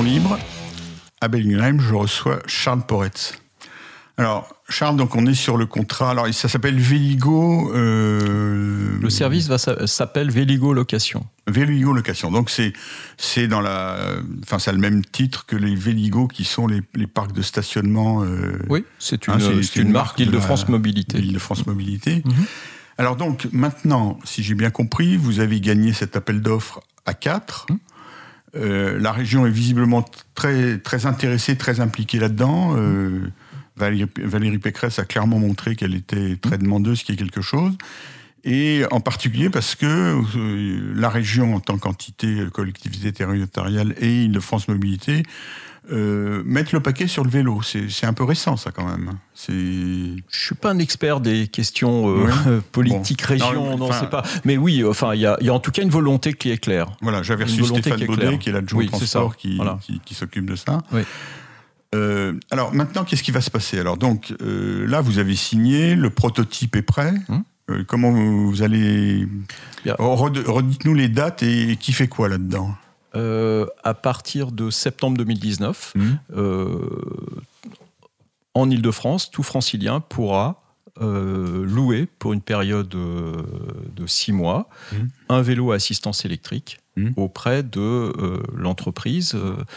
Libre. 0.03 0.39
À 1.21 1.29
Bellingham, 1.29 1.81
je 1.81 1.95
reçois 1.95 2.41
Charles 2.47 2.85
Poretz. 2.87 3.39
Alors, 4.17 4.55
Charles, 4.69 4.97
donc 4.97 5.17
on 5.17 5.27
est 5.27 5.35
sur 5.35 5.57
le 5.57 5.67
contrat. 5.67 6.11
Alors, 6.11 6.33
ça 6.33 6.49
s'appelle 6.49 6.79
Véligo. 6.79 7.73
Euh... 7.75 8.99
Le 9.01 9.11
service 9.11 9.51
s'appelle 9.87 10.31
Véligo 10.31 10.73
Location. 10.73 11.27
Véligo 11.49 11.93
Location. 11.93 12.31
Donc, 12.31 12.51
c'est 12.51 12.73
c'est 13.17 13.49
dans 13.49 13.61
la. 13.61 13.97
Enfin, 14.45 14.59
ça 14.59 14.71
a 14.71 14.75
le 14.75 14.81
même 14.81 15.05
titre 15.05 15.47
que 15.47 15.57
les 15.57 15.75
Véligo 15.75 16.29
qui 16.29 16.45
sont 16.45 16.67
les, 16.67 16.83
les 16.95 17.09
parcs 17.09 17.33
de 17.33 17.43
stationnement. 17.43 18.23
Euh... 18.23 18.59
Oui, 18.69 18.85
c'est 18.99 19.27
une, 19.27 19.35
hein, 19.35 19.39
une, 19.39 19.83
une, 19.83 19.93
marque 19.93 20.17
d'Île-de-France 20.17 20.69
Mobilité. 20.69 21.19
Île-de-France 21.19 21.67
Mobilité. 21.67 22.23
Mm 22.25 22.31
-hmm. 22.31 22.47
Alors, 22.99 23.17
donc, 23.17 23.49
maintenant, 23.53 24.19
si 24.25 24.43
j'ai 24.43 24.55
bien 24.55 24.71
compris, 24.71 25.17
vous 25.17 25.41
avez 25.41 25.61
gagné 25.61 25.93
cet 25.93 26.17
appel 26.17 26.41
d'offres 26.41 26.81
à 27.07 27.15
4. 27.15 27.67
Mmh. 27.69 27.75
Euh, 28.57 28.99
la 28.99 29.13
région 29.13 29.47
est 29.47 29.51
visiblement 29.51 30.05
très, 30.35 30.79
très 30.79 31.07
intéressée, 31.07 31.57
très 31.57 31.81
impliquée 31.81 32.19
là-dedans. 32.19 32.75
Euh, 32.77 33.31
Valérie, 33.77 34.09
Valérie, 34.23 34.59
Pécresse 34.59 34.99
a 34.99 35.05
clairement 35.05 35.39
montré 35.39 35.75
qu'elle 35.75 35.95
était 35.95 36.37
très 36.37 36.59
demandeuse, 36.59 37.03
qui 37.03 37.13
est 37.13 37.17
quelque 37.17 37.41
chose. 37.41 37.73
Et 38.45 38.83
en 38.91 39.01
particulier 39.01 39.49
parce 39.49 39.75
que 39.75 39.87
euh, 40.37 40.93
la 40.95 41.09
région, 41.09 41.55
en 41.55 41.61
tant 41.61 41.79
qu'entité 41.79 42.37
collectivité 42.53 43.11
territoriale 43.13 43.95
et 43.99 44.25
Île-de-France 44.25 44.69
Mobilité, 44.69 45.23
euh, 45.93 46.43
mettre 46.45 46.75
le 46.75 46.81
paquet 46.81 47.07
sur 47.07 47.25
le 47.25 47.31
vélo. 47.31 47.61
C'est 47.63 48.07
un 48.07 48.13
peu 48.13 48.25
récent, 48.25 48.57
ça, 48.57 48.71
quand 48.71 48.87
même. 48.87 49.13
Je 49.49 50.17
suis 50.31 50.55
pas 50.55 50.71
un 50.71 50.79
expert 50.79 51.21
des 51.21 51.49
questions 51.49 52.09
euh, 52.09 52.27
oui. 52.27 52.61
politiques, 52.73 53.23
bon. 53.23 53.29
région, 53.29 53.77
non, 53.77 53.91
c'est 53.93 54.11
pas. 54.11 54.23
Mais 54.45 54.57
oui, 54.57 54.85
enfin, 54.85 55.15
il 55.15 55.21
y 55.21 55.27
a, 55.27 55.37
y 55.41 55.49
a, 55.49 55.55
en 55.55 55.61
tout 55.61 55.71
cas 55.71 55.83
une 55.83 55.91
volonté 55.91 56.35
qui 56.35 56.51
est 56.51 56.59
claire. 56.59 56.93
Voilà, 57.03 57.23
j'avais 57.23 57.45
reçu 57.45 57.65
Stéphane 57.65 57.99
qui 57.99 58.07
Baudet, 58.07 58.39
qui 58.39 58.49
est 58.49 58.53
l'adjoint 58.53 58.81
oui, 58.81 58.89
transport, 58.89 59.37
qui, 59.37 59.57
voilà. 59.57 59.79
qui, 59.83 60.01
qui 60.05 60.15
s'occupe 60.15 60.49
de 60.49 60.57
ça. 60.57 60.79
Oui. 60.93 61.03
Euh, 61.95 62.33
alors 62.51 62.75
maintenant, 62.75 63.05
qu'est-ce 63.05 63.23
qui 63.23 63.31
va 63.31 63.41
se 63.41 63.51
passer? 63.51 63.79
Alors 63.79 63.97
donc 63.97 64.35
euh, 64.43 64.85
là, 64.87 65.01
vous 65.01 65.19
avez 65.19 65.37
signé, 65.37 65.95
le 65.95 66.11
prototype 66.11 66.77
est 66.77 66.83
prêt. 66.83 67.15
Hum 67.29 67.45
euh, 67.71 67.83
comment 67.87 68.11
vous 68.11 68.63
allez 68.63 69.27
Redites-nous 69.87 70.95
les 70.95 71.09
dates 71.09 71.43
et 71.43 71.77
qui 71.77 71.93
fait 71.93 72.09
quoi 72.09 72.29
là-dedans? 72.29 72.75
Euh, 73.17 73.67
À 73.83 73.95
partir 73.95 74.53
de 74.53 74.71
septembre 74.71 75.17
2019, 75.19 75.93
mmh. 75.95 76.03
euh, 76.37 76.79
en 78.55 78.71
Ile-de-France, 78.71 79.31
tout 79.31 79.43
francilien 79.43 80.01
pourra 80.01 80.63
euh, 81.01 81.65
louer 81.65 82.07
pour 82.19 82.33
une 82.33 82.41
période 82.41 82.89
de 82.89 84.07
six 84.07 84.33
mois 84.33 84.69
mmh. 84.93 84.97
un 85.29 85.43
vélo 85.43 85.73
à 85.73 85.77
assistance 85.77 86.25
électrique 86.25 86.79
mmh. 86.97 87.11
auprès 87.17 87.63
de 87.63 88.13
l'entreprise 88.55 89.37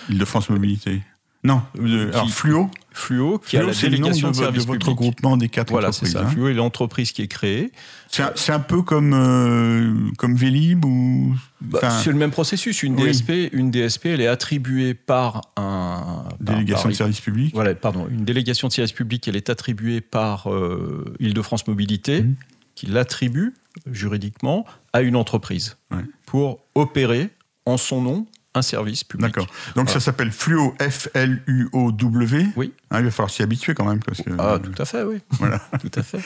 Île-de-France 0.09 0.49
Mobilité. 0.49 1.01
Non, 1.47 1.61
euh, 1.79 2.11
alors 2.11 2.29
Fluo. 2.29 2.69
Fluo, 2.91 3.37
qui 3.37 3.55
Fluo, 3.55 3.63
a 3.63 3.71
la 3.71 3.73
délégation 3.73 4.27
de, 4.27 4.33
de 4.33 4.37
service 4.37 4.63
de 4.63 4.67
votre 4.67 4.79
public. 4.79 4.97
groupement 4.97 5.37
des 5.37 5.47
quatre 5.47 5.69
voilà, 5.69 5.89
entreprises. 5.89 6.11
Voilà, 6.11 6.27
c'est 6.27 6.33
ça. 6.33 6.41
Hein. 6.41 6.43
Fluo 6.43 6.49
est 6.49 6.53
l'entreprise 6.53 7.13
qui 7.13 7.21
est 7.21 7.27
créée. 7.27 7.71
C'est 8.09 8.23
un, 8.23 8.55
un, 8.55 8.59
peu 8.59 8.81
comme, 8.81 9.13
euh, 9.13 10.11
comme 10.17 10.35
Vélib 10.35 10.83
ou... 10.83 11.35
Bah, 11.61 11.89
c'est 11.89 12.11
le 12.11 12.17
même 12.17 12.31
processus. 12.31 12.83
Une 12.83 12.99
oui. 12.99 13.11
DSP, 13.11 13.53
une 13.53 13.71
DSP, 13.71 14.07
elle 14.07 14.21
est 14.21 14.27
attribuée 14.27 14.93
par 14.93 15.41
un... 15.55 16.25
Délégation 16.41 16.83
par, 16.83 16.91
de 16.91 16.97
service 16.97 17.21
public 17.21 17.53
Voilà, 17.53 17.73
pardon. 17.75 18.07
Une 18.09 18.25
délégation 18.25 18.67
de 18.67 18.73
service 18.73 18.93
public, 18.93 19.25
elle 19.27 19.37
est 19.37 19.49
attribuée 19.49 20.01
par 20.01 20.51
euh, 20.51 21.15
Île-de-France 21.19 21.67
Mobilité, 21.67 22.23
mmh. 22.23 22.35
qui 22.75 22.87
l'attribue 22.87 23.53
juridiquement 23.89 24.65
à 24.91 25.01
une 25.01 25.15
entreprise 25.15 25.77
ouais. 25.91 26.03
pour 26.25 26.59
opérer 26.75 27.29
en 27.65 27.77
son 27.77 28.01
nom 28.01 28.25
un 28.57 28.61
service 28.61 29.03
public. 29.03 29.33
D'accord. 29.33 29.47
Donc 29.75 29.85
voilà. 29.85 29.91
ça 29.91 29.99
s'appelle 29.99 30.31
Fluo, 30.31 30.75
F-L-U-O-W. 30.79 32.47
Oui. 32.55 32.73
Ah, 32.89 32.99
il 32.99 33.05
va 33.05 33.11
falloir 33.11 33.29
s'y 33.29 33.43
habituer 33.43 33.73
quand 33.73 33.85
même. 33.85 33.99
Parce 33.99 34.21
que, 34.21 34.31
ah, 34.37 34.53
euh, 34.53 34.59
tout 34.59 34.81
à 34.81 34.85
fait, 34.85 35.03
oui. 35.03 35.19
Voilà. 35.31 35.59
tout 35.79 35.91
à 35.93 36.03
fait. 36.03 36.19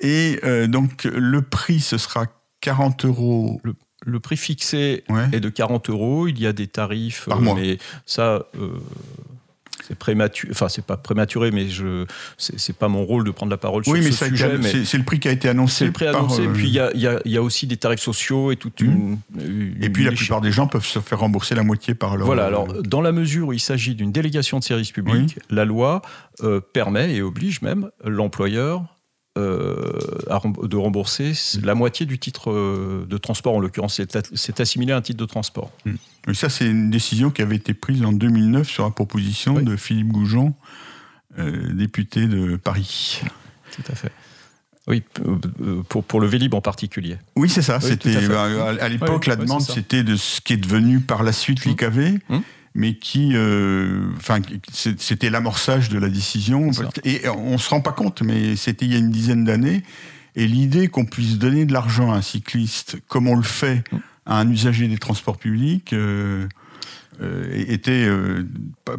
Et 0.00 0.40
euh, 0.44 0.66
donc 0.66 1.04
le 1.04 1.42
prix, 1.42 1.80
ce 1.80 1.98
sera 1.98 2.26
40 2.60 3.04
euros. 3.04 3.60
Le, 3.64 3.74
le 4.04 4.20
prix 4.20 4.36
fixé 4.36 5.04
ouais. 5.08 5.28
est 5.32 5.40
de 5.40 5.48
40 5.48 5.90
euros. 5.90 6.28
Il 6.28 6.40
y 6.40 6.46
a 6.46 6.52
des 6.52 6.66
tarifs. 6.66 7.26
Par 7.26 7.40
mois. 7.40 7.54
Mais 7.54 7.78
ça. 8.06 8.46
Euh, 8.58 8.78
c'est 9.90 9.98
prématuré, 9.98 10.52
enfin 10.52 10.68
c'est 10.68 10.84
pas 10.84 10.96
prématuré, 10.96 11.50
mais 11.50 11.68
je 11.68 12.06
c'est 12.38 12.76
pas 12.76 12.86
mon 12.86 13.04
rôle 13.04 13.24
de 13.24 13.32
prendre 13.32 13.50
la 13.50 13.56
parole 13.56 13.82
oui, 13.86 14.00
sur 14.00 14.04
mais 14.04 14.12
ce 14.12 14.24
sujet. 14.26 14.58
mais 14.58 14.84
c'est 14.84 14.98
le 14.98 15.04
prix 15.04 15.18
qui 15.18 15.26
a 15.26 15.32
été 15.32 15.48
annoncé. 15.48 15.78
C'est 15.78 15.86
le 15.86 15.92
prix 15.92 16.06
annoncé. 16.06 16.42
Par, 16.42 16.50
euh... 16.50 16.54
Puis 16.54 16.68
il 16.68 16.74
y 16.74 16.78
a, 16.78 16.96
y, 16.96 17.08
a, 17.08 17.20
y 17.24 17.36
a, 17.36 17.42
aussi 17.42 17.66
des 17.66 17.76
tarifs 17.76 18.00
sociaux 18.00 18.52
et 18.52 18.56
toute 18.56 18.80
une. 18.80 18.92
Mmh. 18.92 19.40
une 19.40 19.76
et 19.82 19.90
puis 19.90 20.04
la 20.04 20.12
plupart 20.12 20.40
des 20.40 20.52
gens 20.52 20.68
peuvent 20.68 20.86
se 20.86 21.00
faire 21.00 21.18
rembourser 21.18 21.56
la 21.56 21.64
moitié 21.64 21.94
par 21.94 22.16
leur. 22.16 22.26
Voilà. 22.26 22.46
Alors 22.46 22.68
dans 22.82 23.00
la 23.00 23.12
mesure 23.12 23.48
où 23.48 23.52
il 23.52 23.60
s'agit 23.60 23.94
d'une 23.96 24.12
délégation 24.12 24.60
de 24.60 24.64
service 24.64 24.92
public, 24.92 25.34
oui. 25.36 25.42
la 25.50 25.64
loi 25.64 26.02
euh, 26.42 26.60
permet 26.60 27.14
et 27.14 27.22
oblige 27.22 27.62
même 27.62 27.90
l'employeur 28.04 28.82
euh, 28.82 28.99
de 29.40 30.76
rembourser 30.76 31.32
la 31.62 31.74
moitié 31.74 32.06
du 32.06 32.18
titre 32.18 32.50
euh, 32.50 33.06
de 33.08 33.16
transport. 33.18 33.54
En 33.54 33.60
l'occurrence, 33.60 34.00
c'est 34.34 34.60
assimilé 34.60 34.92
à 34.92 34.96
un 34.96 35.02
titre 35.02 35.18
de 35.18 35.26
transport. 35.26 35.70
Mmh. 35.84 35.92
Mais 36.26 36.34
ça, 36.34 36.48
c'est 36.48 36.66
une 36.66 36.90
décision 36.90 37.30
qui 37.30 37.42
avait 37.42 37.56
été 37.56 37.74
prise 37.74 38.04
en 38.04 38.12
2009 38.12 38.68
sur 38.68 38.84
la 38.84 38.90
proposition 38.90 39.56
oui. 39.56 39.64
de 39.64 39.76
Philippe 39.76 40.08
Goujon, 40.08 40.54
euh, 41.38 41.72
député 41.72 42.26
de 42.26 42.56
Paris. 42.56 43.20
Tout 43.74 43.92
à 43.92 43.94
fait. 43.94 44.12
Oui, 44.86 45.02
pour, 45.88 46.02
pour 46.02 46.20
le 46.20 46.26
Vélib 46.26 46.54
en 46.54 46.60
particulier. 46.60 47.18
Oui, 47.36 47.48
c'est 47.48 47.62
ça. 47.62 47.78
Oui, 47.82 47.88
c'était 47.88 48.16
à, 48.32 48.68
à 48.68 48.88
l'époque, 48.88 49.22
oui, 49.26 49.28
la 49.28 49.36
demande, 49.36 49.62
c'était 49.62 50.02
de 50.02 50.16
ce 50.16 50.40
qui 50.40 50.54
est 50.54 50.56
devenu 50.56 51.00
par 51.00 51.22
la 51.22 51.32
suite 51.32 51.64
mmh. 51.64 51.68
l'IKV. 51.68 52.18
Mmh 52.28 52.38
mais 52.74 52.94
qui, 52.94 53.28
enfin, 54.16 54.40
euh, 54.40 54.58
c'était 54.72 55.30
l'amorçage 55.30 55.88
de 55.88 55.98
la 55.98 56.08
décision. 56.08 56.70
Et 57.04 57.28
on 57.28 57.58
se 57.58 57.70
rend 57.70 57.80
pas 57.80 57.92
compte, 57.92 58.22
mais 58.22 58.56
c'était 58.56 58.86
il 58.86 58.92
y 58.92 58.94
a 58.94 58.98
une 58.98 59.10
dizaine 59.10 59.44
d'années. 59.44 59.82
Et 60.36 60.46
l'idée 60.46 60.88
qu'on 60.88 61.04
puisse 61.04 61.38
donner 61.38 61.66
de 61.66 61.72
l'argent 61.72 62.12
à 62.12 62.16
un 62.16 62.22
cycliste, 62.22 62.98
comme 63.08 63.26
on 63.26 63.34
le 63.34 63.42
fait 63.42 63.82
à 64.26 64.38
un 64.38 64.48
usager 64.48 64.86
des 64.86 64.98
transports 64.98 65.38
publics, 65.38 65.92
euh, 65.92 66.46
euh, 67.20 67.64
était 67.66 68.08
pas, 68.84 68.96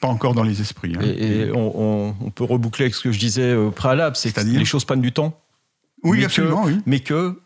pas, 0.00 0.08
encore 0.08 0.34
dans 0.34 0.44
les 0.44 0.60
esprits. 0.60 0.94
Hein. 0.96 1.02
Et, 1.02 1.40
et 1.40 1.52
on, 1.52 2.14
on, 2.20 2.30
peut 2.30 2.44
reboucler 2.44 2.84
avec 2.84 2.94
ce 2.94 3.02
que 3.02 3.12
je 3.12 3.18
disais 3.18 3.54
au 3.54 3.72
préalable, 3.72 4.14
c'est 4.14 4.32
que 4.32 4.40
les 4.40 4.64
choses 4.64 4.84
prennent 4.84 5.00
du 5.00 5.12
temps. 5.12 5.40
Oui, 6.04 6.18
mais 6.18 6.26
absolument. 6.26 6.62
Que, 6.62 6.68
oui. 6.68 6.78
Mais 6.86 7.00
que 7.00 7.40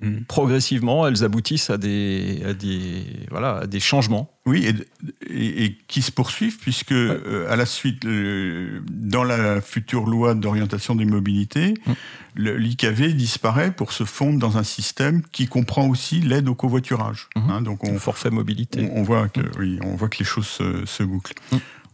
Mmh. 0.00 0.24
progressivement, 0.26 1.06
elles 1.06 1.22
aboutissent 1.22 1.70
à 1.70 1.78
des, 1.78 2.42
à 2.44 2.52
des, 2.52 3.04
voilà, 3.30 3.58
à 3.58 3.66
des 3.66 3.78
changements. 3.78 4.30
Oui, 4.44 4.66
et, 4.66 4.74
et, 5.32 5.64
et 5.64 5.78
qui 5.86 6.02
se 6.02 6.10
poursuivent, 6.10 6.58
puisque 6.58 6.90
ouais. 6.90 6.96
euh, 6.96 7.50
à 7.50 7.56
la 7.56 7.64
suite, 7.64 8.04
euh, 8.04 8.82
dans 8.90 9.22
la 9.22 9.60
future 9.60 10.04
loi 10.06 10.34
d'orientation 10.34 10.96
des 10.96 11.04
mobilités, 11.04 11.74
mmh. 11.86 11.92
l'IKV 12.36 13.14
disparaît 13.14 13.70
pour 13.70 13.92
se 13.92 14.04
fondre 14.04 14.38
dans 14.38 14.58
un 14.58 14.64
système 14.64 15.22
qui 15.32 15.46
comprend 15.46 15.86
aussi 15.86 16.20
l'aide 16.20 16.48
au 16.48 16.54
covoiturage. 16.56 17.28
Mmh. 17.36 17.50
Hein, 17.50 17.62
donc 17.62 17.84
on, 17.84 17.96
forfait 17.98 18.30
mobilité. 18.30 18.90
On, 18.92 19.00
on, 19.00 19.02
voit 19.04 19.28
que, 19.28 19.40
oui, 19.58 19.78
on 19.82 19.94
voit 19.94 20.08
que 20.08 20.18
les 20.18 20.24
choses 20.24 20.48
se, 20.48 20.84
se 20.84 21.02
bouclent. 21.04 21.34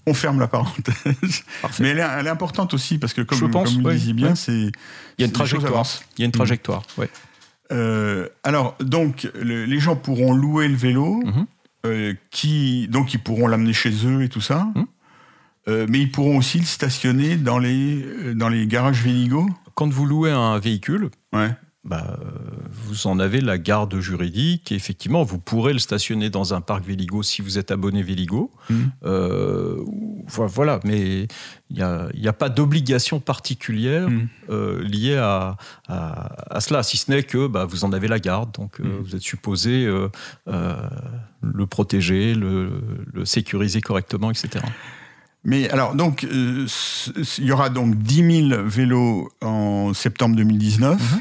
On 0.06 0.14
ferme 0.14 0.40
la 0.40 0.48
parenthèse. 0.48 1.44
Parfait. 1.62 1.82
Mais 1.82 1.90
elle 1.90 1.98
est, 1.98 2.06
elle 2.18 2.26
est, 2.26 2.30
importante 2.30 2.72
aussi, 2.72 2.98
parce 2.98 3.12
que 3.12 3.20
comme, 3.20 3.38
Je 3.38 3.44
pense, 3.44 3.68
comme 3.68 3.82
vous 3.82 3.86
ouais, 3.86 3.92
le 3.92 3.98
disiez 3.98 4.14
bien, 4.14 4.30
ouais. 4.30 4.36
c'est... 4.36 4.52
Il 4.52 4.72
y 5.18 5.22
a 5.22 5.26
une 5.26 5.32
trajectoire. 5.32 5.86
Il 6.16 6.22
y 6.22 6.24
a 6.24 6.26
une 6.26 6.32
trajectoire, 6.32 6.82
oui. 6.96 7.06
Euh, 7.72 8.28
alors, 8.42 8.76
donc, 8.80 9.28
le, 9.40 9.64
les 9.64 9.78
gens 9.78 9.96
pourront 9.96 10.32
louer 10.34 10.68
le 10.68 10.76
vélo, 10.76 11.20
Mhm. 11.24 11.30
mmh. 11.30 11.46
euh, 11.86 12.14
qui, 12.30 12.88
donc 12.88 13.14
ils 13.14 13.20
pourront 13.20 13.46
l'amener 13.48 13.72
chez 13.72 13.92
eux 14.06 14.22
et 14.22 14.28
tout 14.28 14.40
ça, 14.40 14.68
Mhm. 14.74 14.82
mmh. 14.82 14.86
euh, 15.68 15.86
mais 15.88 16.00
ils 16.00 16.10
pourront 16.10 16.38
aussi 16.38 16.58
le 16.58 16.64
stationner 16.64 17.36
dans 17.36 17.58
les, 17.58 18.34
dans 18.34 18.48
les 18.48 18.66
garages 18.66 19.02
Véligo. 19.02 19.48
Quand 19.74 19.88
vous 19.88 20.04
louez 20.06 20.30
un 20.30 20.58
véhicule, 20.58 21.10
ouais. 21.32 21.50
bah, 21.84 22.18
vous 22.70 23.06
en 23.06 23.18
avez 23.18 23.40
la 23.40 23.56
garde 23.56 23.98
juridique 24.00 24.72
et 24.72 24.74
effectivement, 24.74 25.22
vous 25.22 25.38
pourrez 25.38 25.72
le 25.72 25.78
stationner 25.78 26.28
dans 26.28 26.52
un 26.54 26.60
parc 26.60 26.84
Véligo 26.84 27.22
si 27.22 27.40
vous 27.40 27.56
êtes 27.58 27.70
abonné 27.70 28.02
Véligo. 28.02 28.50
Mmh. 28.68 28.74
Voilà, 30.36 30.80
mais 30.84 31.26
il 31.70 31.76
n'y 31.76 31.82
a, 31.82 32.08
a, 32.24 32.32
pas 32.32 32.48
d'obligation 32.48 33.20
particulière 33.20 34.08
mmh. 34.08 34.28
euh, 34.50 34.82
liée 34.82 35.16
à, 35.16 35.56
à, 35.88 36.56
à, 36.56 36.60
cela, 36.60 36.82
si 36.82 36.96
ce 36.96 37.10
n'est 37.10 37.22
que 37.22 37.46
bah, 37.46 37.64
vous 37.64 37.84
en 37.84 37.92
avez 37.92 38.08
la 38.08 38.18
garde, 38.18 38.52
donc 38.52 38.80
euh, 38.80 38.84
mmh. 38.84 39.02
vous 39.02 39.16
êtes 39.16 39.22
supposé 39.22 39.86
euh, 39.86 40.08
le 41.42 41.66
protéger, 41.66 42.34
le, 42.34 42.82
le, 43.12 43.24
sécuriser 43.24 43.80
correctement, 43.80 44.30
etc. 44.30 44.64
Mais 45.44 45.70
alors, 45.70 45.94
donc, 45.94 46.26
il 46.30 47.44
y 47.44 47.52
aura 47.52 47.70
donc 47.70 47.96
10 47.96 48.48
000 48.50 48.62
vélos 48.64 49.30
en 49.40 49.94
septembre 49.94 50.36
2019 50.36 51.00
mmh. 51.00 51.20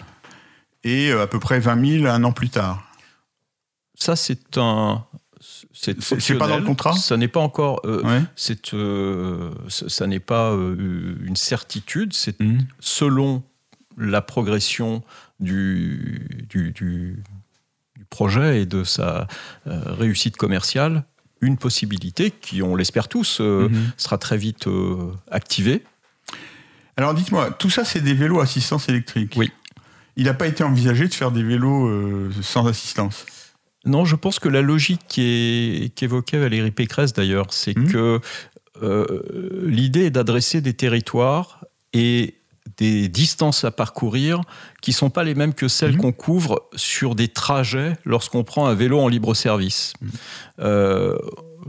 et 0.84 1.12
à 1.12 1.28
peu 1.28 1.39
près 1.39 1.60
20 1.60 1.99
000 2.01 2.05
un 2.07 2.24
an 2.24 2.32
plus 2.32 2.49
tard. 2.49 2.84
Ça, 3.95 4.16
c'est 4.16 4.57
un, 4.57 5.03
c'est 5.74 6.38
pas 6.38 6.47
dans 6.47 6.60
le 6.60 6.66
contrat? 6.66 6.93
Ça 6.93 7.18
n'est 7.18 7.28
pas 7.28 7.39
encore. 7.39 7.82
Euh, 7.86 8.03
ouais. 8.03 8.22
C'est 8.36 8.74
euh, 8.74 9.51
ça 9.68 10.07
n'est 10.07 10.20
pas 10.20 10.51
euh, 10.51 11.16
une 11.24 11.36
certitude. 11.36 12.14
C'est 12.14 12.39
mmh. 12.39 12.60
selon 12.80 13.43
la 13.97 14.22
progression 14.22 15.03
du, 15.39 16.45
du, 16.49 16.72
du, 16.72 17.24
du, 17.97 18.05
projet 18.10 18.62
et 18.62 18.66
de 18.66 18.84
sa 18.84 19.28
euh, 19.68 19.82
réussite 19.86 20.38
commerciale. 20.38 21.03
une 21.41 21.57
possibilité 21.57 22.32
qui, 22.32 22.62
on 22.62 22.76
l'espère 22.76 23.07
tous, 23.07 23.39
mhm. 23.39 23.91
sera 23.95 24.18
très 24.18 24.38
vite 24.38 24.68
activée. 25.32 25.84
Alors 26.97 27.14
dites-moi, 27.14 27.51
tout 27.51 27.70
ça, 27.70 27.86
c'est 27.86 28.01
des 28.01 28.14
vélos 28.14 28.41
assistance 28.41 28.89
électrique? 28.89 29.36
Oui. 29.38 29.51
Il 30.18 30.26
n'a 30.26 30.34
pas 30.34 30.47
été 30.47 30.64
envisagé 30.66 31.07
de 31.07 31.14
faire 31.14 31.32
des 31.32 31.43
vélos 31.43 32.30
sans 32.41 32.68
assistance? 32.68 33.26
Non, 33.86 34.05
je 34.05 34.15
pense 34.15 34.39
que 34.39 34.49
la 34.49 34.61
logique 34.61 35.01
qu'évoquait 35.07 36.38
Valérie 36.38 36.71
Pécresse 36.71 37.13
d'ailleurs, 37.13 37.47
c'est 37.51 37.77
mhm. 37.77 37.91
que 37.91 38.19
l'idée 39.65 40.05
est 40.05 40.09
d'adresser 40.09 40.61
des 40.61 40.73
territoires 40.73 41.65
et 41.93 42.39
des 42.77 43.09
distances 43.09 43.63
à 43.65 43.71
parcourir 43.71 44.41
qui 44.82 44.93
sont 44.93 45.09
pas 45.09 45.23
les 45.23 45.36
mêmes 45.36 45.53
que 45.53 45.67
celles 45.67 45.93
mhm. 45.93 45.97
qu'on 45.97 46.11
couvre 46.11 46.69
sur 46.75 47.15
des 47.15 47.27
trajets 47.27 47.93
lorsqu'on 48.05 48.43
prend 48.43 48.67
un 48.67 48.73
vélo 48.73 48.99
en 48.99 49.07
libre 49.07 49.34
service. 49.34 49.93
Mhm. 50.01 50.09
Euh, 50.59 51.17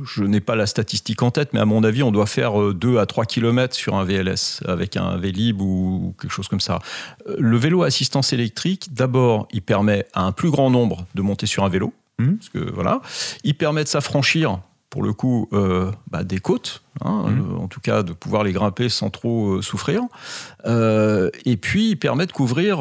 je 0.05 0.23
n'ai 0.23 0.41
pas 0.41 0.55
la 0.55 0.67
statistique 0.67 1.23
en 1.23 1.31
tête, 1.31 1.53
mais 1.53 1.59
à 1.59 1.65
mon 1.65 1.83
avis, 1.83 2.03
on 2.03 2.13
doit 2.13 2.27
faire 2.27 2.73
2 2.73 2.95
euh, 2.95 3.01
à 3.01 3.07
3 3.07 3.27
km 3.27 3.75
sur 3.75 3.97
un 3.97 4.05
VLS 4.05 4.63
avec 4.67 4.97
un 4.97 5.17
Vélib 5.17 5.61
ou 5.61 6.15
quelque 6.21 6.31
chose 6.31 6.49
comme 6.49 6.61
ça. 6.61 6.79
Euh, 7.27 7.37
le 7.39 7.57
vélo 7.57 7.83
à 7.83 7.87
assistance 7.87 8.33
électrique, 8.33 8.95
d'abord, 8.95 9.49
il 9.53 9.63
permet 9.63 10.07
à 10.13 10.23
un 10.23 10.33
plus 10.33 10.51
grand 10.51 10.71
nombre 10.71 11.07
de 11.15 11.23
monter 11.23 11.47
sur 11.47 11.65
un 11.65 11.69
vélo. 11.69 11.93
Mhm. 12.21 12.37
Parce 12.37 12.49
que, 12.51 12.71
voilà. 12.71 13.01
Il 13.45 13.55
permet 13.55 13.85
de 13.85 13.89
s'affranchir 13.89 14.61
pour 14.91 15.05
le 15.05 15.13
coup, 15.13 15.49
euh, 15.53 15.91
bah, 16.11 16.25
des 16.25 16.41
côtes, 16.41 16.83
hein, 17.01 17.27
mmh. 17.29 17.39
euh, 17.39 17.59
en 17.59 17.69
tout 17.69 17.81
cas 17.81 18.03
de 18.03 18.13
pouvoir 18.13 18.43
les 18.43 18.53
grimper 18.53 18.89
sans 18.89 19.09
trop 19.09 19.55
euh, 19.55 19.63
souffrir. 19.63 20.03
et 20.67 21.57
puis, 21.57 21.91
il 21.91 21.97
permet 21.97 22.27
de 22.27 22.33
couvrir. 22.33 22.81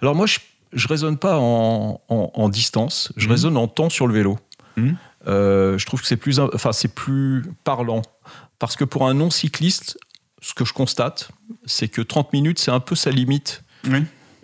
alors, 0.00 0.14
moi, 0.14 0.26
je, 0.26 0.38
ne 0.72 0.88
raisonne 0.88 1.18
pas 1.18 1.38
en, 1.38 2.48
distance, 2.48 3.12
je 3.16 3.26
mmh. 3.26 3.30
raisonne 3.30 3.56
en 3.56 3.66
temps 3.66 3.90
sur 3.90 4.06
le 4.06 4.14
vélo. 4.14 4.38
Mmh. 4.76 4.92
je 5.26 5.84
trouve 5.84 6.00
que 6.00 6.06
c'est 6.06 6.16
plus, 6.16 6.38
enfin, 6.38 6.72
c'est 6.72 6.94
plus 6.94 7.44
parlant. 7.64 8.02
Parce 8.60 8.76
que 8.76 8.84
pour 8.84 9.06
un 9.06 9.14
non-cycliste, 9.14 9.98
ce 10.40 10.54
que 10.54 10.64
je 10.64 10.72
constate, 10.72 11.30
c'est 11.66 11.88
que 11.88 12.00
30 12.00 12.32
minutes, 12.32 12.60
c'est 12.60 12.70
un 12.70 12.80
peu 12.80 12.94
sa 12.94 13.10
limite. 13.10 13.64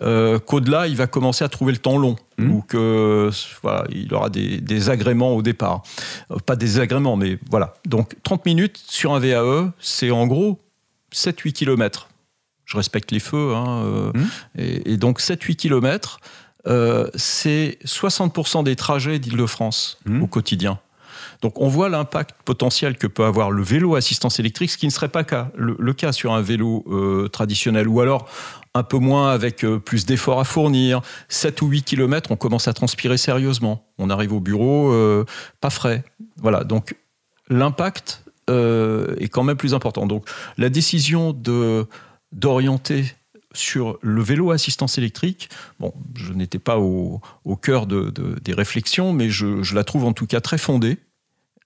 Euh, 0.01 0.39
qu'au-delà, 0.39 0.87
il 0.87 0.95
va 0.95 1.07
commencer 1.07 1.43
à 1.43 1.49
trouver 1.49 1.71
le 1.71 1.77
temps 1.77 1.97
long, 1.97 2.15
mmh. 2.37 2.51
ou 2.51 2.61
que 2.61 3.29
voilà, 3.61 3.85
il 3.91 4.13
aura 4.13 4.29
des, 4.29 4.59
des 4.59 4.89
agréments 4.89 5.35
au 5.35 5.41
départ. 5.41 5.83
Euh, 6.31 6.37
pas 6.45 6.55
des 6.55 6.79
agréments, 6.79 7.15
mais 7.15 7.37
voilà. 7.49 7.75
Donc 7.85 8.15
30 8.23 8.45
minutes 8.45 8.81
sur 8.87 9.13
un 9.13 9.19
VAE, 9.19 9.71
c'est 9.79 10.11
en 10.11 10.27
gros 10.27 10.59
7-8 11.13 11.53
km. 11.53 12.09
Je 12.65 12.77
respecte 12.77 13.11
les 13.11 13.19
feux, 13.19 13.53
hein, 13.53 13.83
euh, 13.85 14.11
mmh. 14.13 14.59
et, 14.59 14.97
donc 14.97 15.21
7-8 15.21 15.55
km, 15.55 16.19
c'est 17.13 17.77
60% 17.85 18.63
des 18.63 18.75
trajets 18.75 19.19
d'Île-de-France 19.19 19.99
mmh. 20.05 20.23
au 20.23 20.27
quotidien. 20.27 20.79
Donc 21.41 21.61
on 21.61 21.67
voit 21.67 21.89
l'impact 21.89 22.35
potentiel 22.43 22.97
que 22.97 23.07
peut 23.07 23.25
avoir 23.25 23.51
le 23.51 23.61
vélo 23.61 23.95
assistance 23.95 24.39
électrique, 24.39 24.71
ce 24.71 24.77
qui 24.77 24.87
ne 24.87 24.91
serait 24.91 25.09
pas 25.09 25.23
le, 25.55 25.93
cas 25.93 26.11
sur 26.11 26.33
un 26.33 26.41
vélo 26.41 26.83
traditionnel, 27.31 27.87
ou 27.87 28.01
alors 28.01 28.27
un 28.75 28.83
peu 28.83 28.97
moins 28.97 29.31
avec 29.31 29.63
euh, 29.63 29.79
plus 29.79 30.05
d'efforts 30.05 30.39
à 30.39 30.43
fournir. 30.43 31.01
7 31.29 31.61
ou 31.63 31.67
8 31.67 31.83
km, 31.83 32.31
on 32.31 32.35
commence 32.35 32.67
à 32.67 32.73
transpirer 32.73 33.17
sérieusement. 33.17 33.87
On 33.97 34.09
arrive 34.09 34.33
au 34.33 34.41
bureau 34.41 34.91
euh, 34.91 35.25
pas 35.61 35.71
frais. 35.71 36.03
Voilà, 36.37 36.63
donc 36.63 36.95
l'impact 37.49 38.23
euh, 38.49 39.15
est 39.17 39.29
quand 39.29 39.43
même 39.43 39.57
plus 39.57 39.73
important. 39.73 40.05
Donc 40.05 40.29
la 40.57 40.69
décision 40.69 41.33
de 41.33 41.87
d'orienter 42.31 43.05
sur 43.53 43.97
le 44.01 44.21
vélo 44.21 44.51
assistance 44.51 44.97
électrique, 44.97 45.49
bon, 45.79 45.93
je 46.15 46.33
n'étais 46.33 46.59
pas 46.59 46.77
au, 46.77 47.21
cœur 47.61 47.85
de, 47.85 48.11
des 48.41 48.53
réflexions, 48.53 49.13
mais 49.13 49.29
je, 49.29 49.73
la 49.73 49.85
trouve 49.85 50.03
en 50.03 50.11
tout 50.11 50.27
cas 50.27 50.41
très 50.41 50.57
fondée. 50.57 50.97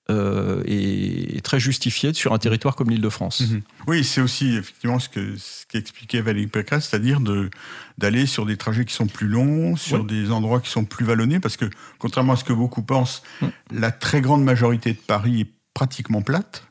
Euh, 0.10 0.64
et, 0.66 1.40
très 1.44 1.60
justifiée 1.60 2.14
sur 2.14 2.34
un 2.34 2.38
territoire 2.38 2.76
comme 2.76 2.90
l'Île-de-France. 2.90 3.42
Mhm. 3.42 3.62
Oui, 3.88 4.04
c'est 4.04 4.22
aussi 4.22 4.56
effectivement 4.56 5.00
ce 5.00 5.10
que 5.10 5.36
ce 5.38 5.66
qu'expliquait 5.68 6.22
Valérie 6.22 6.48
Pécresse, 6.48 6.90
c'est-à-dire 6.90 7.22
de 7.22 7.50
d'aller 7.98 8.26
sur 8.26 8.46
des 8.46 8.58
trajets 8.58 8.86
qui 8.86 8.94
sont 8.94 9.08
plus 9.08 9.28
longs, 9.28 9.76
sur 9.76 10.04
des 10.04 10.32
endroits 10.32 10.60
qui 10.60 10.70
sont 10.70 10.86
plus 10.86 11.06
vallonnés, 11.06 11.40
parce 11.40 11.58
que 11.58 11.66
contrairement 11.98 12.34
à 12.34 12.36
ce 12.36 12.44
que 12.44 12.54
beaucoup 12.54 12.82
pensent, 12.84 13.24
la 13.72 13.92
très 13.92 14.22
grande 14.22 14.44
majorité 14.44 14.94
de 14.94 14.98
Paris 14.98 15.42
est 15.42 15.52
pratiquement 15.74 16.22
plate. 16.22 16.69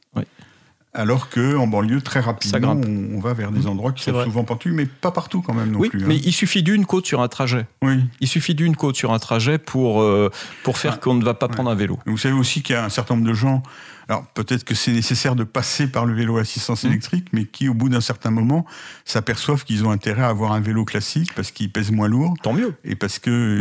Alors 0.99 1.29
qu'en 1.29 1.69
banlieue, 1.69 2.01
très 2.01 2.19
rapidement, 2.19 2.77
on, 3.15 3.21
va 3.21 3.33
vers 3.33 3.53
des 3.53 3.61
mmh. 3.61 3.69
endroits 3.69 3.93
qui 3.93 4.03
sont 4.03 4.25
souvent 4.25 4.43
pentus, 4.43 4.73
mais 4.75 4.85
pas 4.85 5.13
partout 5.13 5.43
quand 5.43 5.55
même 5.55 5.71
non 5.71 5.79
oui, 5.79 5.91
plus. 5.91 6.05
Mais 6.05 6.17
hein. 6.17 6.21
il 6.25 6.33
suffit 6.33 6.65
d'une 6.65 6.87
côte 6.87 7.07
sur 7.07 7.21
un 7.21 7.29
trajet. 7.29 7.67
Oui. 7.83 8.01
Il 8.19 8.27
suffit 8.27 8.57
d'une 8.57 8.75
côte 8.75 8.97
sur 8.97 9.13
un 9.13 9.21
trajet 9.21 9.59
pour, 9.59 10.03
euh, 10.03 10.29
pour 10.65 10.77
faire 10.77 10.99
qu'on 10.99 11.15
ne 11.15 11.25
va 11.25 11.35
pas 11.35 11.47
prendre 11.47 11.71
un 11.71 11.77
vélo. 11.77 12.01
Vous 12.05 12.19
savez 12.19 12.35
aussi 12.35 12.63
qu'il 12.63 12.75
y 12.75 12.77
a 12.77 12.85
un 12.85 12.89
certain 12.89 13.15
nombre 13.15 13.29
de 13.29 13.33
gens 13.33 13.63
alors 14.09 14.27
peut-être 14.29 14.65
que 14.65 14.75
c'est 14.75 14.93
nécessaire 14.93 15.37
de 15.37 15.45
passer 15.45 15.87
par 15.87 16.07
le 16.07 16.15
vélo 16.15 16.39
assistance 16.39 16.85
mmh. 16.85 16.87
électrique, 16.87 17.27
mais 17.33 17.45
qui 17.45 17.69
au 17.69 17.75
bout 17.75 17.91
d'un 17.91 18.01
certain 18.01 18.31
moment 18.31 18.65
s'aperçoivent 19.05 19.65
qu'ils 19.65 19.85
ont 19.85 19.91
intérêt 19.91 20.23
à 20.23 20.29
avoir 20.29 20.53
un 20.53 20.61
vélo 20.61 20.87
classique 20.87 21.35
parce 21.35 21.51
qu'il 21.51 21.71
pèse 21.71 21.91
moins 21.91 22.09
lourd. 22.09 22.35
Tant 22.43 22.55
mieux. 22.55 22.75
Et 22.85 22.95
parce 22.95 23.19
que 23.19 23.61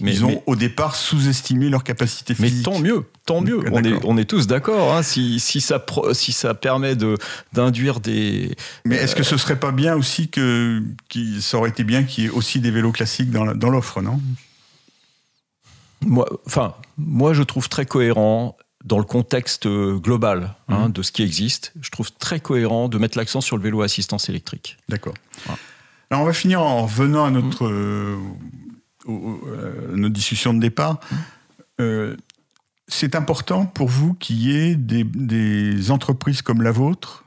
ils, 0.00 0.24
ont 0.24 0.42
au 0.46 0.56
départ 0.56 0.96
sous-estimé 0.96 1.68
leur 1.68 1.84
capacité 1.84 2.34
physique. 2.34 2.56
Mais 2.56 2.62
tant 2.62 2.80
mieux, 2.80 3.04
tant 3.26 3.40
mieux. 3.40 3.60
On 3.70 3.82
est, 3.84 4.04
on 4.04 4.16
est 4.18 4.24
tous 4.24 4.48
d'accord. 4.48 4.96
Hein, 4.96 5.04
si, 5.04 5.38
si, 5.38 5.60
ça, 5.60 5.84
si 6.12 6.32
ça 6.32 6.54
permet 6.54 6.96
de 6.96 7.16
d'induire 7.52 8.00
des. 8.00 8.56
Mais 8.84 8.96
est-ce 8.96 9.14
que 9.14 9.22
ce 9.22 9.36
serait 9.36 9.60
pas 9.60 9.70
bien 9.70 9.94
aussi 9.94 10.28
que, 10.28 10.82
ça 11.40 11.58
aurait 11.58 11.70
été 11.70 11.84
bien 11.84 12.02
qu'il 12.02 12.24
y 12.24 12.26
ait 12.26 12.30
aussi 12.30 12.58
des 12.58 12.72
vélos 12.72 12.92
classiques 12.92 13.30
dans 13.30 13.70
l'offre, 13.70 14.02
non? 14.02 14.20
Moi, 16.04 16.28
enfin, 16.46 16.74
moi, 16.98 17.32
je 17.34 17.42
trouve 17.42 17.68
très 17.68 17.86
cohérent 17.86 18.56
dans 18.86 18.98
le 18.98 19.04
contexte 19.04 19.66
euh, 19.66 19.98
global 19.98 20.54
hein, 20.68 20.88
mmh. 20.88 20.92
de 20.92 21.02
ce 21.02 21.12
qui 21.12 21.22
existe, 21.22 21.72
je 21.80 21.90
trouve 21.90 22.12
très 22.12 22.40
cohérent 22.40 22.88
de 22.88 22.98
mettre 22.98 23.18
l'accent 23.18 23.40
sur 23.40 23.56
le 23.56 23.62
vélo 23.62 23.82
à 23.82 23.86
assistance 23.86 24.28
électrique. 24.28 24.78
D'accord. 24.88 25.14
Alors 26.10 26.22
on 26.22 26.26
va 26.26 26.32
finir 26.32 26.62
en 26.62 26.86
revenant 26.86 27.24
à 27.24 27.30
notre, 27.30 27.66
mmh. 27.66 28.36
euh, 29.08 29.96
notre 29.96 30.14
discussion 30.14 30.54
de 30.54 30.60
départ. 30.60 30.94
Mmh. 30.94 31.16
Euh, 31.80 32.16
c'est 32.88 33.16
important 33.16 33.66
pour 33.66 33.88
vous 33.88 34.14
qu'il 34.14 34.36
y 34.36 34.56
ait 34.56 34.76
des, 34.76 35.02
des 35.02 35.90
entreprises 35.90 36.40
comme 36.40 36.62
la 36.62 36.70
vôtre 36.70 37.24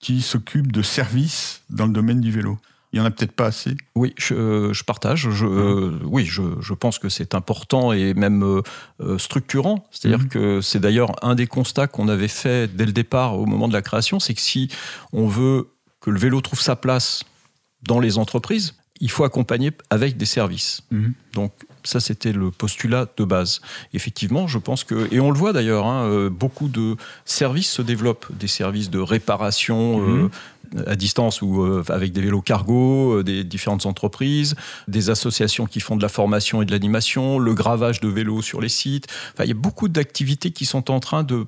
qui 0.00 0.20
s'occupent 0.20 0.70
de 0.70 0.82
services 0.82 1.62
dans 1.70 1.86
le 1.86 1.92
domaine 1.92 2.20
du 2.20 2.30
vélo? 2.30 2.58
Il 2.92 2.98
n'y 2.98 3.02
en 3.02 3.04
a 3.04 3.10
peut-être 3.10 3.32
pas 3.32 3.46
assez? 3.46 3.76
Oui, 3.94 4.14
je, 4.16 4.82
partage. 4.82 5.28
Je, 5.30 5.44
euh, 5.44 5.98
oui, 6.04 6.24
je, 6.24 6.72
pense 6.72 6.98
que 6.98 7.10
c'est 7.10 7.34
important 7.34 7.92
et 7.92 8.14
même 8.14 8.42
euh, 8.42 8.62
euh, 9.00 9.18
structurant. 9.18 9.86
C'est-à-dire 9.90 10.20
mhm. 10.20 10.28
que 10.28 10.60
c'est 10.62 10.80
d'ailleurs 10.80 11.12
un 11.22 11.34
des 11.34 11.46
constats 11.46 11.86
qu'on 11.86 12.08
avait 12.08 12.28
fait 12.28 12.74
dès 12.74 12.86
le 12.86 12.92
départ 12.92 13.38
au 13.38 13.44
moment 13.44 13.68
de 13.68 13.74
la 13.74 13.82
création, 13.82 14.20
c'est 14.20 14.32
que 14.32 14.40
si 14.40 14.70
on 15.12 15.26
veut 15.26 15.68
que 16.00 16.10
le 16.10 16.18
vélo 16.18 16.40
trouve 16.40 16.60
sa 16.60 16.76
place 16.76 17.24
dans 17.82 18.00
les 18.00 18.16
entreprises, 18.16 18.74
il 19.00 19.10
faut 19.10 19.24
accompagner 19.24 19.70
avec 19.90 20.16
des 20.16 20.26
services. 20.26 20.80
Mhm. 20.90 21.12
Donc 21.34 21.52
ça, 21.84 22.00
c'était 22.00 22.32
le 22.32 22.50
postulat 22.50 23.06
de 23.16 23.24
base. 23.24 23.60
Effectivement, 23.92 24.46
je 24.46 24.58
pense 24.58 24.82
que, 24.82 25.12
et 25.12 25.20
on 25.20 25.30
le 25.30 25.38
voit 25.38 25.52
d'ailleurs, 25.52 25.86
hein, 25.86 26.28
beaucoup 26.30 26.68
de 26.68 26.96
services 27.24 27.70
se 27.70 27.82
développent, 27.82 28.26
des 28.32 28.48
services 28.48 28.90
de 28.90 28.98
réparation, 28.98 29.98
mhm 29.98 30.30
à 30.86 30.96
distance 30.96 31.42
ou 31.42 31.62
euh, 31.62 31.82
avec 31.88 32.12
des 32.12 32.20
vélos 32.20 32.42
cargo, 32.42 33.18
euh, 33.18 33.24
des 33.24 33.44
différentes 33.44 33.86
entreprises, 33.86 34.54
des 34.86 35.10
associations 35.10 35.66
qui 35.66 35.80
font 35.80 35.96
de 35.96 36.02
la 36.02 36.08
formation 36.08 36.62
et 36.62 36.64
de 36.64 36.72
l'animation, 36.72 37.38
le 37.38 37.54
gravage 37.54 38.00
de 38.00 38.08
vélos 38.08 38.42
sur 38.42 38.60
les 38.60 38.68
sites. 38.68 39.06
Enfin, 39.32 39.44
il 39.44 39.48
y 39.48 39.52
a 39.52 39.54
beaucoup 39.54 39.88
d'activités 39.88 40.50
qui 40.50 40.66
sont 40.66 40.90
en 40.90 41.00
train 41.00 41.22
de, 41.22 41.46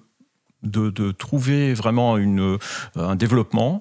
de, 0.63 0.91
de 0.91 1.11
trouver 1.13 1.75
vraiment 1.75 2.17
une, 2.17 2.59
un 2.97 3.17
développement 3.17 3.81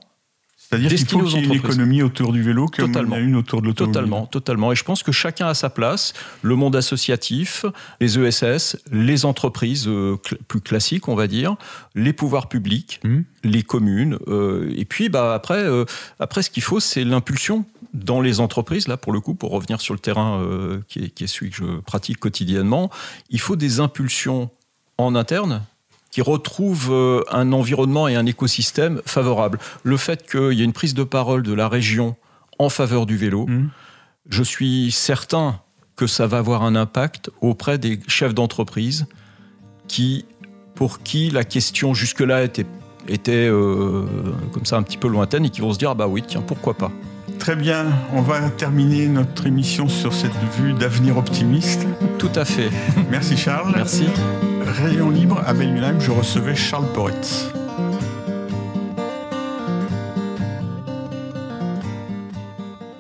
c'est-à-dire 0.70 0.90
qu'il 0.90 1.08
faut 1.08 1.24
qu'il 1.24 1.40
y 1.40 1.42
ait 1.42 1.46
une 1.46 1.54
économie 1.54 2.04
autour 2.04 2.32
du 2.32 2.44
vélo 2.44 2.68
comme 2.68 2.92
totalement. 2.92 3.16
il 3.16 3.20
y 3.20 3.24
a 3.24 3.26
une 3.26 3.36
autour 3.36 3.62
de 3.62 3.68
l'automobile. 3.68 3.94
Totalement, 3.94 4.26
totalement. 4.28 4.72
Et 4.72 4.76
je 4.76 4.84
pense 4.84 5.02
que 5.02 5.12
chacun 5.12 5.48
a 5.48 5.56
sa 5.56 5.72
place. 5.72 6.14
Le 6.44 6.56
monde 6.56 6.76
associatif, 6.76 7.66
les 8.00 8.20
ESS, 8.20 8.78
les 8.92 9.26
entreprises 9.26 9.88
euh, 9.88 10.18
plus 10.48 10.62
classiques, 10.62 11.08
on 11.08 11.16
va 11.16 11.26
dire, 11.26 11.56
les 11.96 12.14
pouvoirs 12.14 12.50
publics, 12.50 13.00
mmh. 13.04 13.20
les 13.46 13.64
communes. 13.64 14.20
Euh, 14.28 14.72
et 14.76 14.86
puis, 14.86 15.10
bah, 15.10 15.34
après, 15.34 15.58
euh, 15.58 15.86
après, 16.20 16.44
ce 16.44 16.52
qu'il 16.52 16.62
faut, 16.62 16.80
c'est 16.80 17.04
l'impulsion 17.04 17.66
dans 17.96 18.22
les 18.22 18.40
entreprises. 18.40 18.88
Là, 18.88 18.98
pour 18.98 19.12
le 19.12 19.22
coup, 19.22 19.34
pour 19.34 19.50
revenir 19.50 19.82
sur 19.82 19.96
le 19.96 20.00
terrain 20.00 20.40
qui 20.88 21.00
est, 21.00 21.10
qui 21.10 21.24
est 21.24 21.28
celui 21.28 21.50
que 21.50 21.56
je 21.56 21.80
pratique 21.80 22.20
quotidiennement, 22.20 22.92
il 23.32 23.40
faut 23.40 23.56
des 23.56 23.80
impulsions 23.80 24.52
en 25.00 25.16
interne 25.16 25.64
qui 26.12 26.22
retrouve 26.22 26.90
euh, 26.92 27.24
un 27.32 27.52
environnement 27.52 28.08
et 28.08 28.16
un 28.16 28.26
écosystème 28.26 29.02
favorable. 29.06 29.60
Le 29.84 29.98
fait 29.98 30.30
qu'il 30.30 30.54
y 30.54 30.62
ait 30.62 30.66
une 30.66 30.74
prise 30.74 30.94
de 30.94 31.04
parole 31.04 31.44
de 31.44 31.54
la 31.54 31.68
région 31.68 32.16
en 32.58 32.70
faveur 32.70 33.06
du 33.06 33.16
vélo, 33.18 33.46
mmh. 33.48 33.70
je 34.30 34.44
suis 34.44 34.92
certain 34.92 35.62
que 35.96 36.08
ça 36.08 36.28
va 36.28 36.38
avoir 36.38 36.64
un 36.64 36.76
impact 36.76 37.30
auprès 37.42 37.78
des 37.78 38.00
chefs 38.08 38.34
d'entreprise 38.34 39.06
qui, 39.88 40.26
pour 40.76 41.04
qui 41.04 41.30
la 41.30 41.44
question 41.44 41.94
jusque-là 41.94 42.44
était, 42.44 42.66
était 43.08 43.50
euh, 43.50 44.06
comme 44.54 44.66
ça 44.66 44.78
un 44.78 44.84
petit 44.84 44.98
peu 44.98 45.10
lointaine 45.10 45.46
et 45.46 45.50
qui 45.50 45.60
vont 45.62 45.74
se 45.74 45.78
dire 45.78 45.90
ah 45.90 45.96
bah 45.96 46.08
oui 46.08 46.24
tiens 46.26 46.42
pourquoi 46.42 46.76
pas. 46.76 46.92
Très 47.38 47.56
bien, 47.56 47.88
on 48.14 48.22
va 48.22 48.50
terminer 48.50 49.08
notre 49.08 49.46
émission 49.46 49.88
sur 49.88 50.14
cette 50.14 50.36
vue 50.58 50.74
d'avenir 50.74 51.18
optimiste. 51.18 51.86
Tout 52.18 52.32
à 52.36 52.46
fait. 52.46 52.70
Merci 53.12 53.38
Charles. 53.38 53.74
Merci. 53.76 54.06
Rayon 54.70 55.10
Libre 55.10 55.42
à 55.46 55.54
Bellingham, 55.54 56.00
je 56.00 56.12
recevais 56.12 56.56
Charles 56.56 56.88
Poretz. 56.94 57.52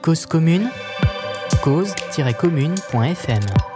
Cause 0.01 0.25
commune, 0.25 0.69
cause-commune.fm 1.61 3.68